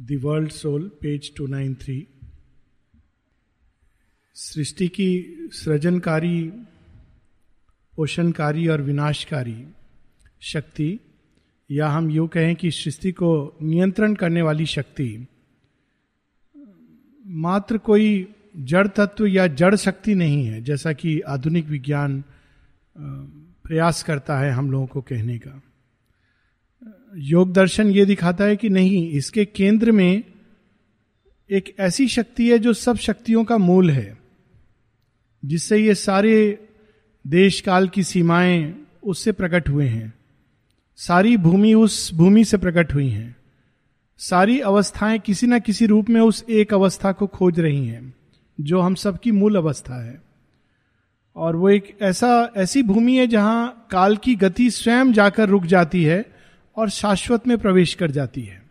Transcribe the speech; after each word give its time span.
The 0.00 0.20
world 0.22 0.50
soul 0.50 0.88
page 1.02 1.32
two 1.36 1.46
nine 1.46 1.74
three 1.74 2.06
सृष्टि 4.36 4.88
की 4.88 5.08
सृजनकारी 5.52 6.40
पोषणकारी 7.98 8.66
और 8.68 8.82
विनाशकारी 8.82 9.66
शक्ति 10.42 10.98
या 11.70 11.88
हम 11.88 12.10
यूँ 12.10 12.26
कहें 12.28 12.54
कि 12.56 12.70
सृष्टि 12.70 13.12
को 13.12 13.32
नियंत्रण 13.62 14.14
करने 14.14 14.42
वाली 14.42 14.66
शक्ति 14.66 15.08
मात्र 17.24 17.78
कोई 17.78 18.26
जड़ 18.56 18.86
तत्व 18.88 19.26
या 19.26 19.46
जड़ 19.46 19.74
शक्ति 19.76 20.14
नहीं 20.14 20.44
है 20.46 20.60
जैसा 20.62 20.92
कि 20.92 21.20
आधुनिक 21.28 21.66
विज्ञान 21.66 22.22
प्रयास 22.96 24.02
करता 24.02 24.38
है 24.38 24.50
हम 24.50 24.70
लोगों 24.70 24.86
को 24.86 25.00
कहने 25.00 25.38
का 25.38 25.60
योग 27.16 27.52
दर्शन 27.52 27.90
ये 27.90 28.04
दिखाता 28.04 28.44
है 28.44 28.56
कि 28.56 28.68
नहीं, 28.68 29.10
इसके 29.10 29.44
केंद्र 29.44 29.92
में 29.92 30.22
एक 31.50 31.74
ऐसी 31.78 32.08
शक्ति 32.08 32.50
है 32.50 32.58
जो 32.58 32.72
सब 32.72 32.96
शक्तियों 32.96 33.44
का 33.44 33.58
मूल 33.58 33.90
है, 33.90 34.18
जिससे 35.44 35.78
ये 35.78 35.94
सारे 35.94 36.66
देश 37.26 37.60
काल 37.60 37.88
की 37.88 38.02
सीमाएँ 38.02 38.86
उससे 39.04 39.32
प्रकट 39.32 39.68
हुए 39.68 39.86
हैं। 39.86 40.14
सारी 40.96 41.36
भूमि 41.36 41.74
उस 41.74 42.14
भूमि 42.14 42.44
से 42.44 42.56
प्रकट 42.56 42.94
हुई 42.94 43.08
हैं। 43.08 43.36
सारी 44.18 44.60
अवस्थाएँ 44.60 45.18
किसी 45.18 45.46
ना 45.46 45.58
किसी 45.58 45.86
रूप 45.86 46.08
में 46.10 46.20
उस 46.20 46.44
एक 46.50 46.74
अवस्था 46.74 47.12
को 47.12 47.26
खोज 47.26 47.60
रही 47.60 47.86
हैं, 47.86 48.14
जो 48.60 48.80
हम 48.80 48.94
सबकी 48.94 49.32
मूल 49.32 49.56
अवस्था 49.56 50.04
है। 50.04 50.22
और 51.36 51.56
वो 51.56 51.70
एक 51.70 51.96
ऐसा, 52.02 52.52
ऐसी 52.56 52.82
भूमि 52.82 53.16
है 53.16 53.26
जहाँ 53.26 53.86
काल 53.90 54.16
की 54.16 54.34
गति 54.34 54.70
स्वयं 54.70 55.12
जाकर 55.12 55.48
रुक 55.48 55.64
जाती 55.64 56.04
है 56.04 56.35
और 56.76 56.90
शाश्वत 56.90 57.46
में 57.46 57.58
प्रवेश 57.58 57.94
कर 57.94 58.10
जाती 58.10 58.42
है। 58.42 58.62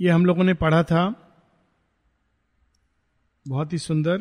ये 0.00 0.10
हम 0.10 0.26
लोगों 0.26 0.44
ने 0.44 0.54
पढ़ा 0.54 0.82
था। 0.82 1.04
बहुत 3.46 3.72
ही 3.72 3.78
सुंदर 3.78 4.18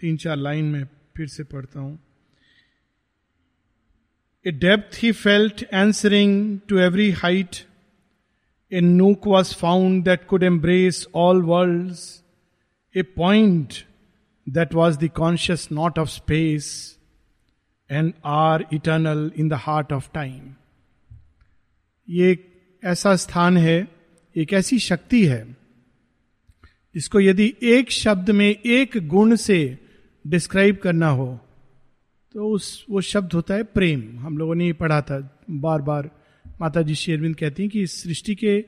तीन 0.00 0.16
चार 0.16 0.36
लाइन 0.36 0.64
में 0.64 0.84
फिर 1.16 1.26
से 1.26 1.44
पढ़ता 1.44 1.80
हूँ। 1.80 1.98
A 4.46 4.50
depth 4.50 5.02
he 5.02 5.12
felt 5.12 5.64
answering 5.72 6.58
to 6.68 6.78
every 6.78 7.10
height 7.10 7.56
a 8.72 8.80
nook 8.80 9.26
was 9.26 9.54
found 9.54 10.04
that 10.04 10.26
could 10.26 10.42
embrace 10.42 11.06
all 11.14 11.42
world 11.42 11.96
a 12.94 13.02
point 13.16 13.74
that 14.46 14.74
was 14.74 14.98
the 14.98 15.08
conscious 15.08 15.68
knot 15.72 15.98
of 15.98 16.08
space 16.08 16.70
and 17.90 18.12
hour 18.24 18.66
eternal 18.72 19.30
in 19.36 19.48
the 19.48 19.52
heart 19.52 19.92
of 19.92 20.10
time 20.14 20.54
ये 22.08 22.30
एक 22.32 22.46
ऐसा 22.84 23.14
स्थान 23.16 23.56
है, 23.56 23.88
एक 24.36 24.52
ऐसी 24.52 24.78
शक्ति 24.78 25.24
है। 25.26 25.56
जिसको 26.94 27.20
यदि 27.20 27.54
एक 27.62 27.90
शब्द 27.90 28.30
में 28.30 28.48
एक 28.48 28.96
गुण 29.08 29.36
से 29.36 29.78
डिस्क्राइब 30.26 30.76
करना 30.76 31.08
हो 31.08 31.40
तो 32.34 32.48
उस, 32.48 32.86
वो 32.90 33.00
शब्द 33.00 33.32
होता 33.32 33.54
है 33.54 33.62
प्रेम। 33.62 34.18
हम 34.18 34.38
लोगों 34.38 34.54
ने 34.54 34.66
ये 34.66 34.72
पढ़ा 34.72 35.00
था 35.00 35.18
बार 35.50 35.82
बार। 35.82 36.10
माता 36.60 36.82
जी 36.82 36.94
शेरविंद 36.94 37.36
कहती 37.36 37.62
हैं 37.62 37.70
कि 37.70 37.82
इस 37.82 38.02
सृष्टि 38.02 38.34
के 38.34 38.64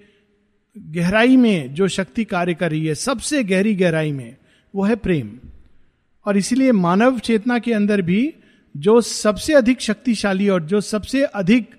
गहराई 0.79 1.37
में 1.37 1.75
जो 1.75 1.89
शक्ति 1.89 2.25
कार्य 2.25 2.55
कर 2.55 2.71
रही 2.71 2.87
है, 2.87 2.95
सबसे 2.95 3.43
गहरी 3.45 3.75
गहराई 3.75 4.13
में, 4.13 4.37
वो 4.75 4.85
है 4.85 4.97
प्रेम। 4.97 5.39
और 6.27 6.37
इसीलिए 6.37 6.73
मानव 6.73 7.19
चेतना 7.19 7.59
के 7.59 7.73
अंदर 7.73 8.03
भी 8.03 8.35
जो 8.77 9.01
सबसे 9.01 9.55
अधिक 9.55 9.81
शक्तिशाली 9.81 10.49
और 10.49 10.63
जो 10.63 10.81
सबसे 10.81 11.23
अधिक 11.25 11.71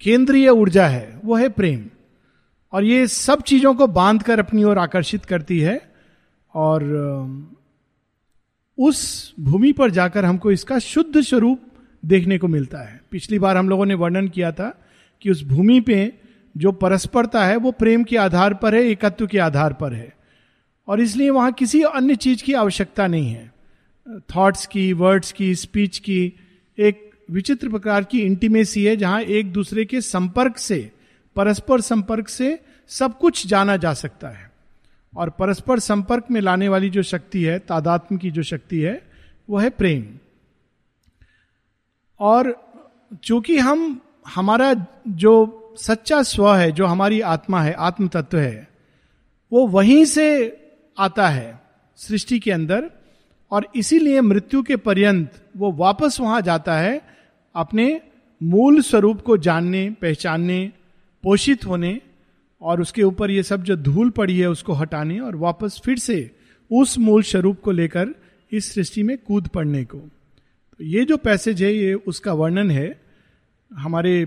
केंद्रीय 0.00 0.48
ऊर्जा 0.48 0.86
है, 0.86 1.20
वो 1.24 1.34
है 1.34 1.48
प्रेम। 1.48 1.86
और 2.72 2.84
ये 2.84 3.06
सब 3.06 3.42
चीज़ों 3.42 3.74
को 3.74 3.86
बाँध 3.86 4.22
कर 4.22 4.38
अपनी 4.38 4.64
ओर 4.64 4.78
आकर्षित 4.78 5.24
करती 5.24 5.60
है 5.60 5.92
और, 6.54 6.82
उस 8.78 9.34
भूमि 9.40 9.72
पर 9.72 9.90
जाकर 9.90 10.24
हमको 10.24 10.50
इसका 10.50 10.78
शुद्ध 10.78 11.20
स्वरूप 11.20 11.60
देखने 12.04 12.38
को 12.38 12.48
मिलता 12.48 12.78
है। 12.78 13.00
पिछली 13.10 13.38
बार 13.38 13.56
हम 13.56 13.68
लोगों 13.68 13.86
ने 13.86 13.94
वर्णन 13.94 14.28
किया 14.28 14.52
था 14.52 14.82
कि 15.22 15.30
उस 15.30 15.44
भूमि 15.44 15.80
पे 15.80 16.12
जो 16.56 16.72
परस्परता 16.72 17.44
है, 17.44 17.56
वो 17.56 17.72
प्रेम 17.72 18.04
के 18.04 18.16
आधार 18.16 18.54
पर 18.54 18.74
है, 18.74 18.82
एकत्व 18.82 19.26
के 19.26 19.38
आधार 19.38 19.72
पर 19.72 19.92
है। 19.92 20.16
और 20.88 21.00
इसलिए 21.00 21.30
वहाँ 21.30 21.52
किसी 21.52 21.82
अन्य 21.82 22.16
चीज़ 22.16 22.42
की 22.42 22.52
आवश्यकता 22.52 23.06
नहीं 23.06 23.28
है। 23.28 23.52
थॉट्स 24.08 24.66
की 24.66 24.92
वर्ड्स 24.92 25.32
की 25.32 25.54
स्पीच 25.54 25.98
की, 25.98 26.32
एक 26.78 27.05
विचित्र 27.30 27.68
प्रकार 27.68 28.04
की 28.04 28.20
इंटीमेसी 28.20 28.84
है, 28.84 28.96
जहाँ 28.96 29.20
एक 29.20 29.52
दूसरे 29.52 29.84
के 29.84 30.00
संपर्क 30.00 30.58
से, 30.58 30.92
परस्पर 31.36 31.80
संपर्क 31.80 32.28
से 32.28 32.60
सब 32.88 33.18
कुछ 33.18 33.46
जाना 33.46 33.76
जा 33.76 33.94
सकता 33.94 34.28
है। 34.28 34.50
और 35.16 35.30
परस्पर 35.30 35.78
संपर्क 35.78 36.24
में 36.30 36.40
लाने 36.40 36.68
वाली 36.68 36.90
जो 36.90 37.02
शक्ति 37.02 37.42
है, 37.42 37.58
तादात्म 37.58 38.16
की 38.16 38.30
जो 38.30 38.42
शक्ति 38.42 38.80
है 38.80 39.10
वह 39.50 39.62
है 39.62 39.70
प्रेम। 39.70 40.18
और 42.20 42.70
चूँकि 43.24 43.58
हम, 43.58 44.00
हमारा 44.34 44.86
जो 45.08 45.62
सच्चा 45.78 46.22
स्व 46.22 46.54
है, 46.54 46.72
जो 46.72 46.86
हमारी 46.86 47.20
आत्मा 47.20 47.62
है 47.62 47.72
आत्म 47.72 48.08
तत्व 48.08 48.38
है, 48.38 48.68
वो 49.52 49.66
वहीं 49.66 50.04
से 50.04 50.56
आता 50.98 51.28
है, 51.28 51.60
सृष्टि 51.96 52.38
के 52.38 52.52
अंदर, 52.52 52.90
और 53.50 53.68
इसीलिए 53.76 54.20
मृत्यु 54.20 54.62
के 54.62 54.76
पर्यंत 54.76 55.48
वो 55.56 55.72
वापस 55.72 56.20
वहाँ 56.20 56.40
जाता 56.40 56.76
है 56.76 57.15
अपने 57.56 58.00
मूल 58.40 58.80
स्वरूप 58.82 59.20
को 59.20 59.36
जानने, 59.36 59.88
पहचानने, 59.90 60.72
पोषित 61.24 61.66
होने 61.66 62.00
और 62.60 62.80
उसके 62.80 63.02
ऊपर 63.02 63.30
ये 63.30 63.42
सब 63.42 63.62
जो 63.62 63.76
धूल 63.76 64.10
पड़ी 64.10 64.38
है 64.38 64.48
उसको 64.50 64.72
हटाने 64.72 65.18
और 65.20 65.36
वापस 65.36 65.80
फिर 65.84 65.98
से 65.98 66.18
उस 66.70 66.98
मूल 66.98 67.22
स्वरूप 67.22 67.60
को 67.60 67.70
लेकर 67.70 68.14
इस 68.52 68.72
सृष्टि 68.74 69.02
में 69.02 69.16
कूद 69.18 69.48
पड़ने 69.48 69.84
को। 69.84 69.98
तो 69.98 70.84
ये 70.84 71.04
जो 71.04 71.16
पैसेज 71.16 71.62
है, 71.62 71.72
ये 71.74 71.94
उसका 71.94 72.32
वर्णन 72.32 72.70
है। 72.70 73.00
हमारे 73.70 74.24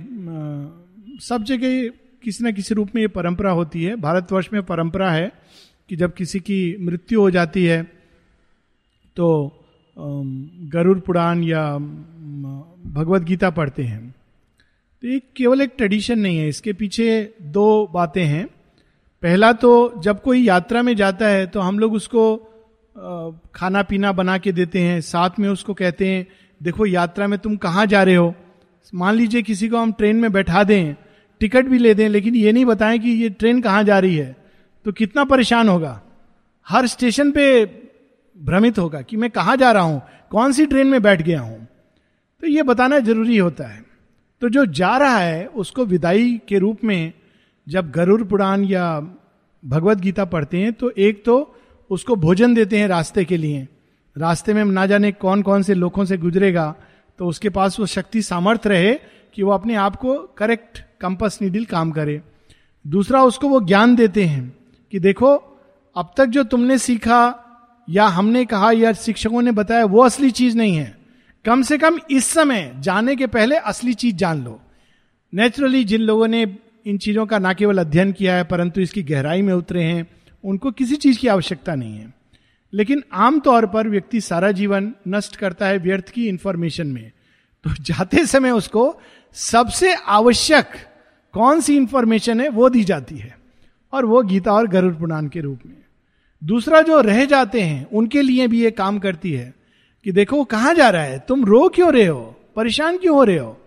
सब 1.21 1.43
जगह 1.43 1.87
किसी 2.23 2.43
न 2.43 2.51
किसी 2.51 2.75
रूप 2.75 2.89
में 2.95 3.01
ये 3.01 3.07
परंपरा 3.07 3.51
होती 3.51 3.83
है। 3.83 3.95
भारतवर्ष 3.95 4.49
में 4.53 4.61
परंपरा 4.63 5.11
है 5.11 5.31
कि 5.89 5.95
जब 5.95 6.13
किसी 6.13 6.39
की 6.39 6.75
मृत्यु 6.79 7.21
हो 7.21 7.29
जाती 7.31 7.65
है 7.65 7.81
तो 9.17 9.27
गरुड़ 10.73 10.99
पुराण 10.99 11.43
या 11.43 11.61
भगवत 12.85 13.21
गीता 13.21 13.49
पढ़ते 13.49 13.83
हैं। 13.83 14.09
तो 15.03 15.07
ये 15.07 15.19
केवल 15.35 15.61
एक 15.61 15.73
ट्रेडिशन 15.77 16.19
नहीं 16.19 16.37
है, 16.37 16.47
इसके 16.49 16.73
पीछे 16.73 17.33
दो 17.41 17.87
बातें 17.93 18.23
हैं। 18.23 18.45
पहला 19.23 19.51
तो 19.53 19.71
जब 19.97 20.21
कोई 20.21 20.43
यात्रा 20.43 20.81
में 20.81 20.95
जाता 20.95 21.27
है 21.27 21.45
तो 21.47 21.59
हम 21.59 21.79
लोग 21.79 21.93
उसको 21.93 22.35
खाना 23.55 23.81
पीना 23.83 24.11
बना 24.11 24.37
के 24.37 24.51
देते 24.51 24.79
हैं, 24.79 24.99
साथ 25.01 25.39
में 25.39 25.47
उसको 25.49 25.73
कहते 25.73 26.07
हैं, 26.07 26.25
देखो, 26.61 26.85
यात्रा 26.85 27.27
में 27.27 27.37
तुम 27.39 27.55
कहाँ 27.57 27.85
जा 27.85 28.03
रहे 28.03 28.15
हो? 28.15 28.33
मान 28.93 29.15
लीजिए 29.15 29.41
किसी 29.41 29.69
को 29.69 29.77
हम 29.77 29.91
ट्रेन 29.91 30.15
में 30.15 30.31
बैठा 30.31 30.63
दें, 30.63 30.95
टिकट 31.41 31.65
भी 31.65 31.77
ले 31.77 31.93
दें, 31.93 32.07
लेकिन 32.09 32.35
ये 32.35 32.51
नहीं 32.51 32.65
बताएँ 32.65 32.99
कि 32.99 33.09
ये 33.11 33.29
ट्रेन 33.29 33.61
कहाँ 33.61 33.83
जा 33.83 33.99
रही 33.99 34.15
है 34.15 34.35
तो 34.85 34.91
कितना 34.91 35.23
परेशान 35.25 35.69
होगा। 35.69 36.01
हर 36.67 36.87
स्टेशन 36.87 37.31
पे 37.31 37.65
भ्रमित 38.37 38.77
होगा 38.79 39.01
कि 39.01 39.17
मैं 39.17 39.29
कहाँ 39.29 39.55
जा 39.57 39.71
रहा 39.71 39.83
हूँ? 39.83 40.01
कौन 40.31 40.51
सी 40.51 40.65
ट्रेन 40.65 40.87
में 40.87 41.01
बैठ 41.01 41.21
गया 41.21 41.39
हूँ? 41.41 41.67
तो 42.43 42.47
ये 42.47 42.63
बताना 42.63 42.99
ज़रूरी 42.99 43.37
होता 43.37 43.67
है। 43.67 43.83
तो 44.41 44.49
जो 44.49 44.65
जा 44.65 44.97
रहा 44.97 45.17
है, 45.17 45.45
उसको 45.45 45.85
विदाई 45.85 46.41
के 46.47 46.59
रूप 46.59 46.83
में 46.83 47.13
जब 47.67 47.91
गरुड़ 47.91 48.23
पुराण 48.23 48.63
या 48.63 48.99
भगवत 49.63 49.97
गीता 49.97 50.25
पढ़ते 50.25 50.57
हैं 50.57 50.73
तो 50.73 50.89
एक 50.89 51.23
तो 51.25 51.55
उसको 51.89 52.15
भोजन 52.15 52.53
देते 52.53 52.79
हैं 52.79 52.87
रास्ते 52.87 53.25
के 53.25 53.37
लिए। 53.37 53.67
रास्ते 54.15 54.53
में 54.53 54.63
ना 54.65 54.85
जाने 54.85 55.11
कौन 55.11 55.41
कौन 55.41 55.63
से 55.63 55.73
लोगों 55.73 56.05
से 56.05 56.17
गुजरेगा 56.17 56.75
तो 57.19 57.27
उसके 57.27 57.49
पास 57.49 57.79
वो 57.79 57.85
शक्ति 57.85 58.21
सामर्थ्य 58.21 58.69
रहे 58.69 58.93
कि 59.35 59.43
वो 59.43 59.51
अपने 59.51 59.75
आप 59.75 59.95
को 59.95 60.17
करेक्ट 60.37 60.79
कंपस 61.01 61.39
नीडिल 61.41 61.65
काम 61.65 61.91
करे। 61.91 62.21
दूसरा, 62.85 63.23
उसको 63.23 63.49
वो 63.49 63.59
ज्ञान 63.61 63.95
देते 63.95 64.23
हैं 64.23 64.53
कि 64.93 64.99
देखो, 64.99 65.35
अब 65.95 66.13
तक 66.17 66.25
जो 66.25 66.43
तुमने 66.43 66.77
सीखा 66.77 67.21
या 67.89 68.05
हमने 68.07 68.45
कहा 68.45 68.71
या 68.71 68.93
शिक्षकों 68.93 69.41
ने 69.41 69.51
बताया, 69.51 69.85
वो 69.85 70.03
असली 70.03 70.31
चीज़ 70.31 70.57
नहीं 70.57 70.75
है। 70.75 70.98
कम 71.49 71.61
से 71.61 71.77
कम 71.77 71.99
इस 72.11 72.25
समय 72.25 72.75
जाने 72.79 73.15
के 73.15 73.27
पहले 73.27 73.55
असली 73.55 73.93
चीज़ 73.93 74.15
जान 74.15 74.43
लो। 74.43 74.61
नेचुरली 75.33 75.83
जिन 75.83 76.01
लोगों 76.01 76.27
ने 76.27 76.57
इन 76.85 76.97
चीज़ों 76.97 77.25
का 77.25 77.39
ना 77.39 77.53
केवल 77.53 77.77
अध्ययन 77.77 78.11
किया 78.11 78.35
है, 78.35 78.43
परंतु 78.43 78.81
इसकी 78.81 79.03
गहराई 79.03 79.41
में 79.41 79.53
उतरे 79.53 79.83
हैं, 79.83 80.07
उनको 80.43 80.71
किसी 80.71 80.95
चीज़ 80.95 81.19
की 81.19 81.27
आवश्यकता 81.27 81.75
नहीं 81.75 81.97
है। 81.97 82.13
लेकिन 82.73 83.03
आमतौर 83.13 83.65
पर 83.65 83.87
व्यक्ति 83.87 84.21
सारा 84.21 84.51
जीवन 84.51 84.93
नष्ट 85.07 85.35
करता 85.35 85.67
है 85.67 85.77
व्यर्थ 85.77 86.09
की 86.09 86.27
इंफॉर्मेशन 86.27 86.87
में। 86.87 87.11
तो 87.63 87.69
जाते 87.83 88.25
समय 88.25 88.51
उसको 88.51 88.99
सबसे 89.33 89.93
आवश्यक 89.93 90.65
कौन 91.33 91.61
सी 91.61 91.75
इंफॉर्मेशन 91.75 92.41
है, 92.41 92.49
वो 92.49 92.69
दी 92.69 92.83
जाती 92.83 93.17
है, 93.17 93.37
और 93.93 94.05
वो 94.05 94.23
गीता 94.23 94.53
और 94.53 94.67
गरुड़ 94.67 94.93
पुराण 94.93 95.27
के 95.27 95.39
रूप 95.39 95.59
में। 95.65 95.77
दूसरा 96.43 96.81
जो 96.81 97.01
रह 97.01 97.25
जाते 97.25 97.61
हैं, 97.61 97.89
उनके 97.89 98.21
लिए 98.21 98.47
भी 98.47 98.61
ये 98.61 98.71
काम 98.71 98.99
करती 98.99 99.31
है 99.31 99.58
कि 100.03 100.11
देखो 100.11 100.35
वो 100.35 100.43
कहाँ 100.43 100.73
जा 100.73 100.89
रहा 100.89 101.03
है? 101.03 101.19
तुम 101.19 101.45
रो 101.45 101.69
क्यों 101.69 101.93
रहे 101.93 102.05
हो? 102.05 102.35
परेशान 102.55 102.97
क्यों 102.97 103.15
हो 103.15 103.23
रहे 103.23 103.37
हो? 103.37 103.57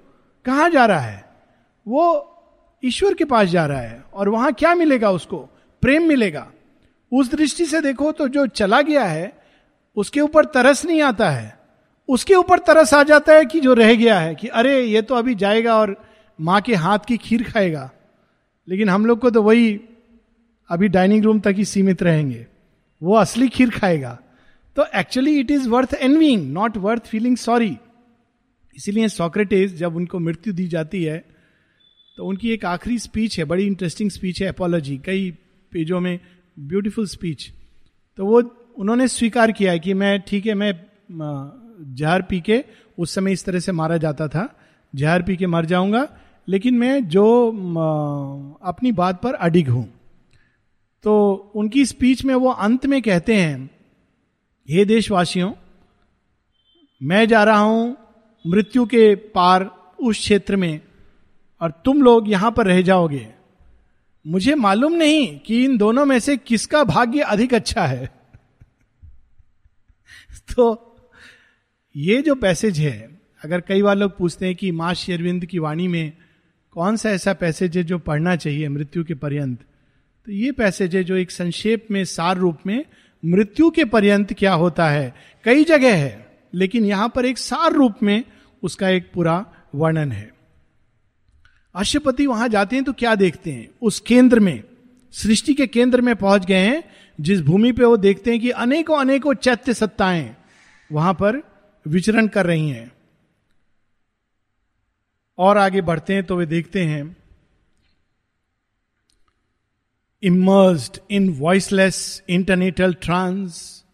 कहाँ 0.44 0.70
जा 0.70 0.86
रहा 0.86 1.00
है? 1.00 1.24
वो 1.88 2.28
ईश्वर 2.84 3.14
के 3.14 3.24
पास 3.24 3.48
जा 3.48 3.66
रहा 3.66 3.80
है 3.80 4.04
और 4.14 4.28
वहाँ 4.28 4.52
क्या 4.52 4.74
मिलेगा 4.74 5.10
उसको? 5.10 5.38
प्रेम 5.80 6.02
मिलेगा। 6.02 6.52
उस 7.12 7.30
दृष्टि 7.30 7.66
से 7.66 7.80
देखो 7.80 8.12
तो 8.12 8.28
जो 8.28 8.46
चला 8.46 8.82
गया 8.82 9.04
है, 9.04 9.32
उसके 9.96 10.20
ऊपर 10.20 10.44
तरस 10.44 10.84
नहीं 10.84 11.02
आता 11.02 11.30
है। 11.30 11.58
उसके 12.08 12.34
ऊपर 12.34 12.58
तरस 12.58 12.94
आ 12.94 13.02
जाता 13.02 13.32
है 13.32 13.44
कि 13.44 13.60
जो 13.60 13.74
रह 13.74 13.94
गया 13.94 14.20
है 14.20 14.34
कि 14.34 14.48
अरे, 14.48 14.82
ये 14.82 15.02
तो 15.02 15.14
अभी 15.14 15.34
जाएगा 15.34 15.76
और 15.76 16.04
माँ 16.40 16.60
के 16.60 16.74
हाथ 16.74 16.98
की 17.08 17.16
खीर 17.16 17.42
खाएगा। 17.42 17.90
लेकिन 18.68 18.88
हम 18.88 19.06
लोग 19.06 19.18
को 19.18 19.30
तो 19.30 19.42
वही 19.42 19.80
अभी 20.68 20.88
डाइनिंग 20.88 21.24
रूम 21.24 21.40
तक 21.40 21.54
ही 21.56 21.64
सीमित 21.64 22.02
रहेंगे। 22.02 22.46
वो 23.02 23.16
असली 23.16 23.48
खीर 23.48 23.70
खाएगा। 23.70 24.18
तो 24.76 24.84
actually 24.94 25.38
it 25.40 25.50
is 25.50 25.68
worth 25.68 25.94
envying 25.94 26.50
not 26.52 26.76
worth 26.76 27.06
feeling 27.06 27.36
sorry 27.36 27.76
इसीलिए 28.76 29.08
सॉक्रेटिस 29.08 29.76
जब 29.76 29.96
उनको 29.96 30.18
मृत्यु 30.18 30.52
दी 30.52 30.66
जाती 30.68 31.02
है 31.04 31.18
तो 32.18 32.26
उनकी 32.26 32.50
एक 32.52 32.64
आखिरी 32.64 32.98
स्पीच 32.98 33.38
है, 33.38 33.44
बड़ी 33.44 33.66
इंटरेस्टिंग 33.66 34.10
स्पीच 34.10 34.42
है 34.42 34.48
एपोलॉजी 34.48 34.96
कई 35.04 35.30
पेजों 35.72 36.00
में 36.00 36.18
ब्यूटीफुल 36.56 37.06
स्पीच 37.06 37.50
तो 38.18 38.26
वो 38.26 38.40
उन्होंने 38.78 39.06
स्वीकार 39.08 39.52
किया 39.52 39.76
कि 39.76 39.94
मैं, 39.94 40.20
ठीक 40.20 40.46
है, 40.46 40.54
मैं 40.54 40.72
जहर 41.96 42.22
पी 42.22 42.40
के 42.40 42.62
उस 42.98 43.14
समय 43.14 43.32
इस 43.32 43.44
तरह 43.44 43.58
से 43.58 43.72
मारा 43.72 43.96
जाता 43.96 44.28
था, 44.28 44.48
जहर 44.94 45.22
पी 45.22 45.36
के 45.36 45.46
मर 45.46 45.64
जाऊँगा, 45.66 46.06
लेकिन 46.48 46.74
मैं 46.74 47.08
जो 47.08 47.24
अपनी 48.62 48.92
बात 48.92 49.20
पर 49.22 49.34
अडिग 49.34 49.68
हूँ। 49.68 49.86
तो 51.04 51.52
उनकी 51.56 51.84
स्पीच 51.84 52.24
में 52.24 52.34
वो 52.34 52.50
अंत 52.50 52.86
में 52.86 53.00
कहते 53.02 53.36
हैं 53.36 53.70
हे 54.68 54.84
देशवासियों, 54.84 55.52
मैं 57.02 57.28
जा 57.28 57.44
रहा 57.44 57.58
हूँ 57.58 57.96
मृत्यु 58.46 58.86
के 58.86 59.14
पार 59.14 59.70
उस 60.00 60.18
क्षेत्र 60.18 60.56
में 60.56 60.80
और 61.60 61.82
तुम 61.84 62.02
लोग 62.02 62.30
यहाँ 62.30 62.52
पर 62.52 62.66
रह 62.66 62.82
जाओगे। 62.82 63.28
मुझे 64.26 64.54
मालूम 64.54 64.92
नहीं 64.92 65.38
कि 65.38 65.64
इन 65.64 65.76
दोनों 65.76 66.04
में 66.04 66.18
से 66.18 66.36
किसका 66.36 66.84
भाग्य 66.84 67.20
अधिक 67.20 67.54
अच्छा 67.54 67.86
है। 67.86 68.06
तो 70.56 70.88
ये 71.96 72.22
जो 72.22 72.34
पैसेज 72.34 72.78
है, 72.78 73.20
अगर 73.44 73.60
कई 73.60 73.82
बार 73.82 73.96
लोग 73.96 74.18
पूछते 74.18 74.46
हैं 74.46 74.54
कि 74.54 74.70
माँ 74.70 74.94
शेरविंद 74.94 75.46
की 75.46 75.58
वाणी 75.58 75.88
में 75.88 76.12
कौन 76.70 76.96
सा 76.96 77.10
ऐसा 77.10 77.32
पैसेज 77.32 77.76
है 77.76 77.84
जो 77.84 77.98
पढ़ना 77.98 78.36
चाहिए 78.36 78.68
मृत्यु 78.68 79.04
के 79.04 79.14
पर्यंत 79.14 79.58
तो 80.26 80.32
ये 80.32 80.52
पैसेज 80.52 80.96
है 80.96 81.04
जो 81.04 81.16
एक 81.16 81.30
संक्षेप 81.30 81.86
में 81.90 82.04
सार 82.04 82.36
रूप 82.36 82.58
में 82.66 82.84
मृत्यु 83.24 83.70
के 83.70 83.84
पर्यंत 83.84 84.32
क्या 84.32 84.52
होता 84.52 84.88
है? 84.88 85.14
कई 85.44 85.64
जगह 85.64 85.96
है, 85.96 86.38
लेकिन 86.54 86.84
यहाँ 86.84 87.08
पर 87.08 87.26
एक 87.26 87.38
सार 87.38 87.72
रूप 87.72 87.94
में 88.02 88.24
उसका 88.62 88.88
एक 88.88 89.10
पूरा 89.12 89.46
वर्णन 89.74 90.12
है। 90.12 90.32
अश्वपति 91.74 92.26
वहाँ 92.26 92.48
जाते 92.48 92.76
हैं 92.76 92.84
तो 92.84 92.92
क्या 92.92 93.14
देखते 93.14 93.52
हैं? 93.52 93.68
उस 93.82 94.00
केंद्र 94.00 94.40
में, 94.40 94.64
सृष्टि 95.12 95.54
के 95.54 95.66
केंद्र 95.66 96.00
में 96.00 96.16
पहुँच 96.16 96.46
गए 96.46 96.66
हैं, 96.66 96.84
जिस 97.20 97.40
भूमि 97.40 97.72
पे 97.72 97.84
वो 97.84 97.96
देखते 97.96 98.30
हैं 98.30 98.40
कि 98.40 98.50
अनेकों 98.50 98.98
अनेकों 98.98 99.34
चैत्य 99.34 99.74
सत्ताएँ 99.74 100.36
वहाँ 100.92 101.14
पर 101.14 101.42
विचरण 101.86 102.26
कर 102.26 102.46
रही 102.46 102.70
हैं। 102.70 102.92
और 105.38 105.58
आगे 105.58 105.80
बढ़ते 105.80 106.14
हैं 106.14 106.24
तो 106.24 106.36
वे 106.36 106.46
देखते 106.46 106.84
हैं 106.84 107.16
immersed 110.22 110.98
in 111.10 111.28
voiceless 111.28 112.22
internatal 112.28 112.94
trance 112.94 113.84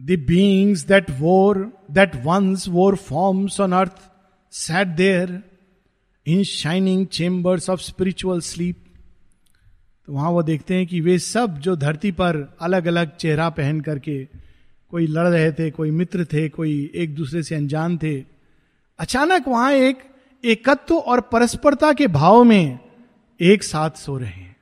the 0.00 0.10
beings 0.10 0.86
that 0.86 1.10
wore 1.10 1.72
that 1.90 2.16
once 2.16 2.68
wore 2.68 2.96
forms 2.96 3.60
on 3.60 3.72
earth 3.72 3.92
sat 4.52 4.88
there 4.88 5.42
in 6.26 6.42
shining 6.42 7.06
chambers 7.06 7.70
of 7.70 7.80
spiritual 7.80 8.40
sleep 8.40 8.76
तो 10.06 10.12
वहाँ 10.12 10.30
वो 10.30 10.42
देखते 10.42 10.74
हैं 10.74 10.86
कि 10.86 11.00
वे 11.00 11.18
सब 11.18 11.58
जो 11.58 11.76
धरती 11.76 12.12
पर 12.12 12.56
अलग 12.60 12.86
अलग 12.86 13.16
चेहरा 13.16 13.48
पहन 13.48 13.80
करके 13.80 14.28
कोई 14.90 15.06
लड़ 15.06 15.28
रहे 15.28 15.52
थे, 15.52 15.70
कोई 15.70 15.90
मित्र 15.90 16.24
थे, 16.24 16.48
कोई 16.48 16.92
एक 16.94 17.14
दूसरे 17.14 17.42
से 17.42 17.54
अनजान 17.54 17.98
थे, 17.98 18.24
अचानक 18.98 19.48
वहाँ 19.48 19.72
एक 19.72 19.98
एकत्व 20.44 20.94
और 20.94 21.20
परस्परता 21.20 21.92
के 21.92 22.06
भाव 22.06 22.44
में 22.44 22.78
एक 23.40 23.62
साथ 23.62 23.90
सो 23.90 24.18
रहे 24.18 24.30
हैं। 24.30 24.53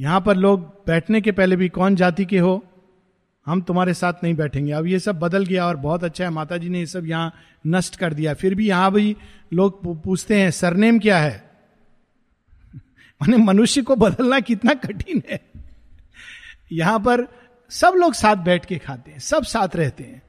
यहाँ 0.00 0.20
पर 0.20 0.36
लोग 0.36 0.60
बैठने 0.86 1.20
के 1.20 1.32
पहले 1.32 1.56
भी 1.56 1.68
कौन 1.68 1.96
जाति 1.96 2.24
के 2.24 2.38
हो? 2.38 2.64
हम 3.46 3.60
तुम्हारे 3.60 3.94
साथ 3.94 4.12
नहीं 4.22 4.34
बैठेंगे। 4.34 4.72
अब 4.72 4.86
ये 4.86 4.98
सब 4.98 5.18
बदल 5.18 5.44
गया 5.44 5.66
और 5.66 5.76
बहुत 5.76 6.04
अच्छा 6.04 6.24
है। 6.24 6.30
माता 6.30 6.56
जी 6.56 6.68
ने 6.68 6.78
ये 6.78 6.86
सब 6.86 7.06
यहाँ 7.06 7.34
नष्ट 7.66 7.96
कर 7.96 8.14
दिया। 8.14 8.34
फिर 8.34 8.54
भी 8.54 8.68
यहाँ 8.68 8.92
भी 8.92 9.16
लोग 9.52 10.02
पूछते 10.02 10.40
हैं, 10.40 10.50
सरनेम 10.50 10.98
क्या 10.98 11.18
है? 11.18 11.50
माने 13.22 13.36
मनुष्य 13.36 13.82
को 13.82 13.96
बदलना 13.96 14.40
कितना 14.40 14.74
कठिन 14.74 15.22
है। 15.30 15.40
यहाँ 16.72 16.98
पर 16.98 17.28
सब 17.70 17.92
लोग 17.96 18.14
साथ 18.14 18.36
बैठ 18.36 18.66
के 18.66 18.78
खाते 18.78 19.10
हैं, 19.10 19.18
सब 19.18 19.44
साथ 19.44 19.76
रहते 19.76 20.04
हैं। 20.04 20.22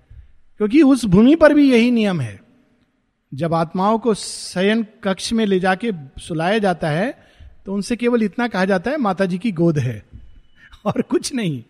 क्योंकि 0.57 0.81
उस 0.81 1.05
भूमि 1.05 1.35
पर 1.35 1.53
भी 1.53 1.71
यही 1.71 1.91
नियम 1.91 2.21
है। 2.21 2.43
जब 3.33 3.53
आत्माओं 3.53 3.99
को 3.99 4.13
शयन 4.13 4.85
कक्ष 5.03 5.33
में 5.33 5.45
ले 5.45 5.59
जाके 5.59 5.91
सुलाया 6.19 6.57
जाता 6.57 6.89
है 6.89 7.24
तो 7.65 7.73
उनसे 7.73 7.95
केवल 7.95 8.23
इतना 8.23 8.47
कहा 8.47 8.65
जाता 8.65 8.91
है 8.91 8.97
माता 8.97 9.25
जी 9.25 9.37
की 9.37 9.51
गोद 9.51 9.79
है। 9.79 10.03
और 10.85 11.01
कुछ 11.01 11.33
नहीं। 11.35 11.63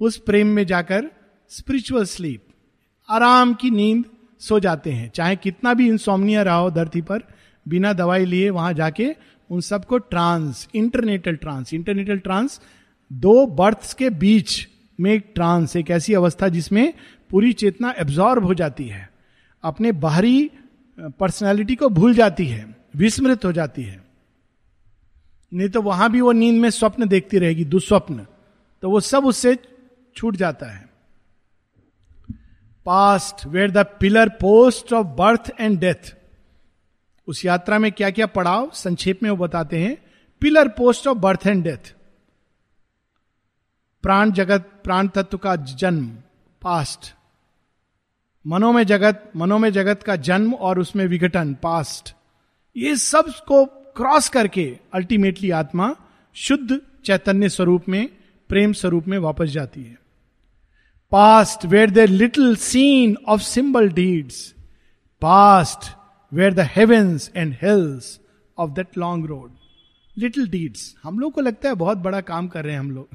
उस 0.00 0.16
प्रेम 0.16 0.46
में 0.46 0.66
जाकर 0.66 1.10
स्पिरिचुअल 1.50 2.04
स्लीप 2.04 2.44
आराम 3.08 3.54
की 3.54 3.70
नींद 3.70 4.04
सो 4.40 4.60
जाते 4.60 4.92
हैं। 4.92 5.10
चाहे 5.10 5.36
कितना 5.36 5.74
भी 5.74 5.88
इंसोमनिया 5.88 6.42
रहा 6.42 6.54
हो 6.54 6.70
धरती 6.70 7.00
पर, 7.00 7.22
बिना 7.68 7.92
दवाई 7.92 8.24
लिए 8.24 8.50
वहाँ 8.50 8.72
जाके 8.72 9.14
उन 9.50 9.60
सबको 9.60 9.98
trance 9.98 10.68
internatal 10.74 11.36
trance 11.36 11.74
internatal 11.74 12.18
trance 12.18 12.60
दो 13.12 13.46
बर्थ्स 13.46 13.94
के 13.94 14.10
बीच 14.10 14.68
में 15.00 15.12
एक 15.12 15.30
ट्रांस 15.34 15.76
एक 15.76 15.90
ऐसी 15.90 16.14
अवस्था 16.14 16.48
जिसमें 16.48 16.92
पूरी 17.30 17.52
चेतना 17.52 17.94
एब्जॉर्ब 17.98 18.44
हो 18.44 18.54
जाती 18.54 18.84
है। 18.84 19.08
अपने 19.62 19.92
बाहरी 19.92 20.50
पर्सनैलिटी 20.98 21.74
को 21.74 21.88
भूल 21.88 22.14
जाती 22.14 22.46
है, 22.46 22.76
विस्मृत 22.96 23.44
हो 23.44 23.52
जाती 23.52 23.82
है। 23.82 24.09
नहीं 25.52 25.68
तो 25.68 25.82
वहाँ 25.82 26.10
भी 26.10 26.20
वो 26.20 26.32
नींद 26.32 26.60
में 26.62 26.70
स्वप्न 26.70 27.08
देखती 27.08 27.38
रहेगी, 27.38 27.64
दुस्वप्न। 27.64 28.26
तो 28.82 28.90
वो 28.90 29.00
सब 29.00 29.24
उससे 29.24 29.56
छूट 30.16 30.36
जाता 30.36 30.66
है। 30.66 30.88
Passed 32.86 33.46
were 33.46 33.70
the 33.70 33.86
pillar 34.00 34.28
post 34.28 34.92
of 34.92 35.06
birth 35.06 35.50
and 35.60 35.78
death 35.78 36.14
उस 37.28 37.44
यात्रा 37.44 37.78
में 37.78 37.90
क्या 37.92 38.10
क्या 38.10 38.26
पड़ाव, 38.26 38.70
संक्षेप 38.74 39.22
में 39.22 39.30
वो 39.30 39.36
बताते 39.36 39.78
हैं। 39.78 39.96
Pillar 40.40 40.68
post 40.68 41.06
of 41.08 41.18
birth 41.18 41.46
and 41.46 41.64
death 41.64 41.94
प्राण 44.04 44.30
जगत, 44.32 44.60
प्राण 44.84 45.08
तत्व 45.08 45.38
का 45.38 45.56
जन्म 45.56 46.06
पास्ट 46.62 47.14
मनोमय 48.46 48.84
जगत 48.84 49.32
मनोमय 49.36 49.70
जगत 49.70 50.02
का 50.02 50.16
जन्म 50.16 50.54
और 50.54 50.78
उसमें 50.78 51.06
विघटन 51.06 51.54
पास्ट 51.54 52.14
ये 52.76 52.96
सबको 52.96 53.64
क्रॉस 53.96 54.28
करके 54.28 54.78
अल्टीमेटली 54.94 55.50
आत्मा 55.50 55.94
शुद्ध 56.34 56.80
चैतन्य 57.04 57.48
स्वरूप 57.48 57.88
में, 57.88 58.08
प्रेम 58.48 58.72
स्वरूप 58.72 59.08
में 59.08 59.18
वापस 59.18 59.48
जाती 59.48 59.82
है। 59.82 59.98
Passed 61.12 61.64
were 61.66 61.90
the 61.90 61.98
little 61.98 62.56
scene 62.56 63.16
of 63.28 63.40
symbol 63.40 63.88
deeds 63.88 64.54
passed 65.22 65.90
were 66.32 66.54
the 66.54 66.60
heavens 66.60 67.30
and 67.36 67.56
hells 67.62 68.20
of 68.58 68.70
that 68.70 68.98
long 68.98 69.26
road 69.26 69.52
little 70.18 70.48
deeds 70.48 70.94
हम 71.02 71.18
लोग 71.18 71.32
को 71.32 71.40
लगता 71.40 71.68
है 71.68 71.74
बहुत 71.74 71.98
बड़ा 71.98 72.20
काम 72.20 72.48
कर 72.48 72.64
रहे 72.64 72.72
हैं 72.72 72.80
हम 72.80 72.90
लोग। 72.90 73.08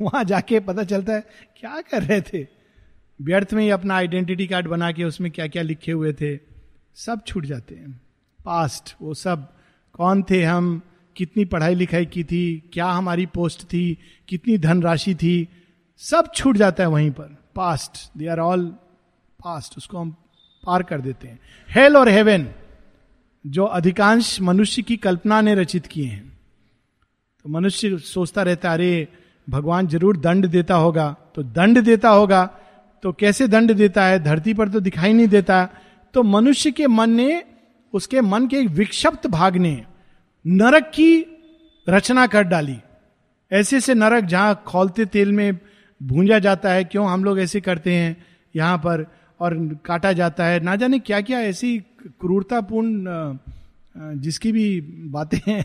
वहाँ 0.00 0.24
जाके 0.24 0.60
पता 0.60 0.84
चलता 0.84 1.12
है, 1.12 1.20
क्या 1.56 1.80
कर 1.80 2.02
रहे 2.02 2.20
थे? 2.20 2.46
व्यर्थ 3.22 3.52
में 3.52 3.62
ही 3.62 3.70
अपना 3.70 3.94
आइडेंटिटी 3.94 4.46
कार्ड 4.46 4.66
बना 4.66 4.92
के 4.92 5.04
उसमें 5.04 5.30
क्या 5.30 5.46
क्या 5.46 5.62
लिखे 5.62 5.92
हुए 5.92 6.12
थे? 6.12 6.38
सब 6.94 7.20
छूट 7.26 7.44
जाते 7.44 7.74
हैं। 7.74 8.00
पास्ट 8.44 8.94
वो 9.02 9.14
सब 9.14 9.52
कौन 9.94 10.24
थे 10.30 10.44
हम? 10.44 10.80
कितनी 11.16 11.44
पढ़ाई 11.44 11.74
लिखाई 11.74 12.06
की 12.06 12.24
थी? 12.24 12.70
क्या 12.72 12.86
हमारी 12.86 13.26
पोस्ट 13.26 13.64
थी? 13.64 13.98
कितनी 14.28 14.58
धनराशि 14.58 15.14
थी? 15.14 15.48
सब 15.98 16.32
छूट 16.34 16.56
जाता 16.56 16.82
है 16.82 16.88
वहीं 16.88 17.10
पर। 17.10 17.36
Passed 17.56 18.18
they 18.18 18.26
are 18.26 18.38
all 18.38 18.66
passed 19.44 19.74
उसको 19.78 19.98
हम 19.98 20.10
पार 20.66 20.82
कर 20.82 21.00
देते 21.00 21.28
हैं। 21.28 21.40
हेल 21.70 21.96
और 21.96 22.08
हेवन 22.08 22.48
जो 23.46 23.64
अधिकांश 23.64 24.40
मनुष्य 24.40 24.82
की 24.82 24.96
कल्पना 24.96 25.40
ने 25.40 25.54
रचित 25.54 25.86
किए 25.86 26.06
हैं। 26.06 26.38
तो 27.44 27.50
मनुष्य 27.50 27.98
सोचता 27.98 28.42
रहता 28.42 28.68
है, 28.70 28.74
अरे, 28.74 29.08
भगवान 29.50 29.86
ज़रूर 29.86 30.16
दंड 30.16 30.46
देता 30.46 30.74
होगा। 30.74 31.16
तो 31.34 31.42
दंड 31.42 31.80
देता 31.80 32.08
होगा 32.08 32.46
तो 33.02 33.12
कैसे 33.12 33.48
दंड 33.48 33.72
देता 33.72 34.04
है? 34.04 34.18
धरती 34.18 34.54
पर 34.54 34.68
तो 34.68 34.80
दिखाई 34.80 35.12
नहीं 35.12 35.28
देता। 35.28 35.68
तो 36.14 36.22
मनुष्य 36.22 36.70
के 36.70 36.86
मन 36.86 37.10
ने 37.10 37.44
उसके 37.94 38.20
मन 38.20 38.46
के 38.46 38.56
एक 38.56 38.68
विक्षिप्त 38.68 39.26
भाग 39.26 39.56
ने 39.56 39.84
नरक 40.44 40.90
की 40.94 41.26
रचना 41.86 42.26
कर 42.26 42.42
डाली। 42.42 42.76
ऐसे 43.52 43.80
से 43.80 43.94
नरक 43.94 44.24
जहाँ 44.24 44.62
खोलते 44.66 45.04
तेल 45.04 45.32
में 45.32 45.58
भूंजा 46.00 46.38
जाता 46.38 46.70
है, 46.70 46.84
क्यों 46.84 47.08
हम 47.08 47.24
लोग 47.24 47.40
ऐसे 47.40 47.60
करते 47.60 47.94
हैं 47.94 48.16
यहाँ 48.56 48.78
पर 48.78 49.06
और 49.40 49.56
काटा 49.84 50.12
जाता 50.12 50.44
है? 50.44 50.60
ना 50.60 50.76
जाने 50.76 50.98
क्या 50.98 51.20
क्या 51.20 51.40
ऐसी 51.40 51.78
क्रूरतापूर्ण 52.20 53.38
जिसकी 54.20 54.52
भी 54.52 54.80
बातें 55.10 55.38
हैं। 55.48 55.64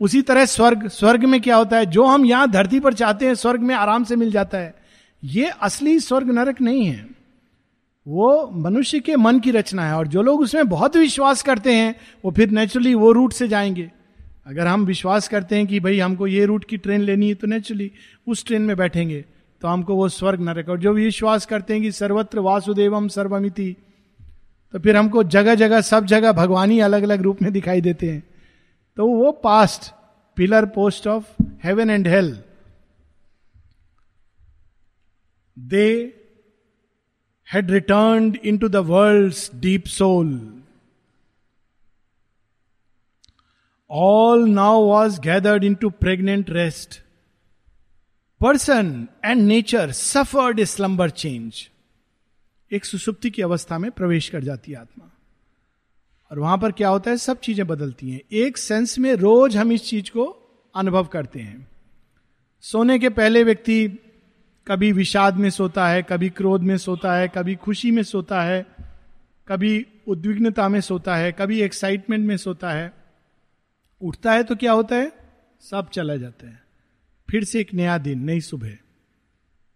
उसी 0.00 0.22
तरह 0.22 0.44
स्वर्ग 0.44 0.86
स्वर्ग 0.88 1.24
में 1.24 1.40
क्या 1.40 1.56
होता 1.56 1.76
है? 1.76 1.86
जो 1.86 2.04
हम 2.04 2.24
यहाँ 2.24 2.50
धरती 2.50 2.80
पर 2.80 2.94
चाहते 2.94 3.26
हैं, 3.26 3.34
स्वर्ग 3.34 3.60
में 3.60 3.74
आराम 3.74 4.04
से 4.04 4.16
मिल 4.16 4.30
जाता 4.30 4.58
है। 4.58 4.74
ये 5.24 5.50
असली 5.62 5.98
स्वर्ग 6.00 6.30
नरक 6.30 6.60
नहीं 6.60 6.84
है। 6.86 7.15
वो 8.06 8.50
मनुष्य 8.54 9.00
के 9.00 9.16
मन 9.16 9.40
की 9.40 9.50
रचना 9.50 9.86
है 9.86 9.94
और 9.94 10.08
जो 10.08 10.22
लोग 10.22 10.40
उसमें 10.40 10.68
बहुत 10.68 10.96
विश्वास 10.96 11.42
करते 11.42 11.74
हैं, 11.74 11.94
वो 12.24 12.30
फिर 12.30 12.50
नेचुरली 12.50 12.94
वो 12.94 13.12
रूट 13.12 13.32
से 13.32 13.48
जाएँगे। 13.48 13.90
अगर 14.46 14.66
हम 14.66 14.84
विश्वास 14.84 15.28
करते 15.28 15.56
हैं 15.56 15.66
कि 15.66 15.80
भाई 15.80 15.98
हमको 15.98 16.26
ये 16.26 16.44
रूट 16.44 16.64
की 16.64 16.76
ट्रेन 16.76 17.00
लेनी 17.00 17.28
है 17.28 17.34
तो 17.34 17.46
नेचुरली 17.46 17.90
उस 18.26 18.44
ट्रेन 18.46 18.62
में 18.62 18.76
बैठेंगे। 18.76 19.24
तो 19.60 19.68
हमको 19.68 19.94
वो 19.94 20.08
स्वर्ग 20.08 20.40
नरक 20.40 20.68
और 20.68 20.78
जो 20.78 20.92
विश्वास 20.92 21.46
करते 21.46 21.74
हैं 21.74 21.82
कि 21.82 21.92
सर्वत्र 21.92 22.38
वासुदेवम 22.38 23.08
सर्वमिति 23.08 23.76
तो 24.72 24.78
फिर 24.78 24.96
हमको 24.96 25.22
जगह 25.22 25.54
जगह 25.54 25.80
सब 25.80 26.06
जगह 26.06 26.32
भगवान 26.32 26.70
ही 26.70 26.80
अलग 26.80 27.02
अलग 27.02 27.22
रूप 27.22 27.42
में 27.42 27.52
दिखाई 27.52 27.80
देते 27.80 28.10
हैं। 28.10 28.22
तो 28.96 29.06
वो 29.06 29.32
passed 29.32 29.92
pillar 30.36 30.64
post 30.66 31.06
of 31.06 31.42
heaven 31.64 31.90
and 31.90 32.08
hell 32.08 32.38
they 35.58 36.15
into 38.58 38.68
the 38.68 38.76
world 38.76 39.60
deep 39.60 39.84
soul 39.84 40.62
all 43.90 44.48
now 44.48 44.80
was 44.80 45.20
gathered 45.20 45.64
into 45.74 45.90
pregnant 45.90 46.50
rest 46.50 47.00
person 48.40 49.08
and 49.24 49.42
nature 49.42 49.92
suffered 49.92 50.60
a 50.60 50.64
slumber 50.64 51.10
change 51.10 51.70
एक 52.72 52.84
सुसुप्ति 52.84 53.30
की 53.30 53.42
अवस्था 53.42 53.78
में 53.78 53.90
प्रवेश 53.90 54.28
कर 54.28 54.44
जाती 54.44 54.72
है 54.72 54.78
आत्मा। 54.78 55.10
और 56.30 56.38
वहाँ 56.38 56.58
पर 56.58 56.72
क्या 56.72 56.88
होता 56.88 57.10
है? 57.10 57.16
सब 57.16 57.40
चीज़ें 57.40 57.66
बदलती 57.66 58.10
हैं। 58.10 58.20
एक 58.32 58.56
सेंस 58.56 58.98
में 58.98 59.14
रोज 59.14 59.56
हम 59.56 59.72
इस 59.72 59.84
चीज़ 59.84 60.10
को 60.10 60.24
अनुभव 60.76 61.04
करते 61.04 61.40
हैं। 61.40 61.68
सोने 62.60 62.98
के 62.98 63.08
पहले 63.08 63.44
व्यक्ति 63.44 63.98
कभी 64.68 64.92
विषाद 64.92 65.36
में 65.36 65.50
सोता 65.50 65.88
है, 65.88 66.02
कभी 66.02 66.28
क्रोध 66.28 66.62
में 66.62 66.76
सोता 66.76 67.16
है, 67.16 67.28
कभी 67.28 67.54
खुशी 67.54 67.90
में 67.90 68.02
सोता 68.02 68.42
है, 68.42 68.66
कभी 69.48 69.86
उद्विग्नता 70.08 70.68
में 70.68 70.80
सोता 70.80 71.16
है, 71.16 71.32
कभी 71.32 71.60
एक्साइटमेंट 71.60 72.26
में 72.26 72.36
सोता 72.36 72.70
है। 72.70 72.92
उठता 74.02 74.32
है 74.32 74.42
तो 74.42 74.56
क्या 74.56 74.72
होता 74.72 74.96
है? 74.96 75.12
सब 75.60 75.88
चला 75.90 76.16
जाता 76.16 76.48
है। 76.48 76.62
फिर 77.30 77.44
से 77.44 77.60
एक 77.60 77.74
नया 77.74 77.98
दिन, 77.98 78.24
नई 78.24 78.40
सुबह। 78.40 78.70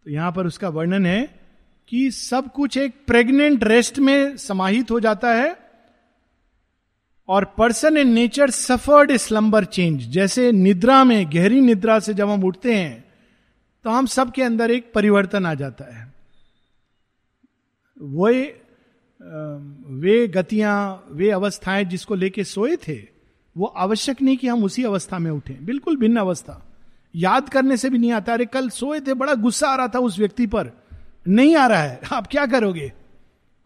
तो 0.05 0.11
यहाँ 0.11 0.33
पर 0.33 0.47
उसका 0.47 0.69
वर्णन 0.69 1.07
है 1.07 1.41
कि 1.89 2.11
सब 2.11 2.53
कुछ 2.53 2.77
एक 2.77 2.95
प्रेग्नेंट 3.07 3.65
रेस्ट 3.65 3.99
में 3.99 4.37
समाहित 4.37 4.91
हो 4.91 5.01
जाता 5.01 5.35
है 5.35 5.57
और 7.29 7.45
person 7.45 7.97
in 7.97 8.09
nature 8.09 8.51
suffered 8.51 9.17
slumber 9.17 9.65
change 9.65 10.01
जैसे 10.01 10.53
निद्रा 10.53 11.05
में, 11.05 11.31
गहरी 11.33 11.61
निद्रा 11.61 11.99
से 11.99 12.15
जब 12.15 12.29
हम 12.29 12.45
उठते 12.45 12.75
हैं 12.75 13.10
तो 13.85 13.91
हम 13.91 14.07
सबके 14.07 14.43
अंदर 14.43 14.71
एक 14.71 14.93
परिवर्तन 14.95 15.47
आ 15.47 15.55
जाता 15.55 15.97
है। 15.97 16.15
वो 18.03 18.29
वे 19.87 20.29
गतियाँ 20.29 21.07
वे 21.11 21.31
अवस्थाएँ 21.31 21.85
जिसको 21.85 22.15
लेके 22.15 22.45
सोए 22.45 22.77
थे 22.77 23.21
वो 23.57 23.67
आवश्यक 23.67 24.23
नहीं 24.23 24.37
कि 24.37 24.49
हम 24.49 24.65
उसी 24.65 24.85
अवस्था 24.85 25.19
में 25.19 25.31
उठे। 25.31 25.55
बिल्कुल 25.55 25.97
भिन्न 25.97 26.17
अवस्था। 26.17 26.67
याद 27.17 27.49
करने 27.49 27.77
से 27.77 27.91
भी 27.91 27.99
नहीं 27.99 28.13
आता। 28.13 28.33
अरे 28.33 28.47
कल 28.47 28.69
सोए 28.69 29.01
थे 29.01 29.15
बड़ा 29.15 29.35
गुस्सा 29.35 29.69
आ 29.69 29.77
रहा 29.77 29.89
था 29.89 29.99
उस 29.99 30.19
व्यक्ति 30.19 30.47
पर। 30.47 30.71
नहीं 31.29 31.57
आ 31.57 31.67
रहा 31.67 31.83
है। 31.83 32.01
आप 32.13 32.27
क्या 32.27 32.47
करोगे? 32.47 32.93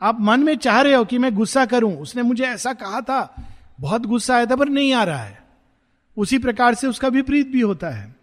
आप 0.03 0.21
मन 0.21 0.41
में 0.41 0.57
चाह 0.57 0.81
रहे 0.81 0.95
हो 0.95 1.05
कि 1.05 1.19
मैं 1.19 1.35
गुस्सा 1.35 1.67
करूँ। 1.67 1.97
उसने 1.97 2.23
मुझे 2.23 2.45
ऐसा 2.45 2.73
कहा 2.73 3.01
था। 3.01 3.47
बहुत 3.81 4.07
गुस्सा 4.07 4.37
आया 4.37 4.47
था 4.47 4.57
पर 4.57 4.69
नहीं 4.69 4.93
आ 4.93 5.05
रहा 5.05 5.23
है। 5.23 5.45
उसी 6.17 6.39
प्रकार 6.39 6.75
से 6.75 6.87
उसका 6.87 7.09
विपरीत 7.09 7.47
भी, 7.47 7.53
भी 7.53 7.61
होता 7.61 7.91
है। 7.91 8.17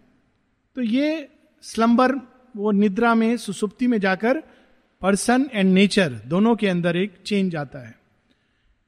तो 0.74 0.82
ये 0.82 1.28
स्लम्बर 1.62 2.12
वो 2.56 2.70
निद्रा 2.70 3.14
में, 3.14 3.36
सुसुप्ति 3.36 3.86
में 3.86 3.98
जाकर 4.00 4.42
पर्सन 5.00 5.50
एंड 5.52 5.74
नेचर 5.74 6.12
दोनों 6.12 6.56
के 6.56 6.68
अंदर 6.68 6.96
एक 6.96 7.14
चेंज 7.26 7.56
आता 7.56 7.88
है। 7.88 7.98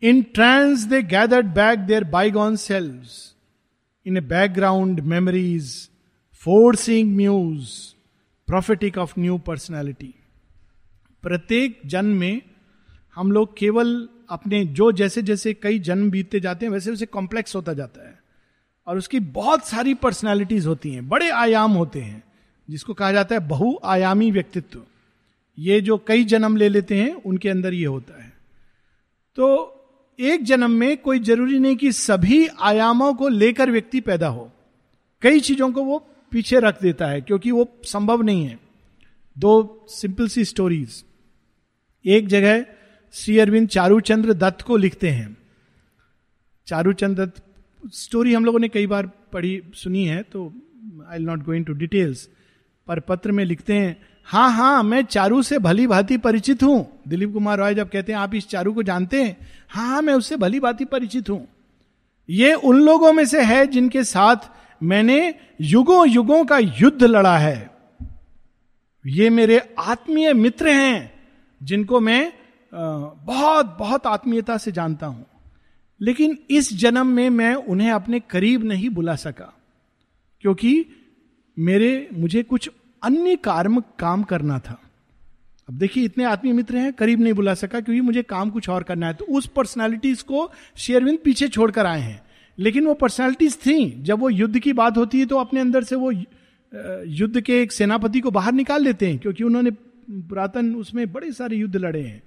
In 0.03 0.23
trance 0.23 0.81
they 0.81 1.03
gathered 1.03 1.47
back 1.47 1.79
their 1.79 2.05
bygone 2.05 2.57
selves 2.57 3.03
in 4.07 4.17
a 4.17 4.21
background 4.21 5.01
memories 5.01 5.89
forcing 6.35 7.17
muse 7.17 7.69
prophetic 8.47 8.99
of 8.99 9.15
new 9.19 9.39
personality 9.39 10.15
प्रत्येक 11.23 11.81
जन्म 11.87 12.17
में 12.17 12.43
हम 13.15 13.33
लोग 13.33 13.57
केवल 13.57 14.09
अपने 14.31 14.65
जो 14.65 14.93
जैसे 14.93 15.23
जैसे 15.23 15.55
कई 15.55 15.79
जन्म 15.79 16.11
बीतते 16.11 16.41
जाते 16.41 16.67
हैं, 16.67 16.73
वैसे 16.73 16.91
वैसे 16.91 17.07
कॉम्प्लेक्स 17.07 17.57
होता 17.57 17.73
जाता 17.73 18.09
है। 18.09 18.19
और 18.87 18.99
उसकी 18.99 19.21
बहुत 19.21 19.67
सारी 19.67 19.95
पर्सनैलिटीज 19.95 20.67
होती 20.67 20.91
हैं, 20.91 21.09
बड़े 21.09 21.31
आयाम 21.31 21.73
होते 21.73 22.01
हैं। 22.01 22.24
जिसको 22.71 22.95
कहा 22.95 23.13
जाता 23.13 23.35
है 23.35 23.49
बहुआयामी 23.49 24.31
व्यक्तित्व। 24.31 24.83
ये 25.59 25.81
जो 25.81 25.99
कई 25.99 26.25
जन्म 26.25 26.57
ले 26.57 26.69
लेते 26.69 26.97
हैं, 26.97 27.15
उनके 27.15 27.49
अंदर 27.49 27.75
ये 27.75 27.87
होता 27.87 28.23
है। 28.23 28.33
तो 29.37 29.71
एक 30.19 30.43
जन्म 30.45 30.71
में 30.71 30.97
कोई 30.97 31.19
ज़रूरी 31.19 31.59
नहीं 31.59 31.77
कि 31.77 31.93
सभी 31.93 32.47
आयामों 32.47 33.15
को 33.15 33.29
लेकर 33.29 33.71
व्यक्ति 33.71 34.01
पैदा 34.01 34.29
हो। 34.29 34.53
कई 35.23 35.41
चीज़ों 35.41 35.73
को 35.73 35.85
वो 35.85 35.99
पीछे 36.33 36.61
रख 36.61 36.83
देता 36.83 37.07
है, 37.07 37.21
क्योंकि 37.21 37.51
वो 37.51 37.79
संभव 37.85 38.23
नहीं 38.23 38.47
है। 38.47 38.59
दो 39.39 39.87
सिंपल 39.89 40.29
सी 40.29 40.45
स्टोरीज। 40.45 41.05
एक 42.05 42.29
जगह 42.29 42.65
श्री 43.15 43.39
अरविंद 43.39 43.69
चारूचंद्र 43.69 44.33
दत्त 44.33 44.63
को 44.63 44.77
लिखते 44.77 45.11
हैं। 45.11 45.37
चारूचंद्र 46.67 47.27
दत्त, 47.27 47.43
स्टोरी 47.93 48.35
हम 48.35 48.45
लोगों 48.45 48.59
ने 48.59 48.69
कई 48.69 48.87
बार 48.87 49.07
पढ़ी, 49.33 49.63
सुनी 49.75 50.05
है 50.05 50.23
तो 50.23 50.53
I'll 51.17 51.23
not 51.23 51.45
going 51.45 51.67
to 51.67 51.73
details 51.73 52.29
पर 52.89 53.01
पत्र 53.01 53.33
में 53.33 53.45
लिखते 53.45 53.75
हैं 53.75 53.97
हाँ 54.27 54.51
हाँ 54.53 54.83
मैं 54.83 55.03
चारू 55.05 55.43
से 55.43 55.59
भली 55.59 55.87
भांति 55.87 56.17
परिचित 56.19 56.63
हूँ। 56.63 57.01
दिलीप 57.09 57.33
कुमार 57.33 57.59
रॉय 57.59 57.75
जब 57.75 57.89
कहते 57.91 58.13
हैं, 58.13 58.19
आप 58.19 58.35
इस 58.35 58.49
चारू 58.49 58.73
को 58.73 58.83
जानते 58.83 59.23
हैं? 59.23 59.37
हाँ 59.71 59.89
हाँ 59.89 60.01
मैं 60.03 60.15
उससे 60.15 60.37
भली 60.37 60.61
भांति 60.61 60.85
परिचित 60.85 61.29
हूँ। 61.31 61.47
ये 62.29 62.53
उन 62.55 62.81
लोगों 62.81 63.13
में 63.13 63.25
से 63.27 63.43
है 63.43 63.67
जिनके 63.67 64.05
साथ 64.05 64.49
मैंने 64.81 65.35
युगों 65.63 66.09
युगों 66.09 66.45
का 66.45 66.59
युद्ध 66.59 67.03
लड़ा 67.03 67.37
है। 67.39 67.71
ये 69.05 69.29
मेरे 69.31 69.59
आत्मीय 69.79 70.33
मित्र 70.35 70.69
हैं, 70.69 71.13
जिनको 71.61 72.01
मैं 72.01 72.33
बहुत 72.73 73.77
बहुत 73.79 74.07
आत्मीयता 74.07 74.57
से 74.59 74.73
जानता 74.73 75.07
हूँ। 75.07 75.25
लेकिन 76.01 76.39
इस 76.51 76.73
जन्म 76.79 77.07
में 77.07 77.29
मैं 77.31 77.55
उन्हें 77.55 77.91
अपने 77.93 78.21
करीब 78.21 78.65
नहीं 78.65 78.89
बुला 78.91 79.15
सका, 79.17 79.53
क्योंकि 80.45 80.87
मेरे, 81.59 82.09
मुझे 82.13 82.43
कुछ 82.43 82.71
अन्य 83.03 83.37
कार्म 83.37 83.81
काम 83.99 84.23
करना 84.23 84.59
था। 84.59 84.81
अब 85.69 85.75
देखिए, 85.75 86.05
इतने 86.05 86.25
आत्मीय 86.25 86.53
मित्र 86.53 86.77
हैं, 86.77 86.93
करीब 86.93 87.21
नहीं 87.21 87.33
बुला 87.33 87.55
सका, 87.55 87.81
क्योंकि 87.81 88.01
मुझे 88.01 88.23
काम 88.23 88.51
कुछ 88.51 88.69
और 88.69 88.83
करना 88.83 89.07
है। 89.07 89.15
तो 89.15 89.25
उस 89.25 89.47
पर्सनालिटीज 89.47 90.23
को 90.23 90.53
शेयरविंद 90.77 91.19
पीछे 91.25 91.49
छोड़कर 91.49 91.87
आए 91.87 92.01
हैं। 92.01 92.23
लेकिन 92.59 92.87
वो 92.87 92.95
पर्सनालिटीज 92.95 93.57
थी। 93.57 94.03
जब 94.03 94.19
वो 94.19 94.31
युद्ध 94.31 94.59
की 94.59 94.73
बात 94.73 94.97
होती 94.97 95.19
है 95.19 95.27
तो 95.27 95.37
अपने 95.37 95.61
अंदर 95.61 95.83
से 95.83 95.97
वो 95.97 96.13
युद्ध 97.07 97.41
के 97.41 97.63
एक 97.63 97.73
सेनापति 97.73 98.21
को 98.21 98.31
बाहर 98.31 98.53
निकाल 98.53 98.83
लेते 98.83 99.07
हैं, 99.07 99.19
क्योंकि 99.19 99.45
उन्होंने 99.45 99.71
पुरातन, 100.11 100.75
उसमें 100.75 101.13
बड़े 101.13 101.33
सारे 101.33 101.57
युद्ध 101.57 101.77
लड़े 101.77 102.03
हैं। 102.03 102.23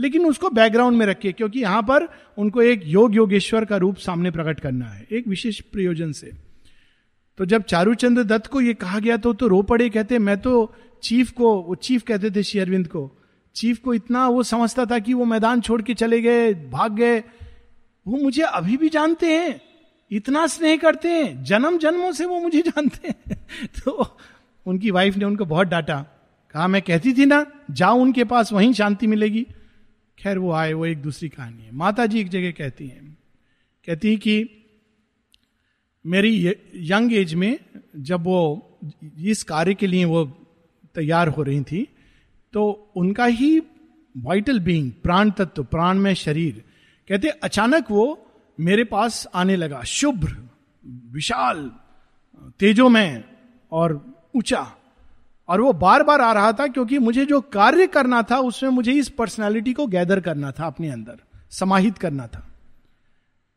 लेकिन 0.00 0.26
उसको 0.26 0.50
बैकग्राउंड 0.50 0.96
में 0.96 1.06
रखिए, 1.06 1.32
क्योंकि 1.32 1.60
यहाँ 1.60 1.82
पर 1.82 2.08
उनको 2.38 2.62
एक 2.62 2.82
योग 2.84 3.14
योगेश्वर 3.14 3.64
का 3.64 3.76
रूप 3.76 3.96
सामने 3.96 4.30
प्रकट 4.30 4.60
करना 4.60 4.86
है, 4.86 5.06
एक 5.12 5.28
विशेष 5.28 5.60
प्रयोजन 5.60 6.12
से। 6.12 6.51
तो 7.36 7.44
जब 7.44 7.62
चारूचंद्र 7.62 8.24
दत्त 8.24 8.46
को 8.46 8.60
यह 8.60 8.72
कहा 8.72 8.98
गया 8.98 9.16
तो 9.16 9.32
तो 9.32 9.48
रो 9.48 9.62
पड़े, 9.62 9.90
कहते, 9.90 10.18
मैं 10.18 10.40
तो 10.40 10.74
चीफ 11.02 11.30
को 11.30 11.62
वो 11.62 11.74
चीफ 11.74 12.02
कहते 12.02 12.30
थे 12.30 12.42
श्री 12.42 12.60
अरविंद 12.60 12.88
को। 12.88 13.18
चीफ 13.54 13.78
को 13.78 13.94
इतना 13.94 14.28
वो 14.28 14.42
समझता 14.42 14.84
था 14.84 14.98
कि 14.98 15.14
वो 15.14 15.24
मैदान 15.24 15.60
छोड़ 15.60 15.82
के 15.82 15.94
चले 15.94 16.20
गए, 16.20 16.54
भाग 16.54 16.96
गए। 16.96 17.20
वो 18.06 18.16
मुझे 18.16 18.42
अभी 18.42 18.76
भी 18.76 18.88
जानते 18.88 19.26
हैं, 19.26 19.60
इतना 20.10 20.46
स्नेह 20.46 20.76
करते 20.76 21.08
हैं, 21.08 21.44
जन्म 21.44 21.78
जन्मों 21.78 22.12
से 22.12 22.24
वो 22.24 22.40
मुझे 22.40 22.62
जानते 22.62 23.08
हैं। 23.08 23.46
तो 23.84 24.16
उनकी 24.66 24.90
वाइफ 24.90 25.16
ने 25.16 25.24
उनको 25.24 25.44
बहुत 25.44 25.68
डांटा। 25.68 26.06
कहा, 26.50 26.68
मैं 26.68 26.82
कहती 26.82 27.12
थी 27.12 27.26
ना, 27.26 27.46
जाओ 27.70 27.98
उनके 27.98 28.24
पास, 28.24 28.52
वहीं 28.52 28.72
शांति 28.72 29.06
मिलेगी। 29.06 29.46
खैर, 30.18 30.38
वो 30.38 30.52
आए, 30.52 30.72
वो 30.72 30.86
एक 30.86 31.02
दूसरी 31.02 31.28
कहानी 31.28 31.62
है। 31.62 31.72
माता 31.72 32.06
जी 32.06 32.20
एक 32.20 32.28
जगह 32.28 32.50
कहती 32.50 32.86
हैं। 32.86 33.18
कहती 33.86 34.08
हैं 34.08 34.18
कि 34.18 34.61
मेरी 36.04 36.54
यंग 36.74 37.12
एज 37.12 37.34
में 37.34 37.58
जब 37.96 38.24
वो 38.24 38.40
इस 39.18 39.42
कार्य 39.42 39.74
के 39.74 39.86
लिए 39.86 40.04
वो 40.04 40.24
तैयार 40.94 41.28
हो 41.28 41.42
रही 41.42 41.62
थी 41.62 41.86
तो 42.54 42.92
उनका 42.96 43.24
ही 43.24 43.58
वाइटल 44.14 44.60
बीइंग 44.60 44.90
प्राण 45.02 45.30
तत्व, 45.30 45.64
प्राण 45.64 45.98
में 45.98 46.14
शरीर, 46.14 46.64
कहते 47.08 47.28
अचानक 47.28 47.90
वो 47.90 48.26
मेरे 48.58 48.84
पास 48.84 49.26
आने 49.34 49.56
लगा, 49.56 49.82
शुभ्र, 49.82 50.36
विशाल 51.12 51.70
तेजोमय 52.60 53.24
और 53.72 53.94
ऊँचा। 54.36 54.66
और 55.48 55.60
वो 55.60 55.72
बार 55.72 56.02
बार 56.02 56.20
आ 56.20 56.32
रहा 56.32 56.52
था 56.52 56.66
क्योंकि 56.66 56.98
मुझे 56.98 57.24
जो 57.26 57.40
कार्य 57.40 57.86
करना 57.86 58.22
था, 58.22 58.38
उसमें 58.38 58.70
मुझे 58.70 58.92
इस 58.92 59.08
पर्सनालिटी 59.08 59.72
को 59.72 59.86
गैदर 59.86 60.20
करना 60.20 60.50
था, 60.50 60.66
अपने 60.66 60.90
अंदर, 60.90 61.18
समाहित 61.50 61.98
करना 61.98 62.26
था। 62.26 62.48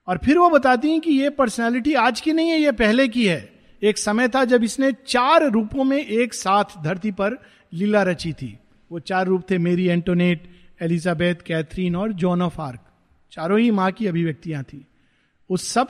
और 0.08 0.18
फिर 0.18 0.38
वो 0.38 0.50
बताती 0.50 0.92
हैं 0.92 1.02
कि 1.02 1.12
ये 1.12 1.30
पर्सनैलिटी 1.30 1.94
आज 1.94 2.22
की 2.22 2.34
नहीं 2.34 2.50
है, 2.50 2.60
ये 2.60 2.72
पहले 2.72 3.08
की 3.08 3.28
है। 3.28 3.54
एक 3.84 3.98
समय 3.98 4.28
था 4.28 4.46
जब 4.46 4.64
इसने 4.64 4.92
चार 4.92 5.50
रूपों 5.50 5.84
में 5.84 6.06
एक 6.06 6.34
साथ 6.34 6.64
धरती 6.84 7.12
पर 7.12 7.34
लीला 7.74 8.04
रची 8.04 8.34
थी। 8.34 8.60
वो 8.92 9.00
चार 9.00 9.26
रूप 9.28 9.44
थे, 9.52 9.58
मेरी 9.58 9.88
एंटोनेट, 9.88 10.50
एलिजाबेथ, 10.82 11.36
कैथरीन 11.36 11.96
और 11.96 12.12
जॉन 12.14 12.42
ऑफ़ 12.42 12.62
आर्क। 12.62 12.80
चारों 13.32 13.60
ही 13.60 13.72
माँ 13.72 13.92
की 13.92 14.08
अभिव्यक्तियाँ 14.08 14.64
थी। 14.64 14.88
उस 15.50 15.70
सब, 15.70 15.88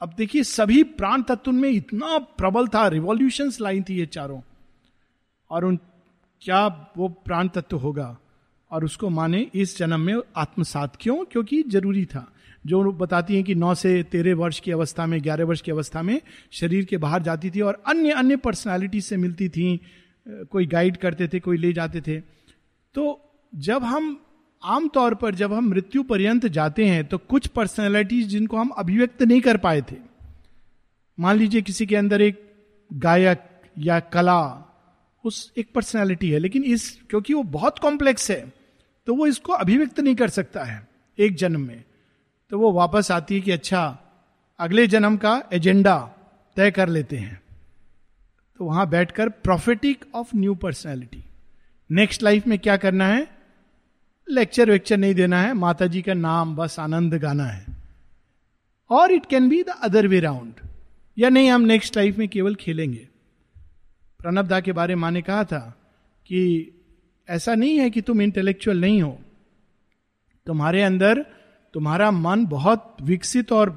अब 0.00 0.14
देखिए, 0.18 0.42
सभी 0.42 0.82
प्राण 0.82 1.22
तत्व 1.22 1.52
में 1.52 1.70
इतना 1.70 2.18
प्रबल 2.18 2.66
था 2.66 2.88
रिवॉल्यूशन 2.88 3.50
लाई 3.60 3.80
थी 3.80 3.94
ये 3.94 4.06
चारों। 4.06 4.40
और 5.50 5.64
उन, 5.64 5.78
क्या 6.40 6.92
वो 6.96 7.08
प्राण 7.08 7.48
तत्व 7.48 7.76
होगा? 7.76 8.18
और 8.70 8.84
उसको 8.84 9.08
माने, 9.08 9.50
इस 9.54 9.78
जन्म 9.78 10.00
में 10.00 10.14
आत्मसात 10.36 10.96
क्यों? 11.00 11.24
क्योंकि 11.24 11.62
ज़रूरी 11.62 12.04
था। 12.04 12.32
जो 12.64 12.82
बताती 12.94 13.34
हैं 13.34 13.44
कि 13.44 13.54
नौ 13.54 13.74
से 13.74 14.02
तेरह 14.02 14.34
वर्ष 14.34 14.58
की 14.60 14.70
अवस्था 14.72 15.06
में, 15.06 15.22
ग्यारह 15.22 15.44
वर्ष 15.44 15.60
की 15.60 15.70
अवस्था 15.70 16.02
में 16.02 16.20
शरीर 16.52 16.84
के 16.84 16.96
बाहर 16.98 17.22
जाती 17.22 17.50
थी 17.50 17.60
और 17.60 17.82
अन्य 17.86 18.10
अन्य 18.12 18.36
पर्सनालिटी 18.38 19.00
से 19.00 19.16
मिलती 19.16 19.48
थी, 19.48 19.80
कोई 20.26 20.66
गाइड 20.66 20.96
करते 20.96 21.28
थे, 21.28 21.40
कोई 21.40 21.56
ले 21.56 21.72
जाते 21.72 22.00
थे। 22.00 22.20
तो 22.94 23.20
जब 23.52 23.84
हम 23.84 24.16
आमतौर 24.62 25.14
पर 25.14 25.34
जब 25.34 25.52
हम 25.52 25.68
मृत्यु 25.68 26.02
पर्यंत 26.02 26.46
जाते 26.48 26.86
हैं 26.86 27.04
तो 27.04 27.18
कुछ 27.20 27.46
पर्सनैलिटीज 27.48 28.26
जिनको 28.28 28.56
हम 28.56 28.68
अभिव्यक्त 28.78 29.22
नहीं 29.22 29.40
कर 29.40 29.56
पाए 29.56 29.80
थे। 29.82 29.96
मान 31.18 31.36
लीजिए 31.36 31.62
किसी 31.62 31.86
के 31.86 31.96
अंदर 31.96 32.22
एक 32.22 32.42
गायक 32.90 33.48
या 33.78 33.98
कला, 34.00 34.42
उस 35.24 35.52
एक 35.58 35.68
पर्सनैलिटी 35.74 36.30
है, 36.30 36.38
लेकिन 36.38 36.64
इस, 36.64 36.90
क्योंकि 37.10 37.34
वो 37.34 37.42
बहुत 37.44 37.78
कॉम्प्लेक्स 37.78 38.30
है 38.30 38.52
तो 39.06 39.14
वो 39.14 39.26
इसको 39.26 39.52
अभिव्यक्त 39.54 40.00
नहीं 40.00 40.14
कर 40.14 40.28
सकता 40.30 40.64
है, 40.64 40.86
एक 41.18 41.34
जन्म 41.36 41.60
में। 41.60 41.84
तो 42.50 42.58
वो 42.58 42.72
वापस 42.72 43.10
आती 43.10 43.34
है 43.34 43.40
कि 43.40 43.50
अच्छा 43.50 43.98
अगले 44.58 44.86
जन्म 44.86 45.16
का 45.16 45.42
एजेंडा 45.52 45.98
तय 46.56 46.70
कर 46.70 46.88
लेते 46.88 47.16
हैं। 47.16 47.40
तो 48.58 48.64
वहाँ 48.64 48.88
बैठकर 48.88 49.28
prophetic 49.28 50.04
of 50.14 50.36
new 50.36 50.54
personality 50.54 51.24
next 51.90 52.22
life 52.22 52.46
में 52.46 52.58
क्या 52.58 52.76
करना 52.76 53.06
है? 53.06 53.28
लेक्चर 54.30 54.70
वेक्चर 54.70 54.96
नहीं 54.96 55.14
देना 55.14 55.42
है 55.42 55.52
माता 55.52 55.86
जी 55.86 56.02
का 56.02 56.14
नाम 56.14 56.56
बस 56.56 56.78
आनंद 56.78 57.14
गाना 57.14 57.44
है। 57.44 57.66
और 58.90 59.12
it 59.12 59.26
can 59.26 59.48
be 59.48 59.62
the 59.62 59.68
other 59.68 60.06
way 60.06 60.20
round 60.20 60.54
या 61.18 61.28
नहीं, 61.28 61.50
हम 61.50 61.60
नेक्स्ट 61.60 61.96
लाइफ 61.96 62.18
में 62.18 62.28
केवल 62.28 62.54
खेलेंगे। 62.54 63.08
प्रणबदा 64.18 64.60
के 64.60 64.72
बारे 64.72 64.94
माने 64.94 65.22
कहा 65.22 65.44
था 65.44 65.78
कि 66.26 66.70
ऐसा 67.28 67.54
नहीं 67.54 67.78
है 67.78 67.90
कि 67.90 68.00
तुम 68.00 68.22
इंटेलेक्चुअल 68.22 68.80
नहीं 68.80 69.02
हो। 69.02 69.18
तुम्हारे 70.46 70.82
अंदर 70.82 71.26
तुम्हारा 71.74 72.10
मन 72.10 72.44
बहुत 72.46 72.96
विकसित 73.02 73.52
और 73.52 73.72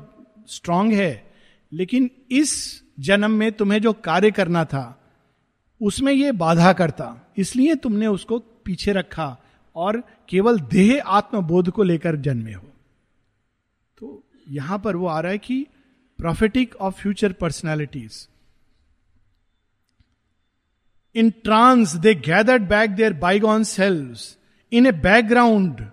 स्ट्रांग 0.48 0.92
है, 0.94 1.34
लेकिन 1.72 2.10
इस 2.32 2.84
जन्म 3.00 3.32
में 3.32 3.52
तुम्हें 3.52 3.82
जो 3.82 3.94
कार्य 3.94 4.32
करना 4.32 4.64
था, 4.66 5.00
उसमें 5.82 6.12
यह 6.14 6.32
बाधा 6.32 6.74
करता। 6.74 7.34
इसलिए 7.38 7.76
तुमने 7.76 8.08
उसको 8.08 8.40
पीछे 8.66 8.92
रखा 8.92 9.38
और 9.76 10.02
केवल 10.30 10.60
देह 10.60 11.04
आत्मबोध 11.08 11.70
को 11.70 11.84
लेकर 11.84 12.16
जन्मे 12.16 12.54
हो। 12.54 12.68
तो 13.98 14.24
यहाँ 14.50 14.80
पर 14.80 14.96
वो 14.96 15.08
आ 15.08 15.20
रहा 15.20 15.32
है 15.32 15.38
कि 15.38 15.66
prophetic 16.20 16.76
of 16.76 17.02
future 17.02 17.32
personalities 17.32 18.28
in 21.16 21.30
trance 21.44 21.96
they 21.96 22.14
gathered 22.16 22.68
back 22.70 22.92
their 22.92 23.14
bygone 23.14 23.64
selves 23.64 24.18
in 24.72 24.88
a 24.88 24.92
background 24.92 25.86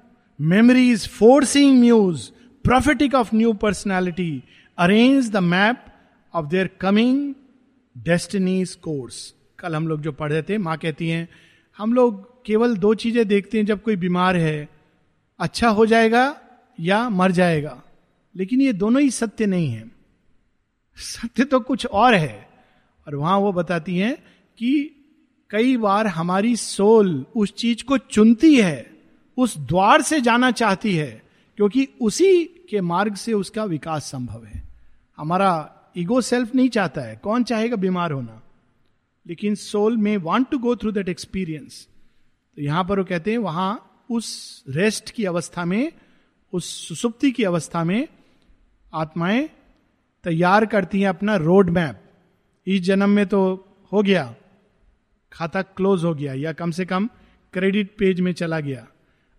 memories 0.49 1.07
forcing 1.07 1.85
muse, 1.85 2.21
prophetic 2.65 3.15
of 3.15 3.33
new 3.33 3.55
personality, 3.55 4.41
arrange 4.81 5.31
the 5.31 5.41
map 5.41 5.77
of 6.35 6.45
their 6.51 6.69
coming 6.85 7.33
destiny's 8.09 8.75
course 8.75 9.35
कल 9.59 9.77
हम 9.77 9.89
लोग 9.89 10.01
जो 10.01 10.13
पढ़ 10.13 10.33
रहे 10.33 10.43
थे 10.43 10.59
माँ 10.59 10.79
कहती 10.79 11.09
हैं 11.09 11.29
हम 11.79 11.93
लोग 11.95 12.45
केवल 12.45 12.77
दो 12.77 12.95
चीज़ें 12.95 13.29
देखते 13.29 13.59
हैं 13.59 13.67
जब 13.67 13.83
कोई 13.83 13.97
बीमार 13.97 14.37
है 14.37 14.69
अच्छा 15.41 15.69
हो 15.69 15.87
जाएगा 15.87 16.41
या 16.81 17.09
मर 17.09 17.31
जाएगा। 17.31 17.83
लेकिन 18.37 18.61
ये 18.61 18.73
दोनों 18.73 19.03
ही 19.03 19.11
सत्य 19.11 19.47
नहीं 19.47 19.71
है। 19.71 19.91
सत्य 20.97 21.45
तो 21.45 21.61
कुछ 21.61 21.87
और 21.87 22.15
है। 22.15 22.49
और 23.07 23.15
वहाँ 23.15 23.39
वो 23.39 23.53
बताती 23.53 23.97
हैं 23.97 24.17
कि 24.59 24.91
कई 25.51 25.77
बार 25.77 26.07
हमारी 26.07 26.57
सोल 26.57 27.27
उस 27.37 27.55
चीज़ 27.55 27.85
को 27.85 27.99
चुनती 27.99 28.61
है 28.61 28.90
उस 29.41 29.57
द्वार 29.59 30.03
से 30.03 30.21
जाना 30.21 30.51
चाहती 30.51 30.95
है, 30.97 31.23
क्योंकि 31.59 31.87
उसी 32.01 32.45
के 32.71 32.81
मार्ग 32.81 33.15
से 33.15 33.33
उसका 33.33 33.65
विकास 33.65 34.05
संभव 34.05 34.45
है। 34.45 34.63
हमारा 35.19 35.53
ईगो 35.97 36.21
सेल्फ 36.21 36.55
नहीं 36.55 36.69
चाहता 36.69 37.01
है। 37.01 37.17
कौन 37.17 37.45
चाहेगा 37.45 37.77
बीमार 37.77 38.13
होना? 38.13 38.41
लेकिन 39.27 39.55
सोल 39.55 39.97
में 39.97 40.17
want 40.17 40.49
to 40.51 40.59
go 40.59 40.75
through 40.77 40.93
that 40.93 41.09
experience 41.09 41.87
तो 42.57 42.63
यहाँ 42.63 42.85
पर 42.85 42.99
वो 42.99 43.05
कहते 43.05 43.31
हैं, 43.31 43.39
वहाँ 43.39 44.05
उस 44.11 44.65
रेस्ट 44.69 45.11
की 45.11 45.25
अवस्था 45.25 45.65
में, 45.65 45.93
उस 46.53 46.89
सुसुप्ति 46.89 47.31
की 47.31 47.45
अवस्था 47.45 47.85
में 47.85 48.07
आत्माएँ 48.93 49.49
तैयार 50.25 50.67
करती 50.67 51.01
हैं 51.01 51.09
अपना 51.09 51.37
रोड 51.37 51.71
मैप 51.71 52.01
इस 52.67 52.81
जन्म 52.83 53.11
में 53.11 53.27
तो 53.27 53.41
हो 53.93 54.03
गया, 54.03 54.35
खाता 55.33 55.63
क्लोज 55.63 56.05
हो 56.05 56.15
गया, 56.15 56.35
या 56.35 56.53
कम 56.53 56.71
से 56.71 56.85
कम 56.85 57.09
क्रेडिट 57.53 57.95
पेज 57.99 58.21
में 58.21 58.33
चला 58.33 58.61
गया। 58.61 58.87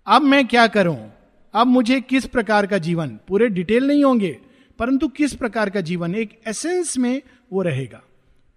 अब 0.07 0.21
मैं 0.21 0.47
क्या 0.47 0.67
करूँ? 0.67 1.11
अब 1.53 1.67
मुझे 1.67 1.99
किस 2.01 2.25
प्रकार 2.25 2.67
का 2.67 2.77
जीवन? 2.77 3.19
पूरे 3.27 3.47
डिटेल 3.47 3.87
नहीं 3.87 4.03
होंगे, 4.03 4.31
परंतु 4.79 5.07
किस 5.07 5.33
प्रकार 5.33 5.69
का 5.69 5.81
जीवन? 5.81 6.15
एक 6.15 6.41
एसेंस 6.47 6.97
में 6.97 7.21
वो 7.53 7.61
रहेगा। 7.61 8.01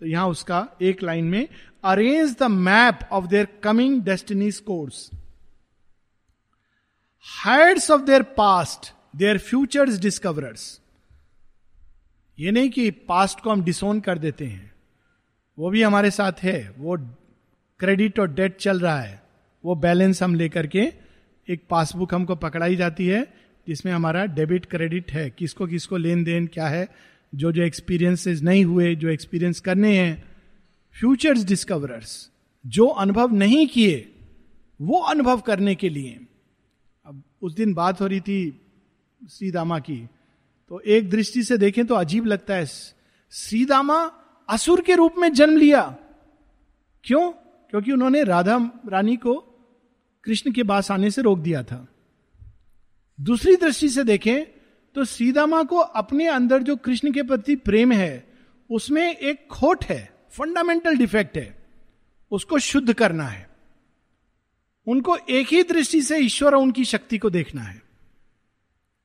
तो 0.01 0.07
यहाँ 0.07 0.29
उसका 0.29 0.69
एक 0.83 1.03
लाइन 1.03 1.25
में 1.25 1.49
arrange 1.85 2.37
the 2.39 2.43
map 2.43 2.99
of 3.13 3.27
their 3.27 3.49
coming 3.63 4.03
destinies 4.03 4.59
course 4.59 5.11
hides 7.45 7.91
of 7.91 8.03
their 8.03 8.23
past 8.23 8.93
their 9.17 9.39
futures 9.39 9.99
discoverers 9.99 10.81
ये 12.39 12.51
नहीं 12.51 12.71
कि 12.71 12.91
पास्ट 12.91 13.41
को 13.41 13.51
हम 13.51 13.63
डिसोन 13.65 14.01
कर 14.01 14.19
देते 14.19 14.45
हैं। 14.45 14.73
वो 15.59 15.71
भी 15.71 15.83
हमारे 15.83 16.11
साथ 16.11 16.33
है। 16.43 16.75
वो 16.79 16.97
क्रेडिट 17.81 18.19
और 18.21 18.33
डेट 18.33 18.57
चल 18.57 18.81
रहा 18.81 19.01
है। 19.01 19.23
वो 19.65 19.75
बैलेंस 19.75 20.23
हम 20.23 20.35
लेकर 20.35 20.67
के 20.67 20.93
एक 21.49 21.63
पासबुक 21.71 22.15
हमको 22.15 22.35
पकड़ाई 22.37 22.77
जाती 22.77 23.07
है, 23.07 23.23
जिसमें 23.67 23.93
हमारा 23.93 24.25
डेबिट 24.27 24.67
क्रेडिट 24.67 25.11
है, 25.13 25.29
किसको 25.31 25.67
किसको 25.67 25.97
लेन 25.97 26.25
देन 26.25 26.47
क्या 26.47 26.69
है, 26.69 26.89
जो 27.35 27.53
जो 27.53 27.63
एक्सपीरियंसेस 27.63 28.43
नहीं 28.43 28.65
हुए, 28.65 28.95
जो 28.95 29.09
एक्सपीरियंस 29.09 29.61
करने 29.61 29.97
हैं 29.99 30.25
फ्यूचर्स 30.97 31.45
डिस्कवरर्स 31.45 32.31
जो 32.65 32.87
अनुभव 32.87 33.33
नहीं 33.33 33.67
किए, 33.67 34.11
वो 34.81 34.99
अनुभव 34.99 35.41
करने 35.41 35.75
के 35.75 35.89
लिए। 35.89 36.21
अब 37.07 37.23
उस 37.43 37.55
दिन 37.55 37.75
बात 37.75 38.01
हो 38.01 38.07
रही 38.07 38.21
थी 38.21 38.61
श्रीदामा 39.21 39.79
की 39.79 39.97
तो 40.71 40.81
एक 40.81 41.11
दृष्टि 41.11 41.43
से 41.43 41.57
देखें 41.59 41.85
तो 41.87 41.95
अजीब 41.95 42.27
लगता 42.27 42.55
है, 42.55 42.67
श्रीदामा 43.33 43.99
असुर 44.49 44.81
के 44.81 44.95
रूप 44.95 45.15
में 45.19 45.33
जन्म 45.33 45.57
लिया। 45.57 45.83
क्यों? 47.05 47.31
क्योंकि 47.71 47.93
उन्होंने 47.93 48.23
राधा 48.25 48.57
रानी 48.89 49.17
को 49.17 49.35
कृष्ण 50.25 50.53
के 50.53 50.63
पास 50.63 50.91
आने 50.91 51.11
से 51.11 51.23
रोक 51.23 51.39
दिया 51.39 51.63
था। 51.63 51.87
दूसरी 53.19 53.57
दृष्टि 53.57 53.89
से 53.89 54.05
देखें 54.05 54.45
तो 54.97 55.05
सीदामा 55.05 55.63
को 55.63 55.77
अपने 55.77 56.27
अंदर 56.27 56.63
जो 56.63 56.77
कृष्ण 56.77 57.13
के 57.13 57.23
प्रति 57.23 57.57
प्रेम 57.57 57.93
है, 57.93 58.33
उसमें 58.71 59.17
एक 59.17 59.47
खोट 59.49 59.85
है 59.85 60.13
फंडामेंटल 60.31 60.97
डिफेक्ट 60.97 61.37
है। 61.37 61.65
उसको 62.31 62.59
शुद्ध 62.59 62.93
करना 62.93 63.25
है। 63.25 63.49
उनको 64.87 65.17
एक 65.17 65.47
ही 65.47 65.63
दृष्टि 65.63 66.01
से 66.03 66.19
ईश्वर 66.19 66.55
और 66.55 66.63
उनकी 66.63 66.85
शक्ति 66.85 67.19
को 67.19 67.31
देखना 67.31 67.63
है। 67.63 67.83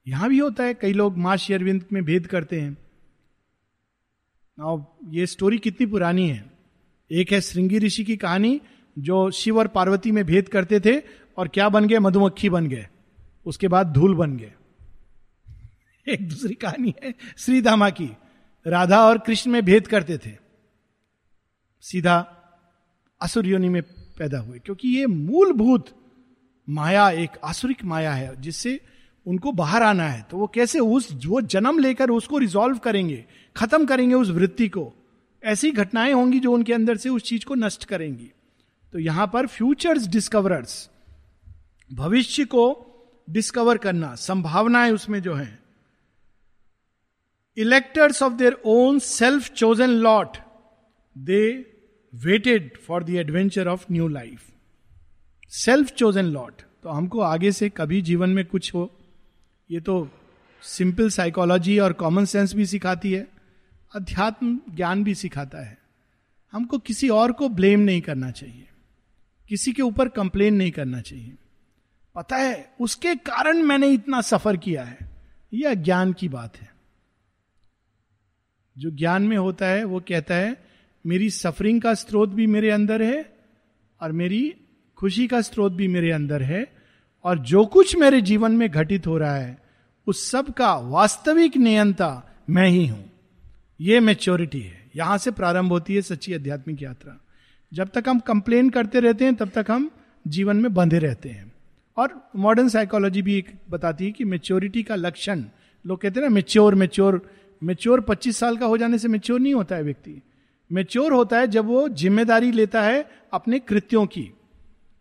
यहाँ 0.08 0.30
भी 0.30 0.40
होता 0.40 0.64
है, 0.64 0.74
कई 0.74 0.94
लोग 0.94 1.18
माँ 1.18 1.36
शेरविंद 1.38 1.86
में 1.94 2.04
भेद 2.04 2.28
करते 2.28 2.62
हैं। 2.62 2.78
ये 5.10 5.26
स्टोरी 5.26 5.58
कितनी 5.58 5.88
पुरानी 5.88 6.30
है। 6.30 6.52
एक 7.12 7.32
है 7.32 7.42
श्रृंगी 7.42 7.80
ऋषि 7.80 8.04
की 8.04 8.18
कहानी 8.18 8.60
जो 9.02 9.32
शिव 9.32 9.60
और 9.60 9.68
पार्वती 9.68 10.12
में 10.12 10.26
भेद 10.26 10.50
करते 10.50 10.80
थे 10.80 11.02
और 11.38 11.48
क्या 11.48 11.70
बन 11.70 11.88
गए? 11.88 12.00
मधुमक्खी 12.00 12.50
बन 12.50 12.68
गए। 12.68 12.88
उसके 13.46 13.68
बाद 13.68 13.88
धूल 13.88 14.16
बन 14.16 14.38
गए। 14.38 14.54
एक 16.08 16.30
दूसरी 16.30 16.54
कहानी 16.54 16.94
है 17.04 17.14
श्रीधामा 17.38 17.90
की। 17.90 18.10
राधा 18.68 19.06
और 19.06 19.18
कृष्ण 19.18 19.52
में 19.52 19.66
भेद 19.66 19.88
करते 19.88 20.18
थे। 20.18 20.32
सीधा 21.82 22.36
असुर 23.22 23.46
योनि 23.46 23.70
में 23.70 23.82
पैदा 24.20 24.40
हुए। 24.40 24.60
क्योंकि 24.60 24.90
ये 24.90 25.06
मूलभूत 25.06 25.86
माया, 26.70 27.10
एक 27.10 27.30
आसुरिक 27.44 27.86
माया 27.86 28.14
है, 28.14 28.42
जिससे 28.42 28.80
उनको 29.28 29.52
बाहर 29.52 29.84
आना 29.84 30.04
है। 30.04 30.26
तो 30.32 30.38
वो 30.38 30.48
कैसे 30.48 30.80
उस, 30.80 31.26
वो 31.26 31.42
जन्म 31.42 31.80
लेकर 31.80 32.10
उसको 32.10 32.38
रिजॉल्व 32.38 32.78
करेंगे, 32.78 33.26
खत्म 33.56 33.86
करेंगे 33.86 34.16
उस 34.16 34.30
वृत्ति 34.30 34.70
को? 34.70 34.94
ऐसी 35.44 35.72
घटनाएँ 35.72 36.14
होंगी 36.14 36.40
जो 36.40 36.52
उनके 36.52 36.74
अंदर 36.74 36.98
से 36.98 37.10
उस 37.10 37.24
चीज़ 37.24 37.46
को 37.46 37.56
नष्ट 37.56 37.86
करेंगी। 37.86 38.32
तो 38.94 39.00
यहाँ 39.00 39.30
पर 39.34 39.48
फ्यूचर्स 39.48 40.08
डिस्कवरर्स 40.08 40.90
भविष्य 41.92 42.46
को 42.46 42.86
डिस्कवर 43.28 43.78
करना, 43.78 44.14
संभावनाएँ 44.16 44.92
उसमें 44.92 45.22
जो 45.22 45.34
है। 45.34 45.58
Electors 47.58 48.22
of 48.24 48.34
their 48.34 48.62
own 48.66 49.00
self 49.00 49.50
chosen 49.54 49.90
lot 49.90 50.38
they 51.16 51.42
waited 52.14 52.78
for 52.78 53.04
the 53.04 53.10
adventure 53.10 53.68
of 53.68 53.86
new 53.92 54.08
life 54.08 54.50
self 55.54 55.92
chosen 55.92 56.26
lot 56.26 56.62
तो 56.84 56.90
हमको 56.90 57.20
आगे 57.20 57.52
से 57.52 57.70
कभी 57.70 58.02
जीवन 58.02 58.30
में 58.30 58.46
कुछ 58.46 58.74
हो, 58.74 58.90
ये 59.70 59.80
तो 59.80 60.08
सिंपल 60.64 61.10
साइकोलॉजी 61.10 61.78
और 61.80 61.94
कॉमन 61.94 62.26
सेंस 62.26 62.54
भी 62.54 62.66
सिखाती 62.66 63.12
है, 63.12 63.28
अध्यात्म 63.92 64.60
ज्ञान 64.70 65.04
भी 65.04 65.16
सिखाता 65.16 65.66
है। 65.66 65.78
हमको 66.54 66.78
किसी 66.78 67.10
और 67.10 67.32
को 67.32 67.50
ब्लेम 67.50 67.80
नहीं 67.80 68.02
करना 68.02 68.32
चाहिए। 68.32 68.66
किसी 69.50 69.74
के 69.74 69.82
ऊपर 69.82 70.08
कंप्लेन 70.08 70.56
नहीं 70.56 70.72
करना 70.72 71.02
चाहिए। 71.02 71.36
पता 72.16 72.36
है, 72.36 72.74
उसके 72.82 73.16
कारण 73.16 73.58
मैंने 73.58 73.88
इतना 73.88 74.22
सफ़र 74.22 74.58
किया 74.58 74.84
है। 74.84 74.98
यह 75.54 75.74
ज्ञान 75.74 76.14
की 76.14 76.30
बात 76.30 76.58
है। 76.58 76.74
जो 78.78 78.92
ज्ञान 78.92 79.24
में 79.24 79.38
होता 79.38 79.68
है, 79.68 79.84
वो 79.84 80.00
कहता 80.00 80.36
है, 80.36 80.66
मेरी 81.06 81.30
सफरिंग 81.30 81.82
का 81.82 81.94
स्रोत 81.94 82.30
भी 82.30 82.48
मेरे 82.48 82.70
अंदर 82.70 83.02
है 83.02 83.38
और 84.02 84.12
मेरी 84.12 84.56
खुशी 84.98 85.28
का 85.28 85.42
स्रोत 85.42 85.72
भी 85.72 85.88
मेरे 85.88 86.12
अंदर 86.12 86.44
है 86.44 86.74
और 87.24 87.40
जो 87.40 87.66
कुछ 87.66 87.96
मेरे 87.96 88.22
जीवन 88.22 88.52
में 88.52 88.70
घटित 88.70 89.08
हो 89.08 89.18
रहा 89.18 89.36
है, 89.36 89.64
उस 90.08 90.32
सब 90.32 90.54
का 90.54 90.76
वास्तविक 90.76 91.58
नियंता 91.58 92.40
मैं 92.50 92.68
ही 92.68 92.88
हूँ। 92.88 93.12
यह 93.82 94.02
मेच्योरिटी 94.02 94.62
है। 94.62 94.92
यहाँ 94.96 95.18
से 95.18 95.32
प्रारंभ 95.32 95.72
होती 95.72 95.96
है 95.96 96.02
सच्ची 96.02 96.34
आध्यात्मिक 96.34 96.82
यात्रा। 96.82 97.26
जब 97.74 97.90
तक 97.90 98.04
हम 98.10 98.20
कंप्लेन 98.20 98.70
करते 98.70 99.00
रहते 99.00 99.26
हैं, 99.26 99.36
तब 99.36 99.50
तक 99.50 99.66
हम 99.72 99.92
जीवन 100.28 100.58
में 100.58 100.74
बंधे 100.74 101.00
रहते 101.00 101.30
हैं। 101.30 101.54
और 101.98 102.30
मॉडर्न 102.36 102.70
साइकोलॉजी 102.70 103.22
भी 103.22 103.36
एक 103.36 103.60
बताती 103.70 104.06
है 104.06 104.12
कि 104.12 104.24
मेच्योरिटी 104.24 104.84
का 104.84 104.96
लक्षण, 104.96 105.44
लोग 105.88 106.02
कहते 106.02 106.20
हैं 106.20 106.28
ना 106.28 106.36
मेच्योर 106.36 106.76
मेच्योर 106.76 107.32
मेच्योर 107.64 108.02
25 108.02 108.38
साल 108.38 108.58
का 108.58 108.66
हो 108.66 108.78
जाने 108.78 108.98
से 108.98 109.08
मेच्योर 109.08 109.40
नहीं 109.40 109.54
होता 109.54 109.76
है 109.76 109.84
व्यक्ति। 109.84 110.22
मेच्योर 110.72 111.14
होता 111.14 111.40
है 111.40 111.48
जब 111.48 111.66
वो 111.66 111.90
ज़िम्मेदारी 111.90 112.52
लेता 112.52 112.82
है 112.82 113.10
अपने 113.34 113.60
कृत्यों 113.60 114.06
की। 114.06 114.32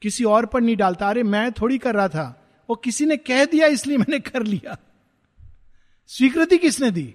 किसी 0.03 0.25
और 0.25 0.47
पर 0.47 0.61
नहीं 0.61 0.77
डालता। 0.77 1.09
अरे, 1.09 1.23
मैं 1.23 1.53
थोड़ी 1.53 1.79
कर 1.79 1.95
रहा 1.95 2.09
था। 2.09 2.51
वो 2.71 2.77
किसी 2.77 3.07
ने 3.07 3.17
कह 3.17 3.45
दिया, 3.45 3.67
इसलिए 3.67 3.97
मैंने 3.97 4.19
कर 4.21 4.43
लिया। 4.43 4.79
स्वीकृति 6.07 6.59
किसने 6.59 6.91
दी? 6.91 7.15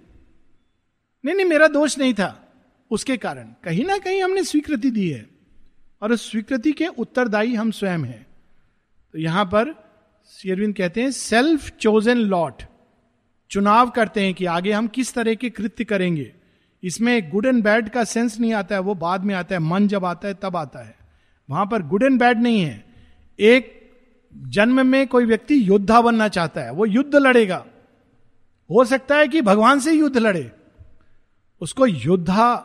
नहीं 1.25 1.35
नहीं, 1.35 1.45
मेरा 1.45 1.67
दोष 1.67 1.97
नहीं 1.97 2.13
था। 2.13 2.53
उसके 2.91 3.17
कारण। 3.17 3.43
कहीं 3.63 3.85
ना 3.85 3.97
कहीं 3.97 4.23
हमने 4.23 4.43
स्वीकृति 4.43 4.91
दी 4.91 5.09
है। 5.09 5.32
और 6.03 6.11
उस 6.11 6.31
स्वीकृति 6.31 6.71
के 6.71 6.87
उत्तरदायी 6.87 7.55
हम 7.55 7.71
स्वयं 7.71 7.99
हैं। 7.99 8.27
तो 9.13 9.19
यहाँ 9.19 9.45
पर 9.45 9.75
शेरविंद 10.29 10.75
कहते 10.75 11.01
हैं 11.01 11.11
सेल्फ 11.11 11.69
चोजन 11.69 12.17
लॉट 12.17 12.63
चुनाव 13.49 13.89
करते 13.89 14.21
हैं 14.21 14.33
कि 14.33 14.45
आगे 14.45 14.71
हम 14.71 14.87
किस 14.87 15.13
तरह 15.13 15.33
के 15.33 15.49
कृत्य 15.49 15.83
करेंगे। 15.83 16.33
इसमें 16.83 17.29
गुड 17.29 17.45
एंड 17.45 17.63
बैड 17.63 17.89
का 17.89 18.03
सेंस 18.03 18.39
नहीं 18.39 18.53
आता 18.53 18.75
है, 18.75 18.81
वो 18.81 18.95
बाद 18.95 19.23
में 19.23 19.35
आता 19.35 19.55
है, 19.55 19.59
मन 19.59 19.87
जब 19.87 20.05
आता 20.05 20.27
है, 20.27 20.33
तब 20.33 20.57
आता 20.57 20.79
है। 20.79 20.95
वहाँ 21.49 21.65
पर 21.65 21.81
गुड 21.81 22.03
एंड 22.03 22.19
बैड 22.19 22.41
नहीं 22.41 22.61
है। 22.61 22.85
एक 23.39 23.91
जन्म 24.37 24.87
में 24.87 25.07
कोई 25.07 25.25
व्यक्ति 25.25 25.69
योद्धा 25.69 26.01
बनना 26.01 26.27
चाहता 26.27 26.61
है, 26.61 26.71
वो 26.71 26.85
युद्ध 26.85 27.15
लड़ेगा। 27.15 27.65
हो 28.71 28.85
सकता 28.85 29.15
है 29.15 29.27
कि 29.27 29.41
भगवान 29.41 29.79
से 29.79 29.93
युद्ध 29.93 30.17
लड़े। 30.17 30.51
उसको 31.61 31.85
योद्धा 31.85 32.55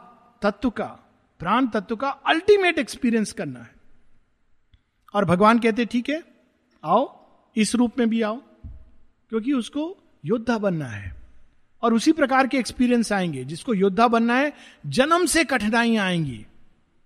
तत्व 0.42 0.70
का 0.70 1.07
प्राण 1.38 1.66
तत्व 1.66 1.96
का 1.96 2.08
अल्टीमेट 2.08 2.78
एक्सपीरियंस 2.78 3.32
करना 3.32 3.60
है। 3.60 3.70
और 5.14 5.24
भगवान 5.24 5.58
कहते, 5.58 5.84
ठीक 5.84 6.08
है, 6.08 6.22
आओ, 6.84 7.28
इस 7.56 7.74
रूप 7.74 7.98
में 7.98 8.08
भी 8.08 8.22
आओ, 8.22 8.36
क्योंकि 9.28 9.52
उसको 9.52 9.96
योद्धा 10.24 10.58
बनना 10.58 10.86
है। 10.86 11.16
और 11.82 11.94
उसी 11.94 12.12
प्रकार 12.12 12.46
के 12.46 12.56
एक्सपीरियंस 12.56 13.12
आएँगे, 13.12 13.44
जिसको 13.44 13.74
योद्धा 13.74 14.08
बनना 14.08 14.36
है, 14.36 14.52
जन्म 14.86 15.26
से 15.26 15.44
कठिनाइयाँ 15.44 16.06
आएँगी। 16.06 16.46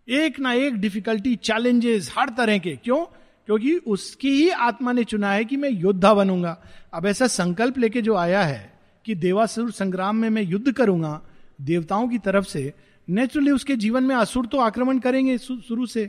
एक 0.08 0.40
ना 0.40 0.52
एक 0.52 0.74
डिफिकल्टी 0.74 1.36
चैलेंजेस 1.36 2.14
हर 2.18 2.28
तरह 2.28 2.58
के। 2.58 2.76
क्यों? 2.76 3.04
क्योंकि 3.46 3.76
उसकी 3.76 4.30
ही 4.30 4.50
आत्मा 4.50 4.92
ने 4.92 5.04
चुना 5.04 5.32
है 5.32 5.44
कि 5.44 5.56
मैं 5.56 5.70
योद्धा 5.70 6.14
बनूँगा। 6.14 6.64
अब 6.94 7.06
ऐसा 7.06 7.26
संकल्प 7.26 7.78
लेके 7.78 8.02
जो 8.02 8.14
आया 8.14 8.42
है 8.42 8.80
कि 9.04 9.14
देवासुर 9.14 9.72
संग्राम 9.72 10.16
में 10.16 10.30
मैं 10.30 10.42
युद्ध 10.42 10.72
करूँगा, 10.72 11.22
देवताओं 11.60 12.08
की 12.08 12.18
तरफ़ 12.18 12.44
से 12.44 12.72
नेचुरली 13.08 13.50
उसके 13.50 13.76
जीवन 13.76 14.04
में 14.04 14.14
असुर 14.16 14.46
तो 14.46 14.58
आक्रमण 14.58 14.98
करेंगे 14.98 15.38
शुरू 15.38 15.86
से, 15.86 16.06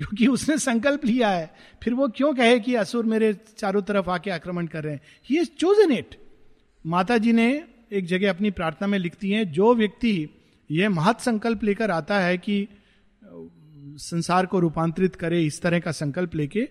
क्योंकि 0.00 0.26
उसने 0.26 0.58
संकल्प 0.58 1.04
लिया 1.04 1.28
है। 1.28 1.54
फिर 1.82 1.94
वो 1.94 2.08
क्यों 2.08 2.34
कहे 2.34 2.58
कि 2.60 2.74
असुर 2.74 3.06
मेरे 3.06 3.32
चारों 3.58 3.82
तरफ़ 3.82 4.10
आके 4.10 4.30
आक्रमण 4.30 4.66
कर 4.66 4.84
रहे 4.84 4.92
हैं? 4.94 5.00
ही 5.24 5.38
इज़ 5.38 5.48
चोजन 5.58 5.92
इट 5.92 6.16
माता 6.86 7.18
जी 7.18 7.32
ने 7.32 7.64
एक 7.92 8.06
जगह 8.06 8.30
अपनी 8.30 8.50
प्रार्थना 8.50 8.88
में 8.88 8.98
लिखती 8.98 9.30
हैं, 9.30 9.52
जो 9.52 9.74
व्यक्ति 9.74 10.28
यह 10.70 10.90
महत 10.90 11.20
संकल्प 11.20 11.64
लेकर 11.64 11.90
आता 11.90 12.18
है 12.18 12.38
कि, 12.38 12.68
संसार 13.96 14.46
को 14.46 14.60
रूपांतरित 14.60 15.16
करे, 15.16 15.42
इस 15.44 15.62
तरह 15.62 15.80
का 15.80 15.92
संकल्प 15.92 16.34
लेके, 16.34 16.68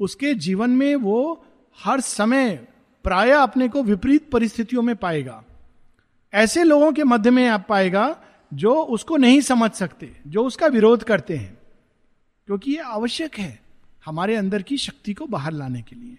उसके 0.00 0.34
जीवन 0.34 0.70
में 0.70 0.94
वो 0.96 1.46
हर 1.84 2.00
समय 2.00 2.50
प्राय 3.04 3.30
अपने 3.30 3.68
को 3.68 3.82
विपरीत 3.82 4.30
परिस्थितियों 4.30 4.82
में 4.82 4.96
पाएगा। 4.96 5.44
ऐसे 6.34 6.64
लोगों 6.64 6.92
के 6.92 7.04
मध्य 7.04 7.30
में 7.30 7.48
आप 7.48 7.66
पाएगा 7.68 8.22
जो 8.54 8.82
उसको 8.82 9.16
नहीं 9.16 9.40
समझ 9.40 9.70
सकते, 9.70 10.16
जो 10.26 10.44
उसका 10.44 10.66
विरोध 10.66 11.04
करते 11.04 11.36
हैं, 11.36 11.58
क्योंकि 12.46 12.70
ये 12.70 12.78
आवश्यक 12.78 13.38
है 13.38 13.60
हमारे 14.04 14.36
अंदर 14.36 14.62
की 14.62 14.76
शक्ति 14.78 15.14
को 15.14 15.26
बाहर 15.26 15.52
लाने 15.52 15.82
के 15.82 15.96
लिए। 15.96 16.16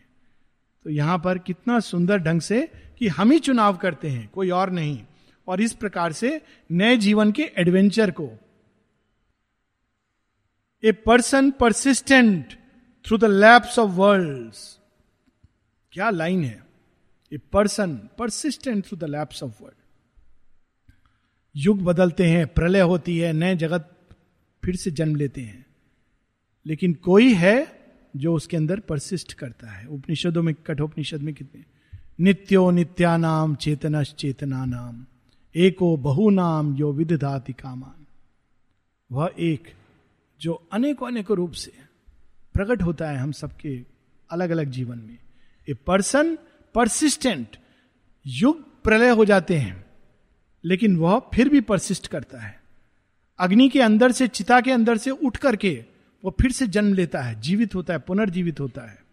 तो 0.83 0.89
यहाँ 0.89 1.17
पर 1.19 1.37
कितना 1.37 1.79
सुंदर 1.79 2.17
ढंग 2.17 2.41
से 2.41 2.71
कि 2.99 3.07
हम 3.07 3.31
ही 3.31 3.39
चुनाव 3.39 3.77
करते 3.77 4.09
हैं, 4.09 4.29
कोई 4.29 4.49
और 4.49 4.69
नहीं। 4.69 5.03
और 5.47 5.61
इस 5.61 5.73
प्रकार 5.73 6.13
से 6.13 6.41
नए 6.71 6.97
जीवन 6.97 7.31
के 7.31 7.51
एडवेंचर 7.57 8.11
को 8.11 8.29
a 10.83 10.91
person 10.91 11.51
persistent 11.51 12.53
through 13.05 13.17
the 13.17 13.25
lapse 13.25 13.79
of 13.79 13.91
world 13.91 14.53
क्या 15.91 16.09
लाइन 16.09 16.43
है? 16.43 16.63
A 17.33 17.37
person 17.37 17.95
persistent 18.17 18.85
through 18.85 18.97
the 18.97 19.03
lapse 19.03 19.43
of 19.43 19.63
world 19.63 19.78
युग 21.59 21.83
बदलते 21.83 22.25
हैं, 22.25 22.47
प्रलय 22.47 22.81
होती 22.81 23.17
है, 23.17 23.33
नए 23.33 23.55
जगत 23.55 24.09
फिर 24.65 24.75
से 24.75 24.91
जन्म 24.91 25.15
लेते 25.15 25.41
हैं। 25.41 25.65
लेकिन 26.65 26.93
कोई 26.93 27.33
है 27.33 27.79
जो 28.15 28.33
उसके 28.33 28.57
अंदर 28.57 28.79
परसिस्ट 28.79 29.33
करता 29.33 29.67
है। 29.67 29.85
उपनिषदों 29.85 30.43
में, 30.43 30.55
कठोपनिषद 30.55 31.21
में 31.21 31.33
कितने? 31.33 31.63
नित्यो 32.19 32.71
नित्यानाम 32.71 33.55
चेतना 33.55 34.03
चेतना 34.03 34.65
नाम 34.65 35.05
एको 35.55 35.97
बहु 35.97 36.29
नाम 36.29 36.75
यो 36.75 36.91
विधाति 36.91 37.53
कामान। 37.53 38.05
वह 39.11 39.31
एक 39.39 39.63
जो 40.41 40.67
अनेकों 40.71 41.07
अनेकों 41.07 41.37
रूप 41.37 41.51
से 41.51 41.73
प्रकट 42.53 42.81
होता 42.81 43.09
है 43.09 43.17
हम 43.17 43.31
सबके 43.31 43.85
अलग 44.31 44.49
अलग 44.49 44.69
जीवन 44.69 44.97
में। 44.97 45.17
ए 45.69 45.73
पर्सन 45.73 46.37
परसिस्टेंट 46.75 47.57
युग 48.27 48.83
प्रलय 48.83 49.09
हो 49.09 49.25
जाते 49.25 49.57
हैं। 49.57 49.88
लेकिन 50.63 50.97
वह 50.97 51.19
फिर 51.33 51.49
भी 51.49 51.61
परसिस्ट 51.61 52.07
करता 52.07 52.39
है। 52.39 52.59
अग्नि 53.39 53.69
के 53.69 53.81
अंदर 53.81 54.11
से, 54.11 54.27
चिता 54.27 54.61
के 54.61 54.71
अंदर 54.71 54.97
से 54.97 55.09
उठ 55.09 55.37
करके 55.37 55.85
वो 56.23 56.35
फिर 56.41 56.51
से 56.51 56.67
जन्म 56.67 56.93
लेता 56.93 57.21
है, 57.21 57.41
जीवित 57.41 57.75
होता 57.75 57.93
है, 57.93 57.99
पुनर्जीवित 57.99 58.59
होता 58.59 58.81
है। 58.81 59.03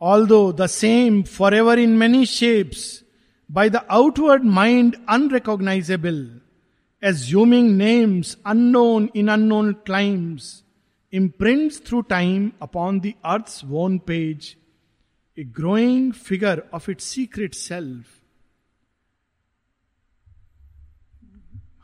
Although 0.26 0.52
the 0.52 0.66
same 0.66 1.22
forever 1.54 1.78
in 1.78 1.90
many 1.90 2.26
shapes 2.26 3.04
by 3.50 3.70
the 3.70 3.76
outward 3.76 4.44
mind 4.44 4.96
unrecognisable 5.08 6.40
assuming 7.04 7.76
names 7.76 8.38
unknown 8.46 9.08
in 9.16 9.28
unknown 9.28 9.72
climes 9.72 10.62
imprints 11.12 11.76
through 11.78 12.02
time 12.02 12.52
upon 12.60 12.96
the 13.00 13.12
earth's 13.26 13.64
वोन 13.64 13.98
page 13.98 14.46
a 15.40 15.44
growing 15.44 16.12
figure 16.14 16.60
of 16.74 16.82
its 16.88 17.18
secret 17.18 17.50
self. 17.50 18.04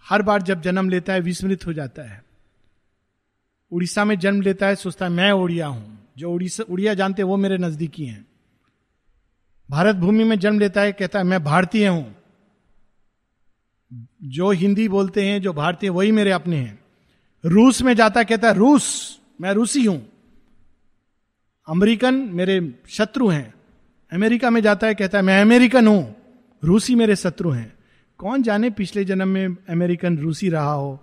हर 0.09 0.23
बार 0.23 0.43
जब 0.43 0.61
जन्म 0.61 0.89
लेता 0.89 1.13
है, 1.13 1.21
विस्मृत 1.21 1.67
हो 1.67 1.73
जाता 1.73 2.03
है। 2.03 2.25
उड़ीसा 3.73 4.05
में 4.05 4.19
जन्म 4.19 4.41
लेता 4.41 4.67
है, 4.67 4.77
सोचता 4.77 5.05
है, 5.05 5.11
मैं 5.11 5.33
उड़िया 5.33 5.67
हूँ। 5.67 6.09
जो 6.19 6.33
उड़ीसा, 6.33 6.63
उड़िया 6.63 6.95
जानते 6.95 7.23
वो 7.23 7.37
मेरे 7.37 7.59
नजदीकी 7.59 8.07
हैं। 8.07 8.27
भारत 9.71 9.97
भूमि 9.97 10.25
में 10.25 10.39
जन्म 10.39 10.59
लेता 10.59 10.81
है, 10.81 10.93
कहता 10.93 11.19
है, 11.19 11.25
मैं 11.25 11.45
भारतीय 11.45 11.89
हूँ। 11.89 12.17
जो 14.23 14.51
हिंदी 14.51 14.89
बोलते 14.89 15.29
हैं, 15.29 15.43
जो 15.43 15.53
भारतीय 15.53 15.91
वही 15.91 16.13
मेरे 16.13 16.31
अपने 16.31 16.57
हैं। 16.57 16.85
रूस 17.45 17.83
में 17.83 17.95
जाता 17.95 18.21
है, 18.21 18.25
कहता 18.25 18.49
है, 18.49 18.55
रूस, 18.55 19.21
मैं 19.41 19.53
रूसी 19.53 19.85
हूँ। 19.85 20.12
अमेरिकन 21.69 22.15
मेरे 22.15 22.75
शत्रु 22.89 23.29
हैं। 23.29 23.55
अमेरिका 24.13 24.51
में 24.51 24.61
जाता 24.61 24.87
है, 24.87 24.95
कहता 24.95 25.19
है, 25.19 25.25
मैं 25.25 25.41
अमेरिकन 25.43 25.87
हूँ। 25.87 26.15
रूसी 26.63 26.95
मेरे 26.95 27.17
शत्रु 27.17 27.51
हैं। 27.51 27.73
कौन 28.19 28.43
जाने 28.43 28.71
पिछले 28.71 29.05
जन्म 29.05 29.29
में 29.29 29.57
अमेरिकन 29.69 30.19
रूसी 30.19 30.49
रहा 30.49 30.73
हो? 30.73 30.99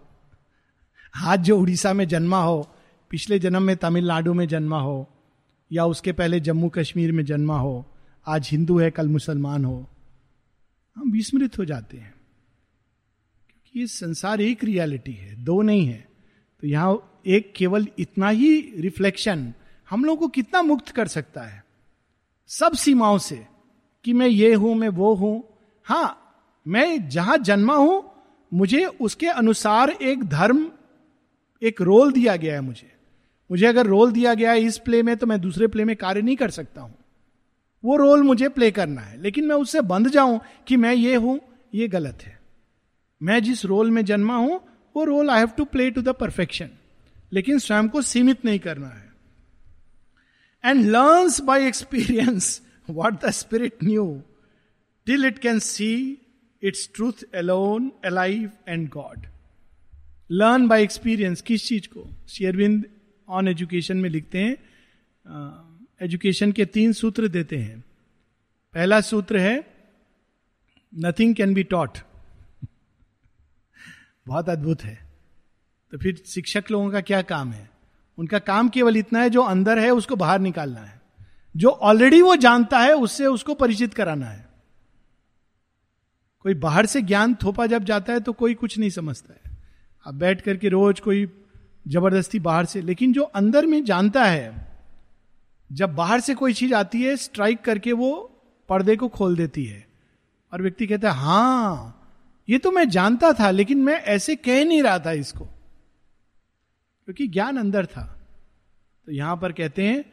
आज 1.13 1.39
जो 1.39 1.58
उड़ीसा 1.60 1.93
में 1.93 2.08
जन्मा 2.08 2.41
हो, 2.43 2.67
पिछले 3.12 3.39
जन्म 3.39 3.63
में 3.63 3.76
तमिलनाडु 3.78 4.34
में 4.34 4.48
जन्मा 4.48 4.80
हो, 4.80 5.10
या 5.72 5.86
उसके 5.86 6.12
पहले 6.12 6.39
जम्मू 6.39 6.69
कश्मीर 6.69 7.12
में 7.12 7.24
जन्मा 7.26 7.58
हो, 7.60 7.86
आज 8.28 8.50
हिंदू 8.52 8.80
है, 8.80 8.91
कल 8.91 9.08
मुसलमान 9.08 9.65
हो। 9.65 9.89
हम 10.95 11.12
विस्मृत 11.12 11.58
हो 11.58 11.65
जाते 11.65 11.98
हैं, 11.98 12.13
क्योंकि 13.50 13.80
ये 13.80 13.88
संसार 13.88 14.41
एक 14.41 14.63
रियलिटी 14.63 15.13
है, 15.13 15.36
दो 15.36 15.62
नहीं 15.62 15.86
है। 15.86 16.08
तो 16.63 16.67
यहाँ 16.67 17.22
एक 17.28 17.54
केवल 17.56 17.88
इतना 18.00 18.30
ही 18.30 18.60
रिफ्लेक्शन 18.78 19.54
हम 19.89 20.06
लोग 20.06 20.19
को 20.19 20.28
कितना 20.28 20.62
मुक्त 20.62 20.89
कर 20.89 21.08
सकता 21.08 21.41
है? 21.41 21.63
सब 22.47 22.73
सीमाओं 22.73 23.17
से 23.17 23.47
कि 24.06 24.13
मैं 24.13 24.28
ये 24.28 24.54
हूँ, 24.54 24.75
मैं 24.75 24.89
वो 24.89 25.15
हूँ। 25.15 25.43
हाँ, 25.84 26.17
मैं 26.67 27.10
जहाँ 27.10 27.38
जन्मा 27.38 27.75
हूँ, 27.75 28.12
मुझे 28.54 28.86
उसके 28.86 29.28
अनुसार 29.28 29.89
एक 29.89 30.23
धर्म, 30.23 30.71
एक 31.62 31.82
रोल 31.82 32.12
दिया 32.12 32.36
गया 32.36 32.54
है 32.54 32.62
मुझे। 32.62 32.91
मुझे 33.52 33.65
अगर 33.65 33.86
रोल 33.86 34.12
दिया 34.12 34.34
गया 34.34 34.52
है 34.52 34.62
इस 34.62 34.78
प्ले 34.78 35.04
में 35.04 35.17
तो 35.17 35.28
मैं 35.28 35.41
दूसरे 35.41 35.67
प्ले 35.67 35.86
में 35.86 35.95
कार्य 35.95 36.21
नहीं 36.21 36.36
कर 36.36 36.49
सकता 36.49 36.82
हूँ। 36.82 36.95
वो 37.86 37.95
रोल 37.95 38.23
मुझे 38.23 38.49
प्ले 38.49 38.71
करना 38.71 39.02
है, 39.02 39.21
लेकिन 39.21 39.47
मैं 39.47 39.56
उससे 39.56 39.82
बंध 39.82 40.08
जाऊँ 40.08 40.39
कि 40.67 40.78
मैं 40.78 40.93
ये 40.93 41.15
हूँ, 41.15 41.39
ये 41.75 41.88
गलत 41.88 42.19
है। 42.21 42.39
मैं 43.23 43.43
जिस 43.43 43.65
रोल 43.65 43.91
में 43.91 44.06
जन्मा 44.06 44.36
हूँ, 44.36 44.62
वो 44.95 45.04
role 45.04 45.30
I 45.30 45.39
have 45.39 45.49
to 45.49 45.65
play 45.65 45.91
to 45.91 46.02
the 46.02 46.10
perfection 46.10 46.69
लेकिन 47.34 47.60
स्वयं 47.60 47.89
को 47.89 48.02
सीमित 48.02 48.45
नहीं 48.45 48.60
करना 48.60 48.88
है। 48.88 49.09
And 50.65 50.86
learns 50.86 51.39
by 51.41 51.67
experience 51.67 52.62
what 52.89 53.22
the 53.26 53.30
spirit 53.32 53.84
knew 53.84 54.06
till 55.06 55.26
it 55.26 55.39
can 55.39 55.60
see 55.60 55.91
its 56.63 56.89
truth 56.95 57.24
alone 57.36 57.91
alive 58.06 58.52
and 58.67 58.89
God 58.89 59.26
learn 60.32 60.67
by 60.67 60.84
experience 60.84 61.41
किस 61.41 61.67
चीज़ 61.67 61.88
को? 61.88 62.10
शेयरविंद 62.30 62.86
ऑन 63.30 63.48
एजुकेशन 63.48 63.98
में 63.98 64.10
लिखते 64.10 64.38
हैं 64.38 64.58
एजुकेशन 66.02 66.52
के 66.52 66.65
तीन 66.65 66.93
सूत्र 66.93 67.28
देते 67.28 67.58
हैं। 67.58 67.80
पहला 68.74 69.02
सूत्र 69.02 69.38
है 69.38 69.56
नथिंग 70.93 71.36
कैन 71.36 71.54
बी 71.54 71.63
टॉट 71.63 71.98
बहुत 74.28 74.50
अद्भुत 74.50 74.84
है। 74.84 74.98
तो 75.91 75.98
फिर 75.98 76.22
शिक्षक 76.26 76.63
लोगों 76.72 76.91
का 76.91 77.02
क्या 77.02 77.22
काम 77.22 77.52
है? 77.52 77.69
उनका 78.19 78.39
काम 78.39 78.69
केवल 78.69 78.97
इतना 78.97 79.21
है, 79.21 79.29
जो 79.29 79.41
अंदर 79.41 79.79
है, 79.79 79.91
उसको 79.91 80.15
बाहर 80.15 80.39
निकालना 80.39 80.79
है। 80.79 81.01
जो 81.58 81.69
ऑलरेडी 81.69 82.21
वो 82.21 82.36
जानता 82.36 82.79
है, 82.79 82.93
उससे 82.93 83.25
उसको 83.25 83.53
परिचित 83.53 83.93
कराना 83.93 84.25
है। 84.25 84.49
कोई 86.43 86.53
बाहर 86.53 86.86
से 86.86 87.01
ज्ञान 87.01 87.36
थोपा 87.36 87.65
जब 87.65 87.84
जाता 87.84 88.13
है 88.13 88.19
तो 88.19 88.34
कोई 88.34 88.53
कुछ 88.53 88.77
नहीं 88.77 88.89
समझता 88.89 89.34
है। 89.34 89.58
अब 90.05 90.15
बैठ 90.15 90.41
करके 90.41 90.69
रोज 90.69 90.99
कोई 90.99 91.32
ज़बरदस्ती 91.88 92.39
बाहर 92.39 92.65
से, 92.65 92.82
लेकिन 92.82 93.13
जो 93.13 93.23
अंदर 93.23 93.65
में 93.65 93.86
जानता 93.86 94.25
है, 94.25 94.67
जब 95.71 95.95
बाहर 95.95 96.19
से 96.19 96.36
कोई 96.36 96.53
चीज़ 96.53 96.73
आती 96.73 97.03
है 97.03 97.15
स्ट्राइक 97.15 97.62
करके 97.62 97.91
वो 97.91 98.12
पर्दे 98.69 98.95
को 98.95 99.08
खोल 99.08 99.36
देती 99.36 99.65
है। 99.65 99.88
और 100.53 100.62
व्यक्ति 100.62 100.88
कहता 100.88 101.12
है 101.12 101.17
हाँ 101.17 101.95
ये 102.49 102.58
तो 102.58 102.71
मैं 102.71 102.89
जानता 102.89 103.34
था, 103.34 103.51
लेकिन 103.51 103.77
मैं 103.77 103.93
ऐसे 103.93 104.36
कह 104.36 104.65
नहीं 104.65 104.84
रहा 104.84 104.99
था 104.99 105.12
इसको। 105.12 105.47
क्योंकि 107.10 107.28
ज्ञान 107.28 107.58
अंदर 107.58 107.86
था। 107.86 108.22
तो 109.06 109.12
यहाँ 109.12 109.38
पर 109.38 109.52
कहते 109.52 109.84
हैं, 109.84 110.04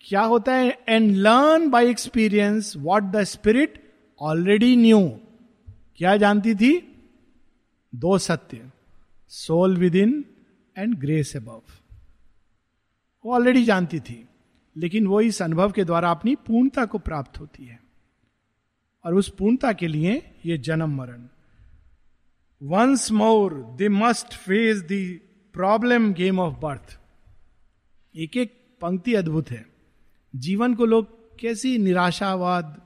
क्या 0.00 0.20
होता 0.20 0.54
है? 0.54 0.78
And 0.88 1.16
learn 1.16 1.68
by 1.70 1.90
experience 1.90 2.76
what 2.76 3.02
the 3.02 3.22
spirit 3.22 3.94
already 4.20 4.76
knew 4.76 5.20
क्या 5.96 6.16
जानती 6.16 6.54
थी? 6.54 6.78
दो 7.94 8.18
सत्य 8.18 8.70
soul 9.28 9.76
within 9.94 10.24
and 10.78 10.98
grace 10.98 11.36
above 11.36 11.62
वो 13.24 13.34
ऑलरेडी 13.34 13.64
जानती 13.64 14.00
थी, 14.00 14.28
लेकिन 14.76 15.06
वो 15.06 15.20
इस 15.20 15.42
अनुभव 15.42 15.72
के 15.72 15.84
द्वारा 15.84 16.10
अपनी 16.10 16.34
पूर्णता 16.34 16.84
को 16.84 16.98
प्राप्त 16.98 17.40
होती 17.40 17.64
है। 17.64 17.80
और 19.04 19.14
उस 19.14 19.28
पूर्णता 19.28 19.72
के 19.72 19.86
लिए 19.86 20.34
ये 20.46 20.58
जन्म 20.58 20.96
मरण। 20.96 21.28
Once 22.62 23.12
more 23.12 23.54
they 23.78 23.88
must 23.88 24.34
face 24.34 24.82
the 24.82 25.20
problem 25.56 26.12
game 26.12 26.38
of 26.38 26.54
birth 26.54 26.98
एक 28.16 28.36
एक 28.36 28.76
पंक्ति 28.80 29.14
अद्भुत 29.14 29.50
है। 29.50 29.66
जीवन 30.36 30.74
को 30.74 30.86
लोग 30.86 31.38
कैसी 31.38 31.78
निराशावाद, 31.78 32.82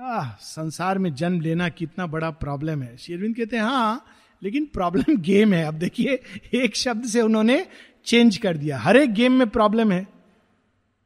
आह, 0.00 0.30
संसार 0.30 0.98
में 0.98 1.14
जन्म 1.14 1.40
लेना 1.40 1.68
कितना 1.68 2.06
बड़ा 2.06 2.30
प्रॉब्लम 2.30 2.82
है। 2.82 2.96
शेरविंद 2.96 3.36
कहते 3.36 3.56
हैं 3.56 3.62
हाँ 3.62 4.04
लेकिन 4.42 4.64
प्रॉब्लम 4.64 5.16
गेम 5.16 5.52
है। 5.54 5.64
अब 5.64 5.74
देखिए, 5.74 6.22
एक 6.54 6.76
शब्द 6.76 7.04
से 7.04 7.20
उन्होंने 7.20 7.66
चेंज 8.04 8.36
कर 8.36 8.56
दिया। 8.56 8.78
हर 8.78 8.96
एक 8.96 9.14
गेम 9.14 9.32
में 9.32 9.48
प्रॉब्लम 9.48 9.92
है। 9.92 10.08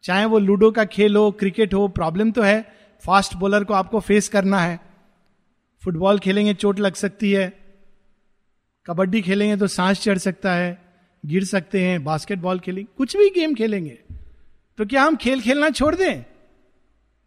चाहे 0.03 0.25
वो 0.25 0.39
लूडो 0.39 0.71
का 0.71 0.85
खेल 0.85 1.17
हो, 1.17 1.31
क्रिकेट 1.31 1.75
हो 1.75 1.89
प्रॉब्लम 1.89 2.31
तो 2.31 2.43
है। 2.43 2.73
फास्ट 3.07 3.35
बॉलर 3.35 3.65
को 3.65 3.75
आपको 3.75 4.01
फेस 4.01 4.29
करना 4.29 4.61
है। 4.61 4.81
फुटबॉल 5.85 6.19
खेलेंगे, 6.19 6.55
चोट 6.55 6.81
लग 6.81 6.95
सकती 6.95 7.33
है। 7.33 7.68
कबड्डी 8.89 9.23
खेलेंगे 9.23 9.57
तो 9.57 9.67
सांस 9.67 10.03
चढ़ 10.03 10.19
सकता 10.19 10.55
है, 10.55 10.79
गिर 11.27 11.45
सकते 11.45 11.83
हैं 11.83 12.05
बास्केटबॉल 12.05 12.59
खेलेंगे 12.59 12.93
कुछ 12.97 13.17
भी 13.17 13.31
गेम 13.31 13.55
खेलेंगे। 13.55 13.99
तो 14.79 14.87
क्या 14.87 15.03
हम 15.03 15.17
खेल 15.17 15.41
खेलना 15.41 15.71
छोड़ 15.71 15.95
दें? 15.95 16.25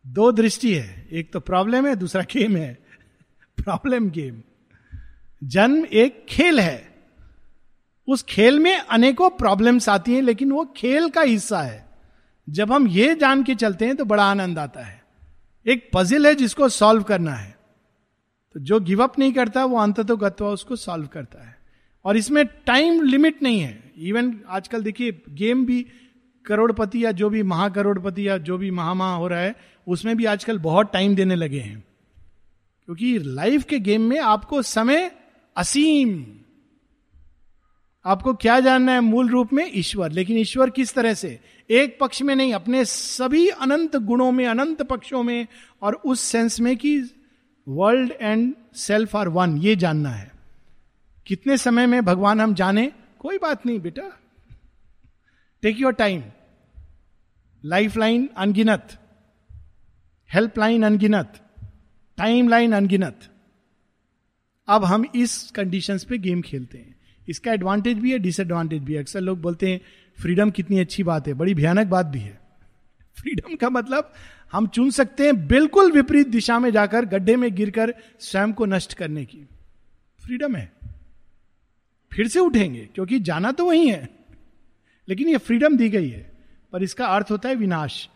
दो 0.08 0.32
दृष्टि 0.32 0.74
है। 0.76 1.08
एक 1.12 1.34
तो 1.34 1.39
प्रॉब्लम 1.39 1.88
है, 1.88 1.95
दूसरा 1.95 2.21
गेम 2.21 2.56
है। 2.58 2.78
प्रॉब्लम 3.58 4.10
गेम 4.10 4.41
जन्म 5.43 5.86
एक 5.86 6.26
खेल 6.30 6.60
है। 6.60 6.95
उस 8.08 8.24
खेल 8.24 8.60
में 8.60 8.78
अनेकों 8.78 9.30
प्रॉब्लम्स 9.30 9.89
आती 9.89 10.13
हैं, 10.13 10.21
लेकिन 10.21 10.52
वो 10.52 10.74
खेल 10.78 11.10
का 11.10 11.21
हिस्सा 11.21 11.62
है। 11.62 11.86
जब 12.50 12.71
हम 12.71 12.88
ये 12.88 13.15
जान 13.15 13.43
के 13.43 13.56
चलते 13.56 13.86
हैं 13.86 13.95
तो 13.95 14.06
बड़ा 14.06 14.24
आनंद 14.24 14.60
आता 14.60 14.82
है। 14.82 15.04
एक 15.67 15.89
पजिल 15.93 16.28
है 16.28 16.36
जिसको 16.36 16.69
सॉल्व 16.69 17.04
करना 17.04 17.34
है। 17.34 17.61
तो 18.53 18.59
जो 18.59 18.79
गिव 18.79 19.03
अप 19.03 19.19
नहीं 19.19 19.33
करता, 19.33 19.65
वो 19.65 19.77
अंत 19.77 19.99
तो 19.99 20.17
गत्वा 20.17 20.49
उसको 20.49 20.75
सॉल्व 20.75 21.07
करता 21.07 21.47
है। 21.47 21.57
और 22.05 22.17
इसमें 22.17 22.45
टाइम 22.45 23.01
लिमिट 23.01 23.43
नहीं 23.43 23.59
है। 23.59 23.91
इवन 23.97 24.39
आजकल 24.49 24.83
देखिए, 24.83 25.21
गेम 25.29 25.65
भी 25.65 25.85
करोड़पति 26.45 27.05
या 27.05 27.11
जो 27.11 27.29
भी 27.29 27.43
महाकरोड़पति 27.43 28.27
या 28.27 28.37
जो 28.37 28.57
भी 28.57 28.71
महामहा 28.71 29.15
हो 29.15 29.27
रहा 29.27 29.39
है, 29.39 29.55
उसमें 29.87 30.17
भी 30.17 30.25
आजकल 30.25 30.59
बहुत 30.59 30.93
टाइम 30.93 31.15
देने 31.15 31.35
लगे 31.35 31.59
हैं। 31.59 31.83
क्योंकि 32.85 33.19
लाइफ 33.19 33.63
के 33.63 33.79
गेम 33.79 34.01
में 34.01 34.19
आपको 34.19 34.61
समय 34.61 35.11
असीम। 35.57 36.25
आपको 38.05 38.33
क्या 38.33 38.59
जानना 38.59 38.91
है? 38.91 38.99
मूल 38.99 39.29
रूप 39.29 39.53
में 39.53 39.71
ईश्वर। 39.75 40.11
लेकिन 40.11 40.37
ईश्वर 40.37 40.69
किस 40.69 40.93
तरह 40.93 41.13
से? 41.13 41.39
एक 41.69 41.97
पक्ष 42.01 42.21
में 42.21 42.35
नहीं, 42.35 42.53
अपने 42.53 42.85
सभी 42.85 43.47
अनंत 43.47 43.95
गुणों 43.95 44.31
में, 44.31 44.47
अनंत 44.47 44.81
पक्षों 44.81 45.23
में 45.23 45.47
और 45.81 45.93
उस 45.93 46.21
सेंस 46.21 46.59
में 46.59 46.77
कि 46.77 47.01
world 47.67 48.12
and 48.21 48.56
self 48.74 49.15
are 49.15 49.28
one 49.28 49.58
ये 49.58 49.76
जानना 49.76 50.10
है। 50.10 50.32
कितने 51.26 51.58
समय 51.58 51.88
में 51.88 52.06
भगवान 52.06 52.41
हम 52.41 52.54
जाने? 52.54 52.91
कोई 53.19 53.38
बात 53.38 53.65
नहीं, 53.65 53.80
बेटा। 53.80 54.19
Take 55.62 55.80
your 55.80 55.93
time 55.93 56.24
life 57.65 57.97
line 57.97 58.30
अनगिनत। 58.38 58.97
हेल्प 60.34 60.58
लाइन 60.58 60.84
अनगिनत। 60.84 61.56
टाइम 62.17 62.50
लाइन 62.50 62.74
अनगिनत। 62.74 63.19
अब 64.67 64.86
हम 64.86 65.06
इस 65.15 65.52
कंडीशन 65.52 65.97
पे 65.97 66.17
गेम 66.17 66.41
खेलते 66.41 66.78
हैं। 66.78 66.95
इसका 67.30 67.54
एडवांटेज 67.54 67.97
भी 67.97 68.12
है 68.12 68.19
डिसएडवांटेज 68.19 68.84
भी 68.84 68.93
है। 68.93 69.00
अक्सर 69.00 69.21
लोग 69.21 69.41
बोलते 69.41 69.71
हैं 69.71 69.82
फ्रीडम 70.21 70.52
कितनी 70.52 70.80
अच्छी 70.80 71.04
बात 71.04 71.28
है। 71.28 71.34
बड़ी 71.34 71.54
भयानक 71.54 71.88
बात 71.88 72.06
भी 72.06 72.19
है। 72.19 72.41
फ्रीडम 73.21 73.56
का 73.56 73.69
मतलब 73.69 74.13
हम 74.51 74.67
चुन 74.67 74.91
सकते 74.91 75.25
हैं 75.25 75.47
बिल्कुल 75.47 75.91
विपरीत 75.91 76.27
दिशा 76.27 76.59
में 76.59 76.71
जाकर, 76.71 77.05
गड्ढे 77.05 77.35
में 77.35 77.55
गिरकर 77.55 77.93
स्वयं 78.19 78.53
को 78.53 78.65
नष्ट 78.65 78.93
करने 78.93 79.25
की। 79.25 79.47
फ्रीडम 80.25 80.55
है। 80.55 80.71
फिर 82.13 82.27
से 82.27 82.39
उठेंगे, 82.39 82.89
क्योंकि 82.95 83.19
जाना 83.19 83.51
तो 83.51 83.65
वही 83.65 83.89
है। 83.89 84.09
लेकिन 85.09 85.29
ये 85.29 85.37
फ्रीडम 85.37 85.77
दी 85.77 85.89
गई 85.89 86.09
है। 86.09 86.31
पर 86.71 86.83
इसका 86.83 87.05
अर्थ 87.05 87.27
होता 87.31 87.49
है 87.49 87.55
विनाश। 87.55 88.09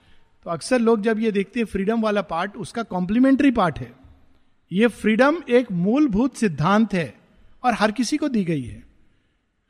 तो 0.44 0.50
अक्सर 0.50 0.80
लोग 0.80 1.02
जब 1.02 1.20
ये 1.20 1.32
देखते 1.32 1.60
हैं 1.60 1.68
फ्रीडम 1.68 2.02
वाला 2.02 2.22
पार्ट 2.22 2.56
उसका 2.56 2.84
कॉम्प्लीमेंट्री 2.84 3.52
पार्ट 3.52 3.80
है। 3.80 3.94
ये 4.72 4.88
फ्रीडम 4.88 5.38
एक 5.50 5.72
मूलभूत 5.72 6.36
सिद्धांत 6.36 6.94
है, 6.94 7.14
और 7.64 7.74
हर 7.74 7.92
किसी 7.92 8.18
को 8.18 8.28
दी 8.28 8.44
गई 8.44 8.64
है। 8.64 8.84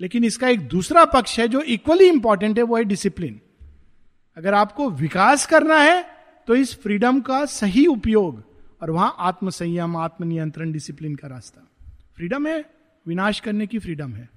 लेकिन 0.01 0.23
इसका 0.23 0.47
एक 0.47 0.67
दूसरा 0.67 1.05
पक्ष 1.05 1.39
है 1.39 1.47
जो 1.47 1.61
इक्वली 1.61 2.05
इंपॉर्टेंट 2.05 2.57
है, 2.57 2.63
वो 2.63 2.77
है 2.77 2.83
डिसिप्लिन 2.83 3.39
अगर 4.37 4.53
आपको 4.53 4.89
विकास 4.89 5.45
करना 5.45 5.77
है 5.77 6.14
तो 6.47 6.55
इस 6.55 6.73
फ्रीडम 6.81 7.19
का 7.21 7.45
सही 7.45 7.85
उपयोग 7.87 8.43
और 8.81 8.91
वहाँ 8.91 9.15
आत्म 9.19 9.49
संयम 9.49 9.95
आत्मनियंत्रण, 9.97 10.71
डिसिप्लिन 10.71 11.15
का 11.15 11.27
रास्ता। 11.27 11.61
फ्रीडम 12.15 12.47
है, 12.47 12.63
विनाश 13.05 13.39
करने 13.39 13.67
की 13.67 13.79
फ्रीडम 13.79 14.13
है। 14.13 14.29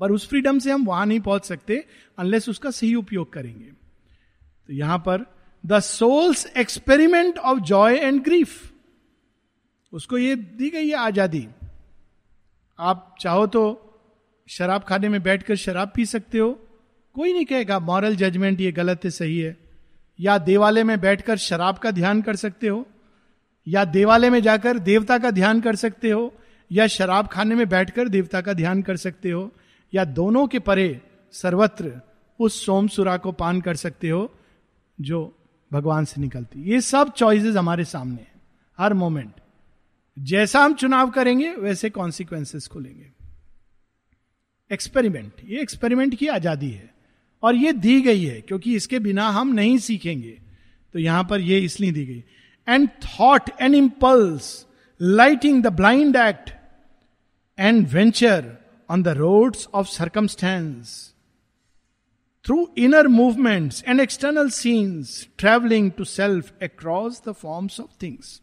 पर 0.00 0.12
उस 0.12 0.28
फ्रीडम 0.28 0.58
से 0.58 0.70
हम 0.70 0.84
वहाँ 0.84 1.06
नहीं 1.06 1.20
पहुँच 1.20 1.44
सकते 1.44 1.84
अनलेस 2.18 2.48
उसका 2.48 2.70
सही 2.70 2.94
उपयोग 2.94 3.32
करेंगे। 3.32 3.70
तो 4.68 4.72
यहाँ 4.72 4.98
पर 4.98 5.24
the 5.64 5.78
soul's 5.80 6.46
experiment 6.56 7.38
of 7.38 7.58
joy 7.60 7.96
and 7.96 8.22
grief 8.24 8.60
उसको 9.92 10.18
ये 10.18 10.36
दी 10.36 10.70
गई 10.70 10.88
है 10.88 10.96
आज़ादी। 10.96 11.46
आप 12.78 13.14
चाहो 13.20 13.46
तो 13.46 13.62
शराब 14.48 14.84
खाने 14.84 15.08
में 15.08 15.22
बैठकर 15.22 15.56
शराब 15.56 15.92
पी 15.94 16.06
सकते 16.06 16.38
हो। 16.38 16.52
कोई 17.16 17.32
नहीं 17.32 17.44
कहेगा 17.44 17.78
मॉरल 17.80 18.16
जजमेंट 18.16 18.60
ये 18.60 18.72
गलत 18.72 19.04
है, 19.04 19.10
सही 19.10 19.38
है। 19.38 19.56
या 20.22 20.38
देवालय 20.38 20.84
में 20.84 21.00
बैठकर 21.00 21.36
शराब 21.36 21.78
का 21.78 21.90
ध्यान 21.90 22.22
कर 22.22 22.36
सकते 22.36 22.68
हो, 22.68 22.86
या 23.66 23.84
देवालय 23.84 24.30
में 24.30 24.40
जाकर 24.42 24.78
देवता 24.78 25.18
का 25.18 25.30
ध्यान 25.30 25.60
कर 25.60 25.76
सकते 25.76 26.10
हो, 26.10 26.32
या 26.70 26.86
शराब 26.86 27.26
खाने 27.26 27.54
में 27.54 27.68
बैठकर 27.68 28.08
देवता 28.08 28.40
का 28.40 28.52
ध्यान 28.52 28.82
कर 28.82 28.96
सकते 28.96 29.30
हो, 29.30 29.50
या 29.92 30.04
दोनों 30.04 30.46
के 30.46 30.58
परे 30.58 31.00
सर्वत्र 31.32 32.00
उस 32.40 32.64
सोम 32.66 32.88
सुरा 32.88 33.16
को 33.16 33.32
पान 33.32 33.60
कर 33.60 33.76
सकते 33.76 34.08
हो, 34.08 34.30
जो 34.98 35.38
भगवान 35.70 36.04
से 36.04 36.20
निकलती। 36.20 36.62
ये 36.62 36.80
सब 36.80 37.12
चॉइसेस 37.12 37.56
हमारे 37.56 37.84
सामने 37.84 38.20
हैं, 38.20 38.40
हर 38.78 38.94
मोमेंट 38.94 39.32
जैसा 40.16 40.60
हम 40.60 40.74
चुनाव 40.74 41.10
करेंगे, 41.10 41.50
वैसे 41.50 41.90
कॉन्सिक्वेंसेस 41.90 42.66
खुलेंगे। 42.68 43.10
एक्सपेरिमेंट 44.70 45.32
ये 45.44 45.60
एक्सपेरिमेंट 45.60 46.14
की 46.14 46.26
आज़ादी 46.28 46.70
है। 46.70 46.91
और 47.42 47.56
ये 47.56 47.72
दी 47.74 48.00
गई 48.00 48.24
है, 48.24 48.40
क्योंकि 48.40 48.74
इसके 48.76 48.98
बिना 49.00 49.28
हम 49.30 49.52
नहीं 49.54 49.78
सीखेंगे। 49.80 50.38
तो 50.94 50.98
यहाँ 50.98 51.24
पर 51.24 51.40
ये 51.40 51.58
इसलिए 51.60 51.92
दी 51.92 52.04
गई। 52.06 52.22
And 52.68 52.88
thought 53.04 53.50
and 53.60 53.74
impulse 53.74 54.66
lighting 55.00 55.62
the 55.62 55.72
blind 55.74 56.16
act 56.16 56.50
and 57.58 57.86
venture 57.88 58.56
on 58.88 59.02
the 59.02 59.08
roads 59.18 59.68
of 59.74 59.86
circumstance 59.88 60.98
through 62.44 62.66
inner 62.78 63.08
movements 63.08 63.82
and 63.88 64.00
external 64.00 64.48
scenes 64.50 65.26
travelling 65.38 65.90
to 65.92 66.04
self 66.04 66.52
across 66.62 67.22
the 67.28 67.32
forms 67.32 67.80
of 67.80 67.90
things 68.02 68.40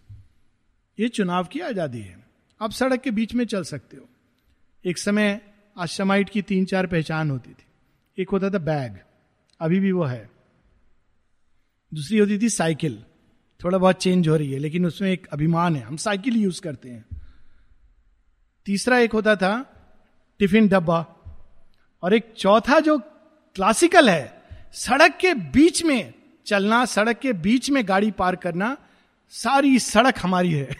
ये 0.97 1.07
चुनाव 1.09 1.47
की 1.51 1.59
आज़ादी 1.61 1.99
है। 1.99 2.17
आप 2.61 2.71
सड़क 2.71 3.01
के 3.01 3.11
बीच 3.11 3.33
में 3.33 3.45
चल 3.45 3.63
सकते 3.63 3.97
हो। 3.97 4.07
एक 4.85 4.97
समय 4.97 5.39
आश्रमाइट 5.77 6.29
की 6.29 6.41
तीन 6.43 6.65
चार 6.65 6.87
पहचान 6.87 7.31
होती 7.31 7.49
थी। 7.49 7.65
एक 8.19 8.29
होता 8.29 8.49
था 8.49 8.57
बैग, 8.57 8.97
अभी 9.59 9.79
भी 9.79 9.91
वो 9.91 10.03
है। 10.03 10.29
दूसरी 11.93 12.17
होती 12.17 12.39
थी 12.39 12.49
साइकिल, 12.49 13.03
थोड़ा 13.63 13.77
बहुत 13.77 13.95
चेंज 13.95 14.27
हो 14.27 14.35
रही 14.35 14.51
है, 14.51 14.59
लेकिन 14.59 14.85
उसमें 14.85 15.11
एक 15.11 15.27
अभिमान 15.27 15.75
है, 15.75 15.81
हम 15.81 15.97
साइकिल 15.97 16.35
यूज़ 16.35 16.61
करते 16.61 16.89
हैं। 16.89 17.05
तीसरा 18.65 18.99
एक 18.99 19.13
होता 19.13 19.35
था 19.35 19.73
टिफ़िन 20.39 20.67
डब्बा, 20.67 21.15
और 22.03 22.13
एक 22.13 22.33
चौथा 22.37 22.79
जो 22.79 22.97
क्लासिकल 23.55 24.09
है, 24.09 24.41
सड़क 24.73 25.17
के 25.21 25.33
बीच 25.33 25.83
में 25.83 26.13
चलना, 26.45 26.85
सड़क 26.85 27.19
के 27.19 27.33
बीच 27.33 27.69
में 27.69 27.87
गाड़ी 27.87 28.11
पार 28.11 28.35
करना, 28.35 28.77
सारी 29.29 29.79
सड़क 29.79 30.15
हमारी 30.19 30.53
है। 30.53 30.75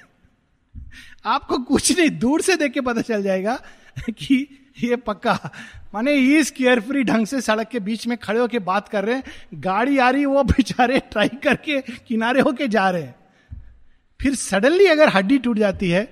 आपको 1.26 1.58
कुछ 1.58 2.00
नहीं, 2.00 2.10
दूर 2.10 2.42
से 2.42 2.56
देख 2.56 2.72
के 2.72 2.82
पता 2.82 3.02
चल 3.02 3.24
जाएगा 3.24 3.62
कि 4.10 4.66
ये 4.84 4.96
पक्का 4.96 5.52
माने 5.94 6.14
इस 6.38 6.52
केयरफ्री 6.52 7.04
ढंग 7.04 7.26
से 7.28 7.42
सड़क 7.42 7.68
के 7.68 7.80
बीच 7.80 8.06
में 8.08 8.18
खड़े 8.18 8.40
होके 8.40 8.60
बात 8.62 8.90
कर 8.90 9.06
रहे 9.06 9.16
हैं। 9.16 9.62
गाड़ी 9.62 9.98
आ 9.98 10.10
रही 10.10 10.26
वो 10.26 10.44
बेचारे 10.44 11.00
ट्राई 11.12 11.30
करके 11.44 11.80
किनारे 11.82 12.42
होके 12.42 12.68
जा 12.68 12.90
रहे 12.90 13.02
हैं। 13.02 13.16
फिर 14.20 14.36
सडनली 14.36 14.86
अगर 14.86 15.10
हड्डी 15.10 15.38
टूट 15.38 15.58
जाती 15.58 15.90
है, 15.90 16.08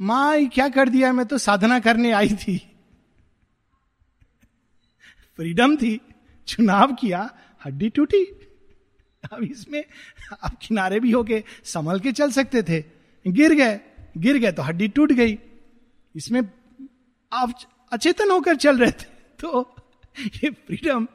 माँ 0.00 0.46
क्या 0.46 0.68
कर 0.68 0.88
दिया 0.88 1.12
मैं 1.12 1.26
तो 1.26 1.38
साधना 1.38 1.78
करने 1.80 2.10
आई 2.12 2.28
थी। 2.36 2.56
फ्रीडम 5.38 5.76
थी, 5.76 6.00
चुनाव 6.48 6.92
किया, 6.94 7.28
हड्डी 7.62 7.88
टूटी। 7.88 8.24
अब 9.32 9.42
इसमें 9.42 9.82
आप 10.34 10.58
किनारे 10.62 11.00
भी 11.00 11.10
होके 11.10 11.42
संभल 11.64 12.00
के 12.00 12.12
चल 12.12 12.30
सकते 12.30 12.62
थे। 12.62 12.80
गिर 13.26 13.54
गए 13.54 13.80
गिर 14.18 14.38
गए 14.38 14.52
तो 14.52 14.62
हड्डी 14.62 14.88
टूट 14.88 15.12
गई। 15.12 15.38
इसमें 16.14 16.40
आप 17.32 17.52
अचेतन 17.92 18.30
होकर 18.30 18.54
चल 18.54 18.78
रहे 18.78 18.90
थे। 18.90 19.04
तो 19.40 19.76
ये 20.20 20.50
फ्रीडम 20.50 21.06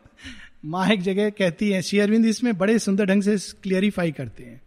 माँ 0.65 0.89
एक 0.89 1.01
जगह 1.01 1.29
कहती 1.29 1.69
है, 1.69 1.81
श्री 1.81 1.99
अरविंद 1.99 2.25
इसमें 2.25 2.57
बड़े 2.57 2.79
सुंदर 2.79 3.05
ढंग 3.05 3.23
से 3.23 3.37
क्लियरिफाई 3.37 4.11
करते 4.11 4.43
हैं। 4.43 4.61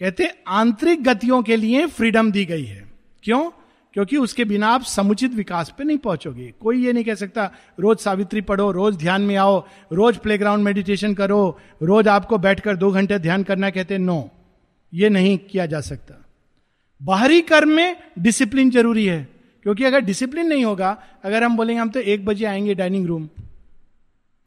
कहते 0.00 0.24
हैं, 0.24 0.34
आंतरिक 0.48 1.02
गतियों 1.02 1.42
के 1.42 1.56
लिए 1.56 1.86
फ्रीडम 1.86 2.30
दी 2.30 2.44
गई 2.44 2.64
है। 2.64 2.88
क्यों? 3.22 3.50
क्योंकि 3.94 4.16
उसके 4.16 4.44
बिना 4.44 4.68
आप 4.68 4.82
समुचित 4.82 5.34
विकास 5.34 5.74
पे 5.78 5.84
नहीं 5.84 5.98
पहुंचोगे। 5.98 6.54
कोई 6.60 6.86
ये 6.86 6.92
नहीं 6.92 7.04
कह 7.04 7.14
सकता, 7.14 7.52
रोज 7.80 7.98
सावित्री 7.98 8.40
पढ़ो, 8.40 8.70
रोज 8.70 8.96
ध्यान 8.96 9.22
में 9.22 9.36
आओ, 9.36 9.66
रोज 9.92 10.16
प्लेग्राउंड 10.16 10.64
मेडिटेशन 10.64 11.14
करो, 11.14 11.58
रोज 11.82 12.08
आपको 12.08 12.38
बैठकर 12.38 12.76
दो 12.76 12.90
घंटे 12.90 13.18
ध्यान 13.18 13.42
करना 13.42 13.70
कहते 13.70 13.98
नो 13.98 14.30
ये 14.94 15.08
नहीं 15.08 15.38
किया 15.38 15.66
जा 15.66 15.80
सकता। 15.80 16.26
बाहरी 17.02 17.40
कर्म 17.40 17.68
में 17.68 17.96
डिसिप्लिन 18.18 18.70
ज़रूरी 18.70 19.06
है। 19.06 19.37
क्योंकि 19.62 19.84
अगर 19.84 20.00
डिसिप्लिन 20.00 20.46
नहीं 20.46 20.64
होगा 20.64 21.02
अगर 21.24 21.44
हम 21.44 21.56
बोलेंगे 21.56 21.80
हम 21.80 21.90
तो 21.90 22.00
एक 22.00 22.24
बजे 22.24 22.44
आएँगे 22.44 22.74
डाइनिंग 22.74 23.06
रूम 23.06 23.28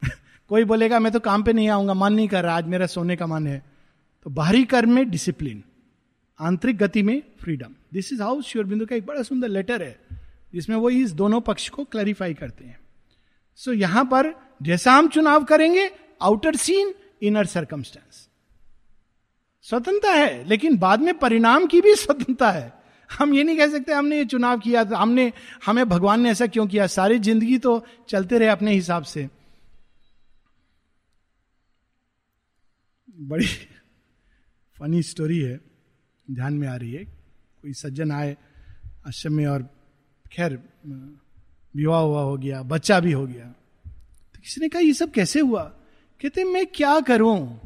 कोई 0.48 0.64
बोलेगा 0.64 0.98
मैं 0.98 1.12
तो 1.12 1.20
काम 1.20 1.42
पे 1.42 1.52
नहीं 1.52 1.68
आऊँगा 1.68 1.94
मन 1.94 2.12
नहीं 2.12 2.28
कर 2.28 2.44
रहा 2.44 2.56
आज 2.56 2.66
मेरा 2.66 2.86
सोने 2.86 3.16
का 3.16 3.26
मन 3.26 3.46
है. 3.46 3.62
तो 4.24 4.30
बाहरी 4.30 4.64
कर्म 4.64 4.92
में 4.92 5.10
डिसिप्लिन 5.10 5.64
आंतरिक 6.40 6.76
गति 6.78 7.02
में 7.02 7.22
freedom 7.40 7.74
this 7.92 8.12
is 8.12 8.22
how 8.22 8.42
sure 8.42 8.64
बिंदु 8.64 8.86
का 8.86 8.96
एक 8.96 9.06
बड़ा 9.06 9.22
सुंदर 9.22 9.48
लेटर 9.48 9.82
है 9.82 10.00
जिसमें 10.54 10.76
वो 10.76 10.90
इस 10.90 11.12
दोनों 11.12 11.40
पक्ष 11.40 11.68
को 11.68 11.84
क्लैरिफाई 11.84 12.34
करते 12.34 12.64
हैं। 12.64 12.80
सो 13.56 13.70
so, 13.70 13.80
यहाँ 13.80 14.04
पर 14.04 14.34
जैसा 14.62 14.92
हम 14.92 15.08
चुनाव 15.08 15.44
करेंगे 15.44 15.90
आउटर 16.22 16.56
सीन 16.56 16.94
इनर 17.22 17.46
सर्कमस्टेंस 17.46 18.28
स्वतंत्रता 19.62 20.10
है 20.10 20.48
लेकिन 20.48 20.76
बाद 20.76 21.00
में 21.00 21.18
परिणाम 21.18 21.66
की 21.66 21.80
भी 21.80 21.94
स्वतंत्रता 21.94 22.50
है। 22.50 22.81
हम 23.18 23.34
ये 23.34 23.44
नहीं 23.44 23.56
कह 23.56 23.68
सकते 23.68 23.92
हमने 23.92 24.18
ये 24.18 24.24
चुनाव 24.24 24.58
किया 24.58 24.84
था, 24.84 24.98
हमने, 24.98 25.32
हमें 25.66 25.88
भगवान 25.88 26.20
ने 26.20 26.30
ऐसा 26.30 26.46
क्यों 26.46 26.66
किया? 26.66 26.86
सारी 26.86 27.18
ज़िंदगी 27.18 27.58
तो 27.58 27.84
चलते 28.08 28.38
रहे 28.38 28.48
अपने 28.48 28.72
हिसाब 28.72 29.02
से। 29.02 29.28
बड़ी 33.20 33.46
फनी 34.76 35.02
स्टोरी 35.02 35.38
है, 35.38 35.60
ध्यान 36.30 36.54
में 36.54 36.68
आ 36.68 36.76
रही 36.76 36.92
है। 36.92 37.04
कोई 37.04 37.72
सज्जन 37.72 38.12
आए 38.12 38.36
आश्रम 39.06 39.32
में 39.32 39.46
और 39.46 39.68
खैर, 40.32 40.58
विवाह 41.74 42.00
हुआ 42.00 42.22
हो 42.22 42.36
गया, 42.36 42.62
बच्चा 42.62 43.00
भी 43.00 43.12
हो 43.12 43.26
गया। 43.26 43.44
तो 43.44 44.40
किसी 44.40 44.60
ने 44.60 44.68
कहा, 44.68 44.80
ये 44.80 44.92
सब 44.92 45.10
कैसे 45.10 45.40
हुआ? 45.40 45.62
कहते, 46.20 46.44
मैं 46.44 46.66
क्या 46.66 47.00
करूँ? 47.00 47.60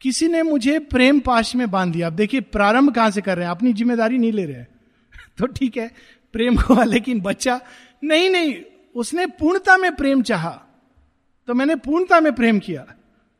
किसी 0.00 0.28
ने 0.28 0.42
मुझे 0.42 0.78
प्रेम 0.78 1.20
पाश 1.20 1.56
में 1.56 1.70
बाँध 1.70 1.92
दिया। 1.92 2.06
अब 2.06 2.12
देखिए, 2.12 2.40
प्रारंभ 2.40 2.94
कहाँ 2.94 3.10
से 3.10 3.20
कर 3.20 3.36
रहे 3.36 3.44
हैं? 3.44 3.50
अपनी 3.50 3.72
ज़िम्मेदारी 3.72 4.18
नहीं 4.18 4.32
ले 4.32 4.44
रहे 4.44 4.56
हैं। 4.56 4.68
तो 5.38 5.46
ठीक 5.46 5.76
है, 5.76 5.90
प्रेम 6.32 6.58
हुआ 6.58 6.84
लेकिन 6.94 7.20
बच्चा, 7.20 7.60
नहीं 8.04 8.30
नहीं, 8.30 8.54
उसने 8.94 9.26
पूर्णता 9.26 9.76
में 9.76 9.96
प्रेम 9.96 10.22
चाहा। 10.22 10.62
तो 11.46 11.54
मैंने 11.54 11.76
पूर्णता 11.76 12.20
में 12.20 12.34
प्रेम 12.34 12.58
किया। 12.58 12.86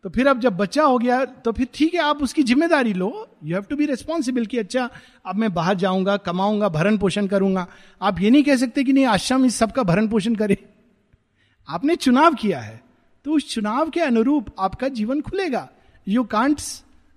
तो 0.02 0.10
फिर 0.10 0.28
अब 0.28 0.40
जब 0.40 0.56
बच्चा 0.56 0.82
हो 0.82 0.98
गया 0.98 1.24
तो 1.24 1.52
फिर 1.52 1.68
ठीक 1.74 1.94
है, 1.94 2.00
आप 2.00 2.22
उसकी 2.22 2.42
ज़िम्मेदारी 2.42 2.92
लो। 2.92 3.36
You 3.44 3.54
have 3.54 3.64
to 3.64 3.76
be 3.76 3.86
responsible 3.86 4.46
कि 4.46 4.58
अच्छा 4.58 4.90
अब 5.26 5.36
मैं 5.36 5.54
बाहर 5.54 5.74
जाऊँगा, 5.74 6.16
कमाऊँगा, 6.16 6.68
भरण 6.68 6.98
पोषण 6.98 7.26
करूँगा। 7.26 7.66
आप 8.02 8.20
ये 8.20 8.30
नहीं 8.30 8.42
कह 8.42 8.56
सकते 8.56 8.84
कि 8.84 8.92
नहीं, 8.92 9.06
आश्रम 9.06 9.44
इस 9.44 9.56
सबका 9.56 9.82
भरण 9.82 10.08
पोषण 10.08 10.34
करे। 10.34 10.56
आपने 11.68 11.96
चुनाव 11.96 12.34
किया 12.34 12.60
है। 12.60 12.82
तो 13.24 13.32
उस 13.32 13.54
चुनाव 13.54 13.90
के 13.90 14.00
अनुरूप 14.00 14.46
आपका 14.58 14.88
जीवन 14.88 15.20
खुलेगा। 15.20 15.68
You 16.08 16.24
can't 16.24 16.60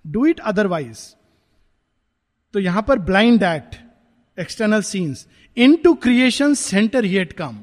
do 0.05 0.25
it 0.25 0.39
otherwise. 0.39 0.99
तो 2.53 2.59
यहाँ 2.59 2.81
पर 2.81 2.99
blind 2.99 3.43
act, 3.43 3.75
external 4.37 4.81
scenes 4.81 5.27
into 5.75 5.93
creation 5.93 6.53
centre 6.53 7.05
yet 7.05 7.33
come. 7.33 7.57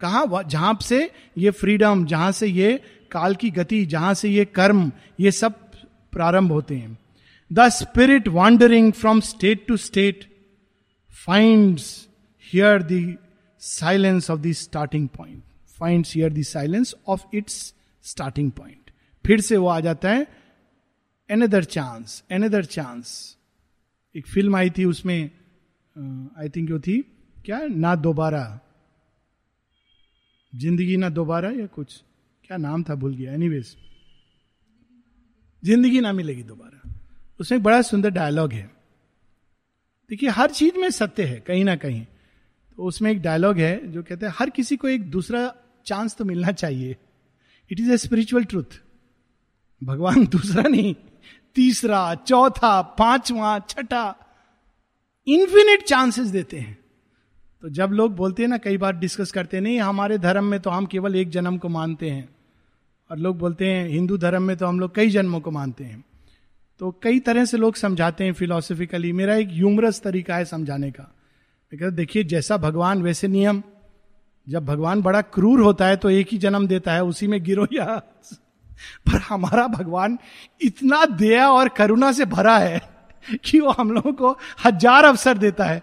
कहा? 0.00 0.42
जहाँ 0.42 0.78
से 0.82 1.10
ये 1.38 1.50
फ्रीडम, 1.50 2.04
जहाँ 2.06 2.32
से 2.32 2.46
ये 2.46 2.80
काल 3.10 3.34
की 3.34 3.50
गति, 3.50 3.84
जहाँ 3.86 4.14
से 4.14 4.28
ये 4.28 4.44
कर्म, 4.44 4.90
ये 5.20 5.30
सब 5.30 5.52
प्रारंभ 6.12 6.52
होते 6.52 6.76
हैं। 6.76 6.98
The 7.50 7.68
spirit 7.68 8.28
wandering 8.28 8.92
from 8.92 9.20
state 9.20 9.66
to 9.68 9.76
state 9.76 10.24
find 11.26 11.80
here 12.44 12.82
the 12.82 13.16
silence 13.60 14.30
of 14.30 14.40
the 14.40 14.52
starting 14.52 15.08
point 15.08 15.42
find 15.78 16.06
here 16.08 16.32
the 16.32 16.42
silence 16.42 16.94
of 17.08 17.22
its 17.34 17.74
starting 18.04 18.50
point. 18.50 18.90
फिर 19.24 19.40
से 19.40 19.56
वो 19.56 19.68
आ 19.68 19.80
जाता 19.80 20.10
है 20.10 20.26
एनदर 21.30 21.64
चांस 21.64 22.22
एनदर 22.30 22.64
चांस 22.66 23.36
एक 24.14 24.26
फ़िल्म 24.26 24.56
आई 24.56 24.70
थी 24.70 24.84
उसमें 24.84 25.18
आई 26.38 26.48
थिंक 26.48 26.70
वो 26.70 26.78
थी, 26.78 27.00
क्या? 27.44 27.60
ना 27.66 27.94
दोबारा। 27.96 28.60
ज़िंदगी 30.52 30.96
ना 30.96 31.08
दोबारा 31.10 31.50
या 31.50 31.66
कुछ? 31.68 32.02
क्या 32.44 32.56
नाम 32.56 32.82
था? 32.82 32.94
भूल 32.94 33.14
गया। 33.14 33.32
एनीवेज 33.32 33.76
ज़िंदगी 35.62 36.00
ना 36.00 36.12
मिलेगी 36.12 36.42
दोबारा। 36.42 36.90
उसमें 37.40 37.56
एक 37.58 37.62
बड़ा 37.64 37.80
सुंदर 37.82 38.10
डायलॉग 38.10 38.52
है। 38.52 38.70
देखिए, 40.10 40.28
हर 40.28 40.50
चीज़ 40.50 40.78
में 40.78 40.88
सत्य 40.90 41.24
है, 41.24 41.38
कहीं 41.40 41.64
ना 41.64 41.76
कहीं। 41.76 42.04
तो 42.78 42.84
उसमें 42.84 43.10
एक 43.10 43.20
डायलॉग 43.22 43.58
है, 43.58 43.92
जो 43.92 44.02
कहते 44.02 44.26
हैं, 44.26 44.32
हर 44.38 44.50
किसी 44.50 44.76
को 44.76 44.88
एक 44.88 45.10
दूसरा 45.10 45.52
चांस 45.86 46.16
तो 46.16 46.24
मिलना 46.24 46.52
चाहिए। 46.52 46.96
It 47.70 47.80
is 47.80 47.90
a 47.92 47.96
spiritual 47.96 48.44
truth 48.44 48.80
भगवान 49.82 50.26
दूसरा 50.26 50.62
नहीं। 50.62 50.94
तीसरा, 51.54 52.14
चौथा, 52.14 52.82
पांचवा, 52.82 53.58
छठा 53.58 54.16
इंफिनिट 55.28 55.82
चांसेस 55.82 56.26
देते 56.26 56.58
हैं। 56.58 56.78
तो 57.62 57.68
जब 57.68 57.90
लोग 57.92 58.16
बोलते 58.16 58.42
हैं 58.42 58.48
ना, 58.48 58.58
कई 58.58 58.76
बार 58.76 58.96
डिस्कस 58.96 59.32
करते 59.32 59.60
नहीं, 59.60 59.80
हमारे 59.80 60.18
धर्म 60.18 60.44
में 60.44 60.60
तो 60.60 60.70
हम 60.70 60.86
केवल 60.86 61.16
एक 61.16 61.30
जन्म 61.30 61.58
को 61.58 61.68
मानते 61.68 62.10
हैं। 62.10 62.28
और 63.10 63.18
लोग 63.18 63.38
बोलते 63.38 63.66
हैं, 63.66 63.88
हिंदू 63.88 64.18
धर्म 64.18 64.42
में 64.42 64.56
तो 64.56 64.66
हम 64.66 64.80
लोग 64.80 64.94
कई 64.94 65.10
जन्मों 65.10 65.40
को 65.40 65.50
मानते 65.50 65.84
हैं। 65.84 66.04
तो 66.78 67.00
कई 67.02 67.18
तरह 67.18 67.44
से 67.44 67.56
लोग 67.56 67.74
समझाते 67.74 68.24
हैं 68.24 68.32
फिलोसफिकली 68.32 69.12
मेरा 69.12 69.34
एक 69.34 69.48
ह्यूमरस 69.48 70.00
तरीका 70.00 70.36
है 70.36 70.44
समझाने 70.44 70.90
का। 70.90 71.14
मैं 71.74 71.94
देखिए, 71.94 72.24
जैसा 72.24 72.56
भगवान, 72.56 73.02
वैसे 73.02 73.28
नियम। 73.28 73.62
जब 74.48 74.64
भगवान 74.64 75.02
बड़ा 75.02 75.20
क्रूर 75.20 75.60
होता 75.60 75.86
है 75.86 75.96
तो 75.96 76.10
एक 76.10 76.28
ही 76.32 76.38
जन्म 76.38 76.66
देता 76.66 76.92
है, 76.92 77.04
उसी 77.04 77.26
में 77.26 77.42
गिरो 77.42 77.66
या 77.72 78.02
पर 79.06 79.18
हमारा 79.18 79.66
भगवान 79.66 80.18
इतना 80.60 81.04
दया 81.04 81.50
और 81.50 81.68
करुणा 81.68 82.12
से 82.12 82.24
भरा 82.24 82.58
है 82.58 82.80
कि 83.44 83.60
वो 83.60 83.70
हम 83.70 83.92
लोगों 83.92 84.12
को 84.12 84.38
हज़ार 84.64 85.04
अवसर 85.04 85.38
देता 85.38 85.64
है। 85.64 85.82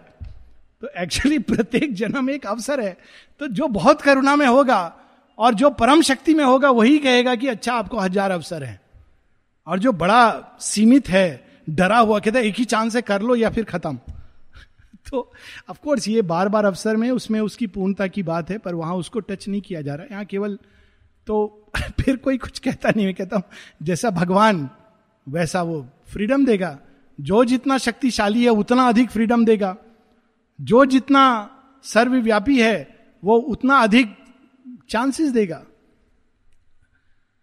तो 0.81 0.87
एक्चुअली 0.97 1.39
प्रत्येक 1.39 1.93
जन्म 1.93 2.29
एक 2.29 2.45
अवसर 2.45 2.81
है। 2.81 2.97
तो 3.39 3.47
जो 3.47 3.67
बहुत 3.67 4.01
करुणा 4.01 4.35
में 4.35 4.47
होगा 4.47 4.95
और 5.37 5.53
जो 5.53 5.69
परम 5.69 6.01
शक्ति 6.01 6.33
में 6.33 6.43
होगा, 6.43 6.69
वही 6.69 6.99
कहेगा 6.99 7.35
कि 7.35 7.47
अच्छा 7.47 7.73
आपको 7.73 7.97
हज़ार 7.97 8.31
अवसर 8.31 8.63
है। 8.63 8.81
और 9.67 9.79
जो 9.79 9.91
बड़ा 9.91 10.57
सीमित 10.59 11.09
है, 11.09 11.47
डरा 11.69 11.97
हुआ, 11.97 12.19
कहता 12.19 12.39
है, 12.39 12.45
एक 12.45 12.55
ही 12.55 12.65
चाँद 12.65 12.91
से 12.91 13.01
कर 13.01 13.21
लो 13.21 13.35
या 13.35 13.49
फिर 13.49 13.63
खत्म। 13.63 13.95
तो 15.11 15.31
ऑफ़ 15.69 15.77
कोर्स 15.83 16.07
ये 16.07 16.21
बार 16.21 16.49
बार 16.49 16.65
अवसर 16.65 16.95
में, 16.95 17.11
उसमें 17.11 17.39
उसकी 17.39 17.67
पूर्णता 17.67 18.07
की 18.07 18.23
बात 18.23 18.49
है, 18.49 18.57
पर 18.57 18.75
वहाँ 18.75 18.95
उसको 18.95 19.19
टच 19.19 19.47
नहीं 19.47 19.61
किया 19.61 19.81
जा 19.81 19.95
रहा। 19.95 20.05
यहाँ 20.11 20.25
केवल 20.25 20.59
तो 21.27 21.66
फिर 22.01 22.15
कोई 22.15 22.37
कुछ 22.37 22.59
कहता 22.59 22.89
नहीं, 22.89 23.05
मैं 23.05 23.15
कहता 23.15 23.35
हूँ, 23.35 23.43
जैसा 23.83 24.09
भगवान, 24.09 24.69
वैसा 25.29 25.61
वो 25.61 25.89
फ्रीडम 26.07 26.45
देगा। 26.45 26.79
जो 27.21 27.45
जितना 27.45 27.77
शक्तिशाली 27.77 28.43
है, 28.43 28.49
उतना 28.49 28.87
अधिक 28.87 29.09
फ्रीडम 29.09 29.45
देगा। 29.45 29.77
जो 30.61 30.85
जितना 30.85 31.49
सर्वव्यापी 31.83 32.61
है, 32.61 32.97
वो 33.23 33.37
उतना 33.37 33.77
अधिक 33.77 34.15
चांसेस 34.89 35.31
देगा। 35.31 35.65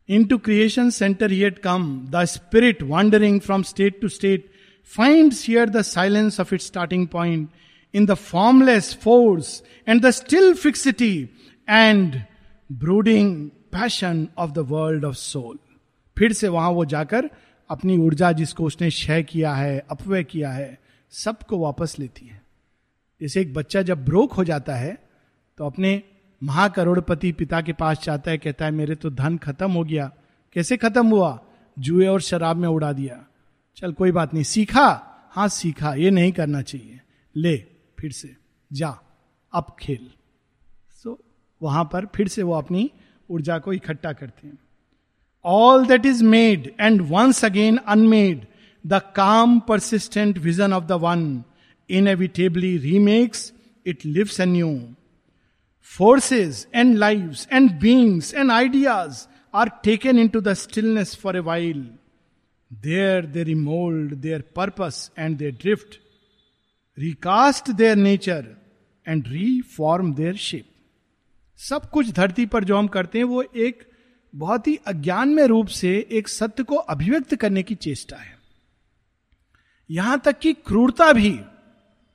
Into 0.25 0.39
creation 0.39 0.91
centre 0.91 1.33
yet 1.33 1.59
come 1.59 2.07
the 2.11 2.25
spirit 2.25 2.83
wandering 2.83 3.41
from 3.41 3.63
state 3.63 4.01
to 4.01 4.09
state 4.09 4.51
find 4.85 5.33
here 5.33 5.69
the 5.69 5.83
silence 5.83 6.41
of 6.41 6.55
it 6.55 6.61
starting 6.61 7.09
point 7.09 7.49
in 7.95 8.07
the 8.07 8.15
formless 8.15 8.99
force 9.03 9.63
and 9.89 10.03
the 10.03 10.11
still 10.11 10.55
fixity 10.55 11.29
and 11.69 12.23
brooding 12.79 13.51
passion 13.77 14.27
of 14.39 14.51
the 14.51 14.65
world 14.65 15.05
of 15.05 15.15
soul. 15.15 15.59
फिर 16.19 16.33
से 16.33 16.49
वहाँ 16.49 16.71
वो 16.71 16.85
जाकर 16.85 17.31
अपनी 17.71 17.99
ऊर्जा 17.99 18.33
जिसको 18.33 18.65
उसने 18.65 18.89
क्षय 18.89 19.23
किया 19.23 19.55
है 19.55 19.85
अपव्य 19.91 20.25
किया 20.25 20.51
है 20.51 20.81
सबको 21.11 21.59
वापस 21.59 21.97
लेती 21.99 22.27
है। 22.27 22.43
जैसे 23.21 23.41
एक 23.41 23.55
बच्चा 23.55 23.83
जब 23.83 24.05
ब्रोक 24.05 24.33
हो 24.33 24.45
जाता 24.45 24.75
है 24.75 25.09
तो 25.59 25.67
अपने 25.67 26.03
महाकरोड़पति 26.43 27.33
पिता 27.33 27.61
के 27.61 27.73
पास 27.73 28.05
जाता 28.05 28.31
है 28.31 28.39
कहता 28.39 28.65
है 28.65 28.71
मेरे 28.71 28.95
तो 28.95 29.11
धन 29.11 29.37
खत्म 29.37 29.73
हो 29.73 29.85
गया। 29.85 30.13
कैसे 30.53 30.77
खत्म 30.77 31.07
हुआ? 31.07 31.45
जुए 31.79 32.07
और 32.07 32.21
शराब 32.21 32.57
में 32.57 32.69
उड़ा 32.69 32.93
दिया। 32.93 33.27
चल 33.77 33.93
कोई 33.93 34.13
बात 34.13 34.35
नहीं। 34.35 34.45
सीखा? 34.45 35.07
हाँ 35.31 35.49
सीखा। 35.49 35.95
ये 35.95 36.11
नहीं 36.11 36.33
करना 36.33 36.63
चाहिए। 36.63 37.01
ले 37.37 37.57
फिर 38.01 38.13
से 38.13 38.37
जा। 38.73 38.99
अब 39.53 39.77
खेल। 39.81 40.11
सो 41.03 41.11
so, 41.11 41.17
वहाँ 41.63 41.85
पर 41.93 42.07
फिर 42.07 42.29
से 42.29 42.43
वो 42.43 42.53
अपनी 42.53 42.91
ऊर्जा 43.31 43.59
को 43.59 43.73
इकट्ठा 43.73 44.13
करते 44.13 44.47
हैं। 44.47 44.59
All 45.45 45.87
that 45.87 46.07
is 46.07 46.23
made 46.25 46.71
and 46.81 47.01
once 47.11 47.45
again 47.45 47.77
unmade 47.77 48.47
the 48.85 49.01
calm 49.17 49.59
persistent 49.69 50.39
vision 50.39 50.73
of 50.73 50.85
the 50.85 50.93
one 51.03 51.43
inevitably 51.91 52.77
remakes 52.79 53.53
it 53.87 54.07
lives 54.07 54.41
anew 54.53 54.79
forces 55.97 56.67
and 56.75 56.97
live 56.97 57.35
and 57.53 57.71
beings 57.81 58.35
and 58.35 58.51
ideas 58.51 59.27
are 59.55 59.69
taken 59.85 60.19
into 60.29 60.41
the 60.41 60.55
stillness 60.55 61.17
for 61.23 61.37
a 61.37 61.41
while 61.51 61.87
there 62.71 63.27
they 63.33 63.45
remold 63.45 64.15
their 64.23 64.45
purpose 64.59 64.99
and 65.19 65.39
their 65.39 65.53
drift 65.61 65.99
recast 66.99 67.75
their 67.75 67.97
nature 67.97 68.47
and 69.07 69.29
reform 69.29 70.15
their 70.15 70.37
shape. 70.37 70.74
सब 71.57 71.91
कुछ 71.91 72.11
धरती 72.11 72.47
पर 72.47 72.65
जो 72.65 72.77
हम 72.77 72.87
करते 72.87 73.19
हैं, 73.19 73.25
वो 73.25 73.43
एक 73.43 73.89
बहुत 74.35 74.67
ही 74.67 74.77
अज्ञान 74.87 75.29
में 75.29 75.45
रूप 75.45 75.67
से 75.67 76.09
एक 76.13 76.29
सत्य 76.29 76.63
को 76.63 76.77
अभिव्यक्त 76.77 77.35
करने 77.35 77.63
की 77.63 77.75
चेष्टा 77.75 78.17
है। 78.17 78.39
यहाँ 79.91 80.21
तक 80.25 80.39
कि 80.39 80.53
क्रूरता 80.53 81.13
भी 81.13 81.31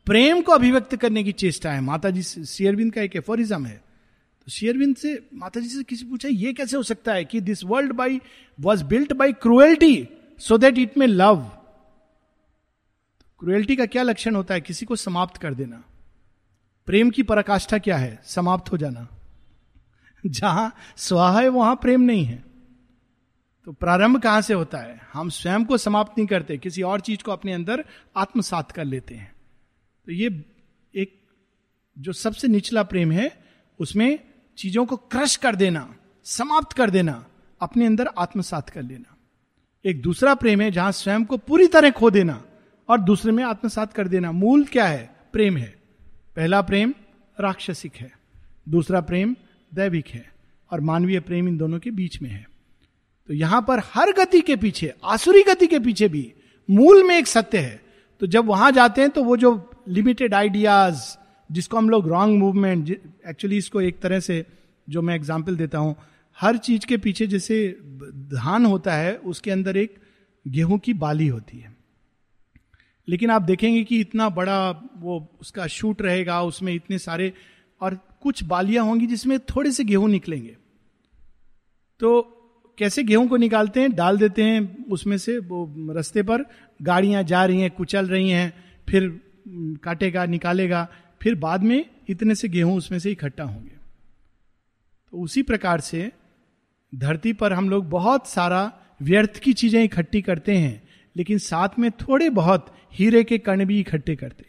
प्रेम 0.06 0.42
को 0.42 0.52
अभिव्यक्त 0.52 0.96
करने 0.96 1.24
की 1.24 1.32
चेष्टा 1.32 1.72
है। 1.72 1.82
माता 1.82 2.10
जी 2.10 2.24
शेयरविंद 2.46 2.94
का 2.94 3.02
एक 3.02 3.16
एफोरिज्म 3.16 3.66
है। 3.66 3.84
तो 4.46 4.52
शेयरविंद 4.52 4.96
से 4.96 5.30
माता 5.34 5.60
जी 5.60 5.68
से 5.68 5.84
किसी 5.84 6.06
पूछा, 6.06 6.28
ये 6.28 6.54
कैसे 6.54 6.78
हो 6.78 6.84
सकता 6.84 7.14
है 7.14 7.26
कि 7.26 7.42
this 7.42 7.64
world 7.64 7.92
by 7.92 8.22
was 8.60 8.84
built 8.84 9.14
by 9.14 9.34
cruelty 9.34 10.08
so 10.40 10.58
that 10.58 10.78
it 10.78 10.98
may 10.98 11.08
love 11.08 11.38
cruelty 13.40 13.76
का 13.76 13.86
क्या 13.86 14.04
लक्षण 14.04 14.36
होता 14.36 14.54
है? 14.54 14.62
किसी 14.62 14.86
को 14.86 14.96
समाप्त 14.96 15.38
कर 15.38 15.54
देना। 15.54 15.84
प्रेम 16.86 17.10
की 17.10 17.24
पराकाष्ठा 17.24 17.78
क्या 17.78 17.98
है? 17.98 18.20
समाप्त 18.26 18.72
हो 18.72 18.78
जाना। 18.78 19.08
जहाँ 20.26 20.76
स्वाहा 20.98 21.40
है, 21.40 21.48
वहाँ 21.48 21.76
प्रेम 21.76 22.02
नहीं 22.02 22.26
है। 22.26 22.44
तो 23.66 23.72
प्रारंभ 23.72 24.22
कहाँ 24.22 24.42
से 24.42 24.54
होता 24.54 24.78
है? 24.78 25.02
हम 25.14 25.30
स्वयं 25.30 25.66
को 25.66 25.78
समाप्त 25.78 26.18
नहीं 26.18 26.28
करते, 26.28 26.58
किसी 26.58 26.82
और 26.82 27.00
चीज़ 27.00 27.24
को 27.24 27.32
अपने 27.32 27.54
अंदर 27.54 27.86
आत्मसात 28.18 28.72
कर 28.72 28.86
लेते 28.86 29.16
हैं। 29.16 29.34
तो 30.06 30.12
ये 30.12 30.46
एक 30.96 31.28
जो 32.00 32.14
सबसे 32.14 32.48
निचला 32.48 32.84
प्रेम 32.84 33.12
है, 33.12 33.44
उसमें 33.80 34.20
चीज़ों 34.58 34.86
को 34.86 34.98
क्रश 34.98 35.36
कर 35.36 35.56
देना, 35.56 35.96
समाप्त 36.24 36.74
कर 36.74 36.90
देना, 36.90 37.26
अपने 37.62 37.86
अंदर 37.86 38.08
आत्मसात 38.08 38.70
कर 38.70 38.82
लेना। 38.82 39.18
एक 39.86 40.02
दूसरा 40.02 40.36
प्रेम 40.36 40.62
है, 40.62 40.72
जहाँ 40.72 40.92
स्वयं 40.92 41.26
को 41.26 41.38
पूरी 41.38 41.68
तरह 41.68 41.90
खो 41.90 42.12
देना 42.12 42.44
और 42.90 43.00
दूसरे 43.02 43.32
में 43.32 43.44
आत्मसात 43.44 43.94
कर 43.94 44.08
देना। 44.08 44.32
मूल 44.32 44.66
क्या 44.66 44.86
है? 44.86 45.16
प्रेम 45.34 45.58
है। 45.58 45.82
पहला 46.36 46.62
प्रेम 46.62 46.94
राक्षसिक 47.40 47.96
है। 47.96 48.12
दूसरा 48.70 49.02
प्रेम 49.02 49.36
दैविक 49.72 50.08
है 50.08 50.26
और 50.72 50.82
मानवीय 50.82 51.20
प्रेम 51.20 51.48
इन 51.48 51.58
दोनों 51.58 51.80
के 51.80 51.92
बीच 51.92 52.22
में 52.22 52.30
है। 52.30 52.46
तो 53.30 53.34
यहाँ 53.34 53.62
पर 53.62 53.80
हर 53.86 54.12
गति 54.14 54.42
के 54.42 54.56
पीछे, 54.56 54.94
आसुरी 55.04 55.44
गति 55.44 55.68
के 55.68 55.80
पीछे 55.80 56.08
भी 56.08 56.32
मूल 56.70 57.04
में 57.04 57.18
एक 57.18 57.28
सत्य 57.28 57.58
है। 57.58 57.82
तो 58.22 58.28
जब 58.28 58.46
वहाँ 58.46 58.72
जाते 58.72 59.02
हैं 59.02 59.10
तो 59.10 59.24
वो 59.24 59.38
जो 59.38 59.52
लिमिटेड 59.88 60.34
आइडियाज़ 60.34 61.02
जिसको 61.50 61.78
हम 61.78 61.90
लोग 61.90 62.08
रॉन्ग 62.08 62.38
मूवमेंट 62.40 62.90
एक्चुअली 63.28 63.58
इसको 63.58 63.82
एक 63.82 64.00
तरह 64.00 64.20
से, 64.20 64.46
जो 64.88 65.02
मैं 65.02 65.16
एग्ज़ाम्पल 65.16 65.56
देता 65.56 65.78
हूँ, 65.78 65.96
हर 66.38 66.58
चीज़ 66.58 66.86
के 66.86 66.98
पीछे 66.98 67.28
जैसे 67.28 67.68
धान 68.34 68.66
होता 68.66 68.94
है, 68.94 69.16
उसके 69.16 69.52
अंदर 69.52 69.78
एक 69.78 69.96
गेहूँ 70.46 70.78
की 70.80 70.94
बाली 70.96 71.28
होती 71.28 71.58
है। 71.58 71.76
लेकिन 73.08 73.32
आप 73.32 73.42
देखेंगे 73.42 73.84
कि 73.84 74.00
इतना 74.00 74.30
बड़ा 74.30 74.70
वो 74.98 75.38
उसका 75.42 75.68
शूट 75.68 76.02
रहेगा, 76.02 76.42
उसमें 76.42 76.74
इतने 76.74 76.98
सारे, 77.00 77.34
और 77.82 77.98
कुछ 78.22 78.44
बालियाँ 78.44 78.86
होंगी 78.86 79.08
जिसमें 79.08 79.40
थोड़े 79.40 79.72
से 79.72 79.84
गेहूँ 79.84 80.10
निकलेंगे। 80.10 80.56
तो 82.00 82.22
कैसे 82.78 83.04
गेहूँ 83.04 83.28
को 83.28 83.38
निकालते 83.38 83.80
हैं? 83.80 83.92
डाल 83.96 84.18
देते 84.18 84.44
हैं 84.44 84.86
उसमें 84.86 85.18
से, 85.18 85.38
वो 85.38 85.76
रस्ते 85.90 86.24
पर। 86.24 86.44
गाड़ियाँ 86.82 87.24
जा 87.24 87.46
रही 87.46 87.62
हैं, 87.62 87.72
कुचल 87.72 88.08
रही 88.08 88.30
हैं, 88.30 88.54
फिर 88.88 89.10
काटेगा, 89.84 90.26
निकालेगा, 90.26 90.88
फिर 91.22 91.36
बाद 91.36 91.64
में 91.64 91.86
इतने 92.10 92.36
से 92.36 92.48
गेहूँ 92.48 92.78
उसमें 92.78 93.00
से 93.00 93.12
इकट्ठा 93.12 93.44
होंगे। 93.44 93.78
तो 95.14 95.22
उसी 95.22 95.42
प्रकार 95.42 95.80
से 95.80 96.12
धरती 96.94 97.34
पर 97.34 97.54
हम 97.54 97.70
लोग 97.70 97.90
बहुत 97.90 98.28
सारा 98.28 98.72
व्यर्थ 99.02 99.40
की 99.40 99.54
चीज़ें 99.54 99.84
इकट्ठी 99.84 100.22
करते 100.22 100.58
हैं, 100.58 100.82
लेकिन 101.16 101.38
साथ 101.38 101.80
में 101.80 101.92
थोड़े 101.92 102.30
बहुत 102.30 102.76
हीरे 102.94 103.24
के 103.24 103.38
कण 103.38 103.66
भी 103.66 103.80
इकट्ठे 103.80 104.16
करते 104.16 104.46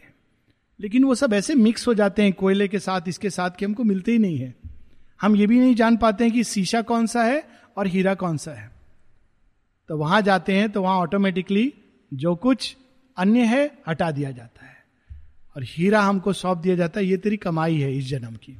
लेकिन 0.81 1.03
वो 1.03 1.15
सब 1.15 1.33
ऐसे 1.33 1.55
मिक्स 1.55 1.87
हो 1.87 1.93
जाते 1.93 2.23
हैं 2.23 2.33
कोयले 2.33 2.67
के 2.67 2.79
साथ, 2.79 3.01
इसके 3.07 3.29
साथ 3.29 3.49
कि 3.49 3.65
हमको 3.65 3.83
मिलते 3.83 4.11
ही 4.11 4.17
नहीं 4.17 4.37
है। 4.37 4.53
हम 5.21 5.35
ये 5.35 5.47
भी 5.47 5.59
नहीं 5.59 5.75
जान 5.75 5.97
पाते 5.97 6.23
हैं 6.23 6.33
कि 6.33 6.43
शीशा 6.43 6.81
कौन 6.81 7.07
सा 7.07 7.23
है 7.23 7.43
और 7.77 7.87
हीरा 7.87 8.13
कौन 8.13 8.37
सा 8.37 8.51
है। 8.51 8.69
तो 9.89 9.97
वहाँ 9.97 10.21
जाते 10.21 10.53
हैं 10.53 10.69
तो 10.69 10.81
वहाँ 10.81 10.97
ऑटोमेटिकली 10.97 11.73
जो 12.11 12.35
कुछ 12.35 12.75
अन्य 13.17 13.43
है 13.45 13.69
हटा 13.87 14.11
दिया 14.11 14.31
जाता 14.31 14.65
है। 14.65 14.77
और 15.55 15.63
हीरा 15.63 16.01
हमको 16.01 16.33
सौंप 16.33 16.57
दिया 16.57 16.75
जाता 16.75 16.99
है, 16.99 17.05
ये 17.05 17.17
तेरी 17.17 17.37
कमाई 17.37 17.77
है 17.77 17.95
इस 17.97 18.07
जन्म 18.09 18.35
की। 18.35 18.57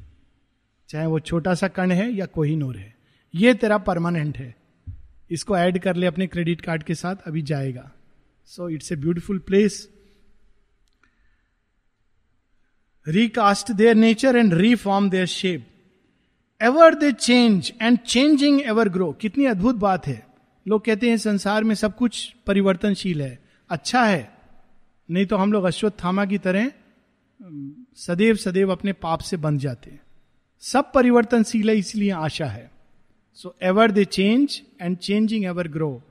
चाहे 0.89 1.05
वो 1.05 1.19
छोटा 1.19 1.53
सा 1.53 1.67
कण 1.67 1.91
है 1.91 2.11
या 2.13 2.25
कोई 2.25 2.55
नूर 2.55 2.77
है, 2.77 2.93
ये 3.33 3.53
तेरा 3.53 3.77
परमानेंट 3.77 4.37
है। 4.37 4.55
इसको 5.31 5.57
ऐड 5.57 5.79
कर 5.79 5.95
ले 5.95 6.07
अपने 6.07 6.27
क्रेडिट 6.27 6.61
कार्ड 6.61 6.83
के 6.83 6.95
साथ, 6.95 7.15
अभी 7.27 7.41
जाएगा। 7.41 7.91
So 8.45 8.69
it's 8.69 8.91
a 8.91 8.95
beautiful 8.95 9.39
place 9.39 9.87
recast 13.07 13.71
their 13.71 13.95
nature 13.95 14.35
and 14.35 14.53
reform 14.53 15.09
their 15.09 15.25
shape 15.25 15.67
ever 16.61 16.95
they 16.95 17.11
change 17.11 17.71
and 17.81 17.97
changing 17.97 18.61
ever 18.61 18.89
grow 18.89 19.11
कितनी 19.11 19.45
अद्भुत 19.45 19.75
बात 19.75 20.07
है। 20.07 20.27
लोग 20.65 20.85
कहते 20.85 21.09
हैं 21.09 21.17
संसार 21.17 21.63
में 21.63 21.73
सब 21.75 21.95
कुछ 21.95 22.35
परिवर्तनशील 22.47 23.21
है। 23.21 23.39
अच्छा 23.69 24.03
है। 24.03 24.31
नहीं 25.09 25.25
तो 25.25 25.37
हम 25.37 25.53
लोग 25.53 25.63
अश्वत्थामा 25.63 26.25
की 26.25 26.37
तरह 26.37 26.71
सदैव 27.97 28.35
सदैव 28.35 28.71
अपने 28.71 28.93
पाप 28.93 29.19
से 29.19 29.37
बंध 29.37 29.59
जाते 29.59 29.99
सब 30.63 30.91
परिवर्तनशील 30.91 31.69
है, 31.69 31.75
इसलिए 31.75 32.11
आशा 32.11 32.45
है। 32.45 32.71
So 33.33 33.55
ever 33.61 33.91
they 33.91 34.05
change 34.05 34.61
and 34.81 34.97
changing 34.97 35.45
ever 35.45 35.67
grow 35.67 36.01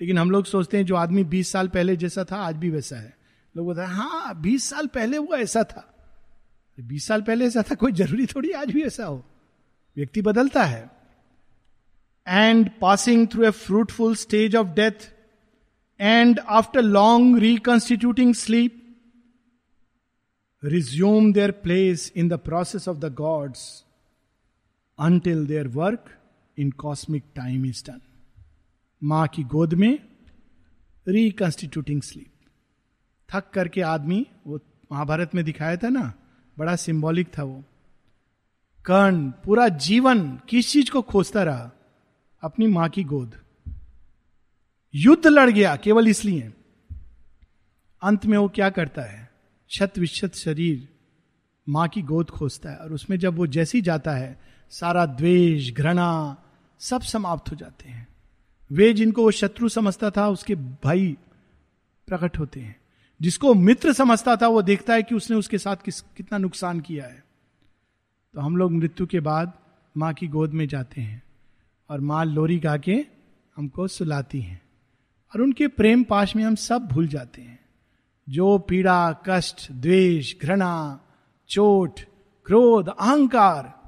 लेकिन 0.00 0.18
हम 0.18 0.30
लोग 0.30 0.44
सोचते 0.44 0.76
हैं, 0.76 0.86
जो 0.86 0.94
आदमी 0.94 1.24
20 1.24 1.52
साल 1.52 1.68
पहले 1.68 1.96
जैसा 1.96 2.24
था, 2.24 2.36
आज 2.36 2.56
भी 2.56 2.70
वैसा 2.70 2.96
है। 2.96 3.16
लोग 3.56 3.66
बोलते 3.66 3.80
हैं 3.80 3.88
हाँ 3.88 4.40
20 4.40 4.68
साल 4.70 4.86
पहले 4.86 5.18
वो 5.18 5.36
ऐसा 5.36 5.62
था। 5.62 5.97
20 6.82 7.06
साल 7.06 7.22
पहले 7.22 7.46
ऐसा 7.46 7.62
था, 7.62 7.74
कोई 7.74 7.92
ज़रूरी 7.92 8.26
थोड़ी 8.26 8.50
आज 8.50 8.70
भी 8.70 8.82
ऐसा 8.82 9.06
हो। 9.06 9.24
व्यक्ति 9.96 10.22
बदलता 10.22 10.64
है। 10.64 10.90
And 12.28 12.70
passing 12.80 13.28
through 13.28 13.44
a 13.44 13.50
fruitful 13.50 14.14
stage 14.16 14.56
of 14.56 14.66
death 14.66 15.14
and 16.00 16.38
after 16.38 16.82
long 16.82 17.38
reconstituting 17.38 18.34
sleep 18.34 18.84
resume 20.64 21.32
their 21.32 21.50
place 21.50 22.12
in 22.16 22.28
the 22.28 22.32
process 22.32 22.88
of 22.88 22.96
the 22.96 23.14
gods 23.14 23.84
until 24.98 25.46
their 25.46 25.68
work 25.68 26.04
in 26.58 26.70
cosmic 26.70 27.24
time 27.34 27.66
is 27.66 27.84
done 27.90 28.00
माँ 29.02 29.26
की 29.28 29.44
गोद 29.44 29.74
में 29.74 29.98
रिकॉन्स्टिट्यूटिंग 31.08 32.02
स्लीप 32.02 32.32
थक 33.32 33.50
करके 33.50 33.80
आदमी, 33.80 34.26
वो 34.46 34.60
महाभारत 34.92 35.34
में 35.34 35.44
दिखाया 35.44 35.76
था 35.76 35.88
ना 35.88 36.12
बड़ा 36.58 36.76
सिंबॉलिक 36.76 37.38
था 37.38 37.42
वो। 37.42 37.64
कर्ण, 38.84 39.30
पूरा 39.30 39.68
जीवन 39.68 40.40
किस 40.48 40.72
चीज़ 40.72 40.90
को 40.90 41.02
खोजता 41.02 41.42
रहा? 41.42 41.70
अपनी 42.42 42.66
माँ 42.66 42.88
की 42.88 43.04
गोद। 43.04 43.34
युद्ध 44.94 45.26
लड़ 45.26 45.50
गया, 45.50 45.76
केवल 45.76 46.08
इसलिए। 46.08 46.52
अंत 48.02 48.26
में 48.26 48.38
वो 48.38 48.48
क्या 48.48 48.70
करता 48.70 49.02
है? 49.02 49.30
शत 49.68 49.92
विशत 49.98 50.34
शरीर 50.34 50.88
माँ 51.68 51.88
की 51.88 52.02
गोद 52.02 52.30
खोजता 52.30 52.70
है 52.70 52.76
और 52.76 52.92
उसमें 52.92 53.18
जब 53.18 53.34
वो 53.34 53.46
जैसी 53.46 53.82
जाता 53.82 54.12
है, 54.12 54.40
सारा 54.70 55.06
द्वेष, 55.06 55.72
घृणा 55.72 56.36
सब 56.78 57.00
समाप्त 57.00 57.50
हो 57.50 57.56
जाते 57.56 57.88
हैं। 57.88 58.08
वे 58.72 58.92
जिनको 58.92 59.22
वो 59.22 59.30
शत्रु 59.30 59.68
समझता 59.68 60.10
था, 60.10 60.28
उसके 60.28 60.54
भाई 60.54 61.16
प्रकट 62.06 62.38
होते 62.38 62.60
हैं। 62.60 62.77
जिसको 63.22 63.54
मित्र 63.54 63.92
समझता 63.92 64.36
था, 64.36 64.48
वो 64.48 64.62
देखता 64.62 64.94
है 64.94 65.02
कि 65.02 65.14
उसने 65.14 65.36
उसके 65.36 65.58
साथ 65.58 65.76
किस, 65.76 66.00
कितना 66.00 66.38
नुकसान 66.38 66.80
किया 66.80 67.04
है। 67.04 67.24
तो 68.34 68.40
हम 68.40 68.56
लोग 68.56 68.72
मृत्यु 68.72 69.06
के 69.06 69.20
बाद 69.20 69.52
माँ 69.96 70.14
की 70.14 70.28
गोद 70.28 70.50
में 70.50 70.68
जाते 70.68 71.00
हैं 71.00 71.22
और 71.90 72.00
माँ 72.00 72.24
लोरी 72.24 72.58
गा 72.58 72.76
के 72.76 73.06
हमको 73.56 73.88
सुलाती 73.88 74.40
हैं 74.40 74.62
और 75.34 75.40
उनके 75.40 75.68
प्रेम 75.68 76.02
पाश 76.02 76.36
में 76.36 76.44
हम 76.44 76.54
सब 76.54 76.86
भूल 76.86 77.08
जाते 77.08 77.42
हैं। 77.42 77.58
जो 78.28 78.58
पीड़ा, 78.58 79.12
कष्ट, 79.26 79.72
द्वेष, 79.72 80.34
घृणा, 80.42 81.00
चोट, 81.48 82.00
क्रोध, 82.46 82.88
अहंकार, 82.88 83.78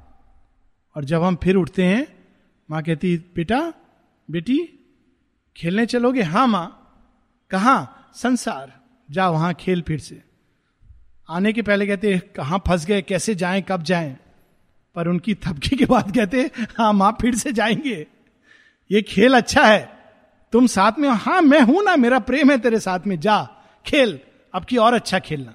और 0.96 1.04
जब 1.04 1.22
हम 1.22 1.36
फिर 1.36 1.56
उठते 1.56 1.84
हैं, 1.84 2.26
माँ 2.70 2.82
कहती, 2.82 3.16
बेटा, 3.16 3.72
बेटी, 4.30 4.86
खेलने 5.56 5.86
चलोगे? 5.86 6.22
हाँ 6.22 6.46
माँ। 6.46 6.76
कहा? 7.50 7.96
संसार। 8.14 8.79
जा 9.10 9.28
वहाँ 9.28 9.54
खेल 9.54 9.82
फिर 9.82 9.98
से। 9.98 10.22
आने 11.30 11.52
के 11.52 11.62
पहले 11.62 11.86
कहते, 11.86 12.18
कहा 12.18 12.58
फंस 12.58 12.86
गए? 12.86 13.02
कैसे 13.02 13.34
जाएँ? 13.34 13.62
कब 13.68 13.82
जाएँ? 13.82 14.16
पर 14.94 15.08
उनकी 15.08 15.34
थपकी 15.34 15.76
के 15.76 15.84
बाद 15.84 16.14
कहते 16.14 16.50
हाँ 16.78 16.92
माँ 16.92 17.16
फिर 17.20 17.34
से 17.34 17.52
जाएँगे। 17.52 18.06
ये 18.90 19.02
खेल 19.02 19.34
अच्छा 19.34 19.66
है। 19.66 19.92
तुम 20.52 20.66
साथ 20.66 20.92
में 20.98 21.08
हाँ 21.08 21.42
मैं 21.42 21.60
हूँ 21.60 21.84
ना। 21.84 21.96
मेरा 21.96 22.18
प्रेम 22.18 22.50
है 22.50 22.58
तेरे 22.58 22.80
साथ 22.80 23.00
में। 23.06 23.20
जा, 23.20 23.48
खेल। 23.86 24.20
अब 24.54 24.64
की 24.64 24.76
और 24.76 24.94
अच्छा 24.94 25.18
खेलना। 25.18 25.54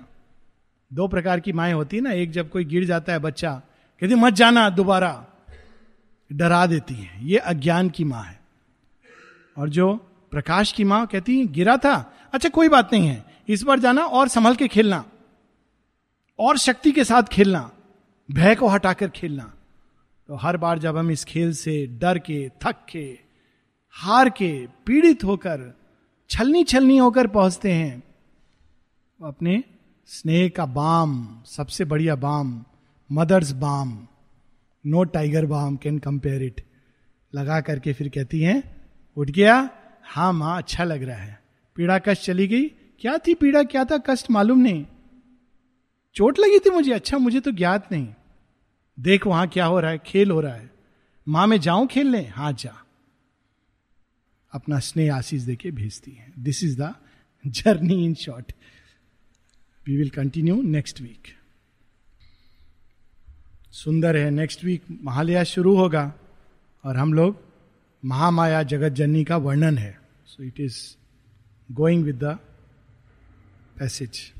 दो 0.94 1.08
प्रकार 1.08 1.40
की 1.40 1.54
माए 1.54 1.72
होती 1.72 1.98
है 1.98 2.04
ना। 2.04 2.12
एक 2.12 2.32
जब 2.32 2.50
कोई 2.50 2.66
गिर 2.66 2.86
जाता 2.86 3.14
है 3.14 3.20
बच्चा, 3.20 3.62
कहती, 4.00 4.16
मत 4.16 4.34
जाना 4.34 4.70
दोबारा। 4.70 5.26
डरा 6.34 6.66
देती 6.66 6.94
है। 6.94 7.28
ये 7.28 7.38
अज्ञान 7.38 7.90
की 7.90 8.04
माँ 8.04 8.24
है। 8.24 8.40
और 9.58 9.70
जो 9.70 9.96
प्रकाश 10.32 10.72
की 10.72 10.84
माँ 10.84 11.08
कहती 11.08 11.40
है, 11.40 11.46
गिरा 11.46 11.78
था? 11.78 12.14
अच्छा 12.34 12.50
कोई 12.50 12.70
बात 12.70 12.94
नहीं 12.94 13.08
है। 13.08 13.35
इस 13.48 13.64
बार 13.64 13.80
जाना 13.80 14.04
और 14.04 14.28
संभल 14.28 14.56
के 14.56 14.68
खेलना, 14.68 15.04
और 16.40 16.58
शक्ति 16.58 16.92
के 16.92 17.04
साथ 17.04 17.24
खेलना, 17.24 17.70
भय 18.30 18.56
को 18.56 18.68
हटाकर 18.68 19.10
खेलना। 19.10 19.52
तो 20.30 20.36
हर 20.36 20.58
बार 20.58 20.80
जब 20.80 20.98
हम 20.98 21.12
इस 21.12 21.24
खेल 21.24 21.54
से 21.54 21.86
डर 22.02 22.20
के, 22.20 22.48
थक 22.64 22.86
के, 22.90 23.06
हार 23.96 24.30
के 24.30 24.52
पीड़ित 24.86 25.24
होकर 25.24 25.74
छलनी 26.30 26.64
छलनी 26.64 26.98
होकर 26.98 27.28
पहुँचते 27.28 27.74
हैं 27.74 28.04
अपने 29.20 29.64
स्नेह 30.10 30.50
का 30.50 30.66
बाम, 30.66 31.44
सबसे 31.46 31.86
बढ़िया 31.86 32.16
balm, 32.16 32.64
mother's 33.10 33.52
balm, 33.52 34.08
no 34.86 35.04
tiger 35.04 35.46
balm 35.46 35.76
can 35.76 36.00
compare 36.00 36.44
it. 36.44 36.62
लगा 37.34 37.60
करके 37.62 37.94
फिर 37.94 38.10
कहती 38.10 38.42
हैं, 38.42 38.64
उठ 39.18 39.30
गया 39.30 39.70
हाँ 40.06 40.32
माँ 40.34 40.58
अच्छा 40.58 40.84
लग 40.84 41.04
रहा 41.04 41.18
है। 41.18 41.40
पीड़ा 41.78 41.98
कश 42.00 42.26
चली 42.26 42.48
गई 42.48 42.66
क्या 43.00 43.18
थी 43.18 43.34
पीड़ा? 43.34 43.64
क्या 43.64 43.86
था 43.86 43.98
कष्ट? 43.98 44.32
मालूम 44.32 44.60
नहीं। 44.60 44.86
चोट 46.16 46.40
लगी 46.40 46.60
थी 46.60 46.70
मुझे। 46.70 46.92
अच्छा 46.92 47.18
मुझे 47.18 47.40
तो 47.40 47.52
ज्ञात 47.52 47.92
नहीं। 47.92 48.14
देख 49.00 49.28
वहाँ 49.28 49.48
क्या 49.48 49.66
हो 49.66 49.80
रहा 49.80 49.92
है, 49.92 49.98
खेल 49.98 50.32
हो 50.32 50.42
रहा 50.42 50.54
है। 50.54 50.72
माँ, 51.28 51.48
में 51.48 51.60
जाऊँ 51.60 51.88
खेलने 51.88 52.28
हाँ 52.28 52.54
जा। 52.54 52.86
अपना 54.52 54.80
स्नेह 54.80 55.16
आशीष 55.16 55.42
देके 55.42 55.72
भेजती 55.72 56.12
है। 56.12 56.34
This 56.40 56.64
is 56.64 56.82
the 56.82 56.96
journey 57.48 58.06
in 58.06 58.14
short 58.14 58.54
we 59.88 59.98
will 59.98 60.10
continue 60.10 60.62
next 60.62 61.02
week 61.02 61.24
सुंदर 63.72 64.18
है। 64.18 64.30
नेक्स्ट 64.32 64.64
वीक 64.64 64.84
महालया 65.04 65.44
शुरू 65.44 65.76
होगा 65.76 66.14
और 66.84 66.98
हम 66.98 67.14
लोग 67.14 67.42
महामाया 68.06 68.64
जगत 68.64 68.90
जननी 68.90 69.24
का 69.24 69.38
वर्णन 69.38 69.78
है। 69.78 70.00
So 70.26 70.44
it 70.44 70.60
is 70.60 70.78
going 71.72 72.04
with 72.04 72.24
the 72.24 72.40
passage 73.80 74.35